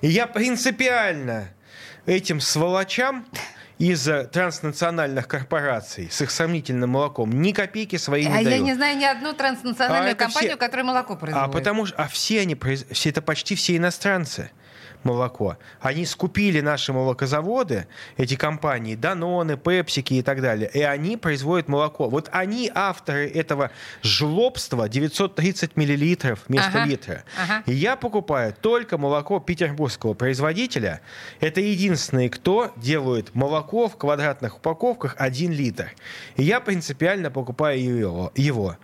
И 0.00 0.08
я 0.08 0.26
принципиально 0.26 1.48
этим 2.06 2.40
сволочам 2.40 3.26
из 3.78 4.08
транснациональных 4.32 5.28
корпораций 5.28 6.08
с 6.10 6.20
их 6.20 6.30
сомнительным 6.30 6.90
молоком 6.90 7.40
ни 7.40 7.52
копейки 7.52 7.96
свои 7.96 8.26
не 8.26 8.32
а 8.32 8.34
дают. 8.34 8.48
я 8.48 8.58
не 8.58 8.74
знаю 8.74 8.98
ни 8.98 9.04
одну 9.04 9.32
транснациональную 9.32 10.12
а 10.12 10.16
компанию, 10.16 10.50
все... 10.52 10.58
которая 10.58 10.84
молоко 10.84 11.16
производит. 11.16 11.48
А 11.48 11.52
потому 11.52 11.86
что 11.86 11.96
а 11.96 12.08
все 12.08 12.40
они, 12.40 12.56
все 12.90 13.10
это 13.10 13.22
почти 13.22 13.54
все 13.54 13.76
иностранцы. 13.76 14.50
Молоко. 15.04 15.56
Они 15.80 16.04
скупили 16.06 16.60
наши 16.60 16.92
молокозаводы, 16.92 17.86
эти 18.16 18.34
компании, 18.36 18.94
Даноны, 18.94 19.56
Пепсики 19.56 20.14
и 20.14 20.22
так 20.22 20.40
далее, 20.40 20.70
и 20.72 20.80
они 20.82 21.16
производят 21.16 21.68
молоко. 21.68 22.08
Вот 22.08 22.28
они 22.32 22.70
авторы 22.74 23.28
этого 23.28 23.70
жлобства 24.02 24.88
930 24.88 25.76
миллилитров 25.76 26.40
вместо 26.48 26.82
Ага, 26.82 26.84
литра. 26.84 27.24
ага. 27.40 27.62
И 27.66 27.72
я 27.72 27.96
покупаю 27.96 28.54
только 28.60 28.98
молоко 28.98 29.40
петербургского 29.40 30.14
производителя. 30.14 31.00
Это 31.40 31.60
единственные, 31.60 32.30
кто 32.30 32.72
делает 32.76 33.34
молоко 33.34 33.88
в 33.88 33.96
квадратных 33.96 34.56
упаковках 34.58 35.14
1 35.18 35.52
литр. 35.52 35.90
И 36.36 36.42
я 36.42 36.60
принципиально 36.60 37.30
покупаю 37.30 38.30
его. 38.34 38.76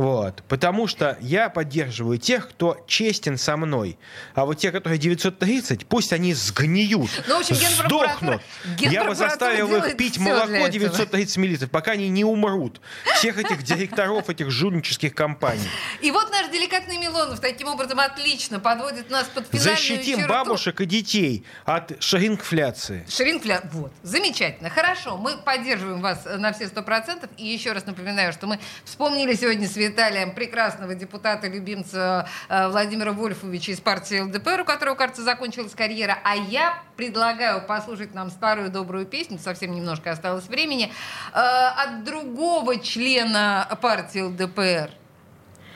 Вот. 0.00 0.42
Потому 0.48 0.86
что 0.86 1.18
я 1.20 1.50
поддерживаю 1.50 2.16
тех, 2.16 2.48
кто 2.48 2.82
честен 2.86 3.36
со 3.36 3.58
мной. 3.58 3.98
А 4.34 4.46
вот 4.46 4.54
те, 4.54 4.72
которые 4.72 4.98
930, 4.98 5.86
пусть 5.86 6.14
они 6.14 6.32
сгниют, 6.32 7.10
Ну, 7.28 7.38
общем, 7.38 7.54
сдохнут. 7.56 8.40
Я 8.78 9.04
бы 9.04 9.14
заставил 9.14 9.76
их 9.76 9.98
пить 9.98 10.16
молоко 10.16 10.52
этого. 10.52 10.70
930 10.70 11.36
миллилитров, 11.36 11.70
пока 11.70 11.92
они 11.92 12.08
не 12.08 12.24
умрут. 12.24 12.80
Всех 13.16 13.36
этих 13.36 13.62
директоров 13.62 14.30
этих 14.30 14.50
жульнических 14.50 15.14
компаний. 15.14 15.68
И 16.00 16.10
вот 16.10 16.30
наш 16.30 16.48
деликатный 16.48 16.96
Милонов 16.96 17.40
таким 17.40 17.68
образом 17.68 18.00
отлично 18.00 18.58
подводит 18.58 19.10
нас 19.10 19.26
под 19.26 19.48
финальную 19.48 19.76
Защитим 19.76 20.18
черту. 20.20 20.32
бабушек 20.32 20.80
и 20.80 20.86
детей 20.86 21.44
от 21.66 22.02
шрингфляции. 22.02 23.04
Шринкфля... 23.06 23.68
Вот, 23.72 23.92
замечательно. 24.02 24.70
Хорошо, 24.70 25.18
мы 25.18 25.36
поддерживаем 25.36 26.00
вас 26.00 26.24
на 26.24 26.54
все 26.54 26.68
сто 26.68 26.82
процентов. 26.82 27.28
И 27.36 27.46
еще 27.46 27.72
раз 27.72 27.84
напоминаю, 27.84 28.32
что 28.32 28.46
мы 28.46 28.58
вспомнили 28.86 29.34
сегодня 29.34 29.68
с 29.68 29.76
Виталием 29.90 30.30
прекрасного 30.32 30.94
депутата-любимца 30.94 32.28
э, 32.48 32.68
Владимира 32.68 33.12
Вольфовича 33.12 33.72
из 33.72 33.80
партии 33.80 34.20
ЛДПР, 34.20 34.60
у 34.60 34.64
которого, 34.64 34.94
кажется, 34.94 35.22
закончилась 35.22 35.74
карьера. 35.74 36.16
А 36.22 36.36
я 36.36 36.80
предлагаю 36.96 37.66
послушать 37.66 38.14
нам 38.14 38.30
старую 38.30 38.70
добрую 38.70 39.04
песню, 39.04 39.38
совсем 39.38 39.74
немножко 39.74 40.12
осталось 40.12 40.46
времени, 40.46 40.92
э, 41.32 41.38
от 41.38 42.04
другого 42.04 42.78
члена 42.78 43.68
партии 43.82 44.20
ЛДПр. 44.20 44.99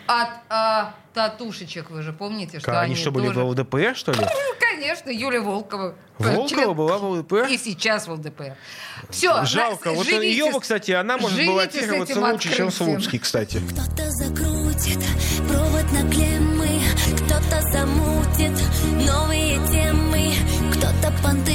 От 0.06 0.28
э, 0.50 0.92
татушечек, 1.14 1.90
вы 1.90 2.02
же 2.02 2.12
помните, 2.12 2.58
что 2.60 2.80
они, 2.80 2.94
что, 2.94 3.10
были 3.10 3.28
тоже... 3.28 3.40
в 3.40 3.48
ЛДПР, 3.48 3.94
что 3.94 4.12
ли? 4.12 4.18
Ну, 4.24 4.54
конечно, 4.60 5.10
Юлия 5.10 5.40
Волкова. 5.40 5.94
Волкова 6.18 6.48
Член- 6.48 6.74
была 6.74 6.98
в 6.98 7.04
ЛДПР? 7.04 7.46
И 7.50 7.56
сейчас 7.56 8.06
в 8.06 8.12
ЛДПр. 8.12 8.56
Все, 9.10 9.44
Жалко. 9.44 9.92
Вот 9.92 10.06
ее, 10.06 10.50
бы, 10.50 10.60
кстати, 10.60 10.90
она 10.90 11.16
может 11.16 11.46
баллотироваться 11.46 12.20
лучше, 12.20 12.54
чем 12.54 12.70
Слуцкий, 12.70 13.18
кстати. 13.18 13.60
Кто-то 13.70 14.10
закрутит 14.10 14.98
провод 15.48 15.90
на 15.92 16.10
клеммы, 16.10 16.80
кто-то 17.24 17.62
замутит 17.72 18.60
новые 19.06 19.56
темы, 19.70 20.32
кто-то 20.72 21.12
понты, 21.22 21.53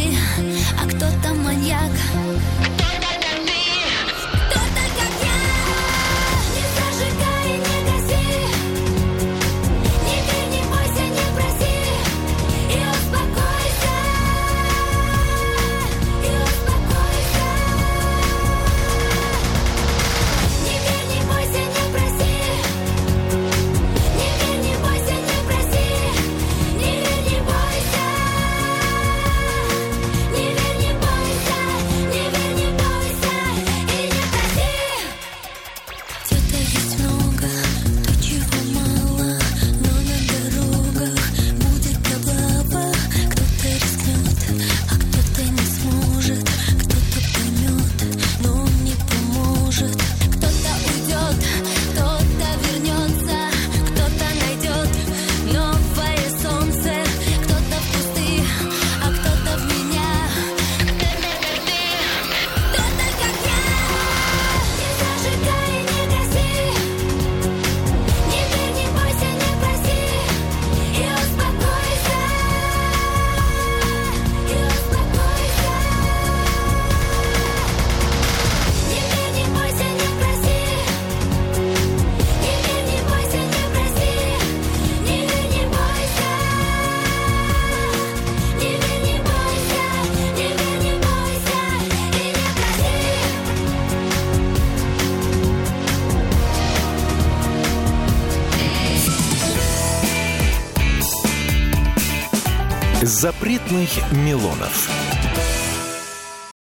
Запретных 103.20 104.14
Милонов. 104.14 105.09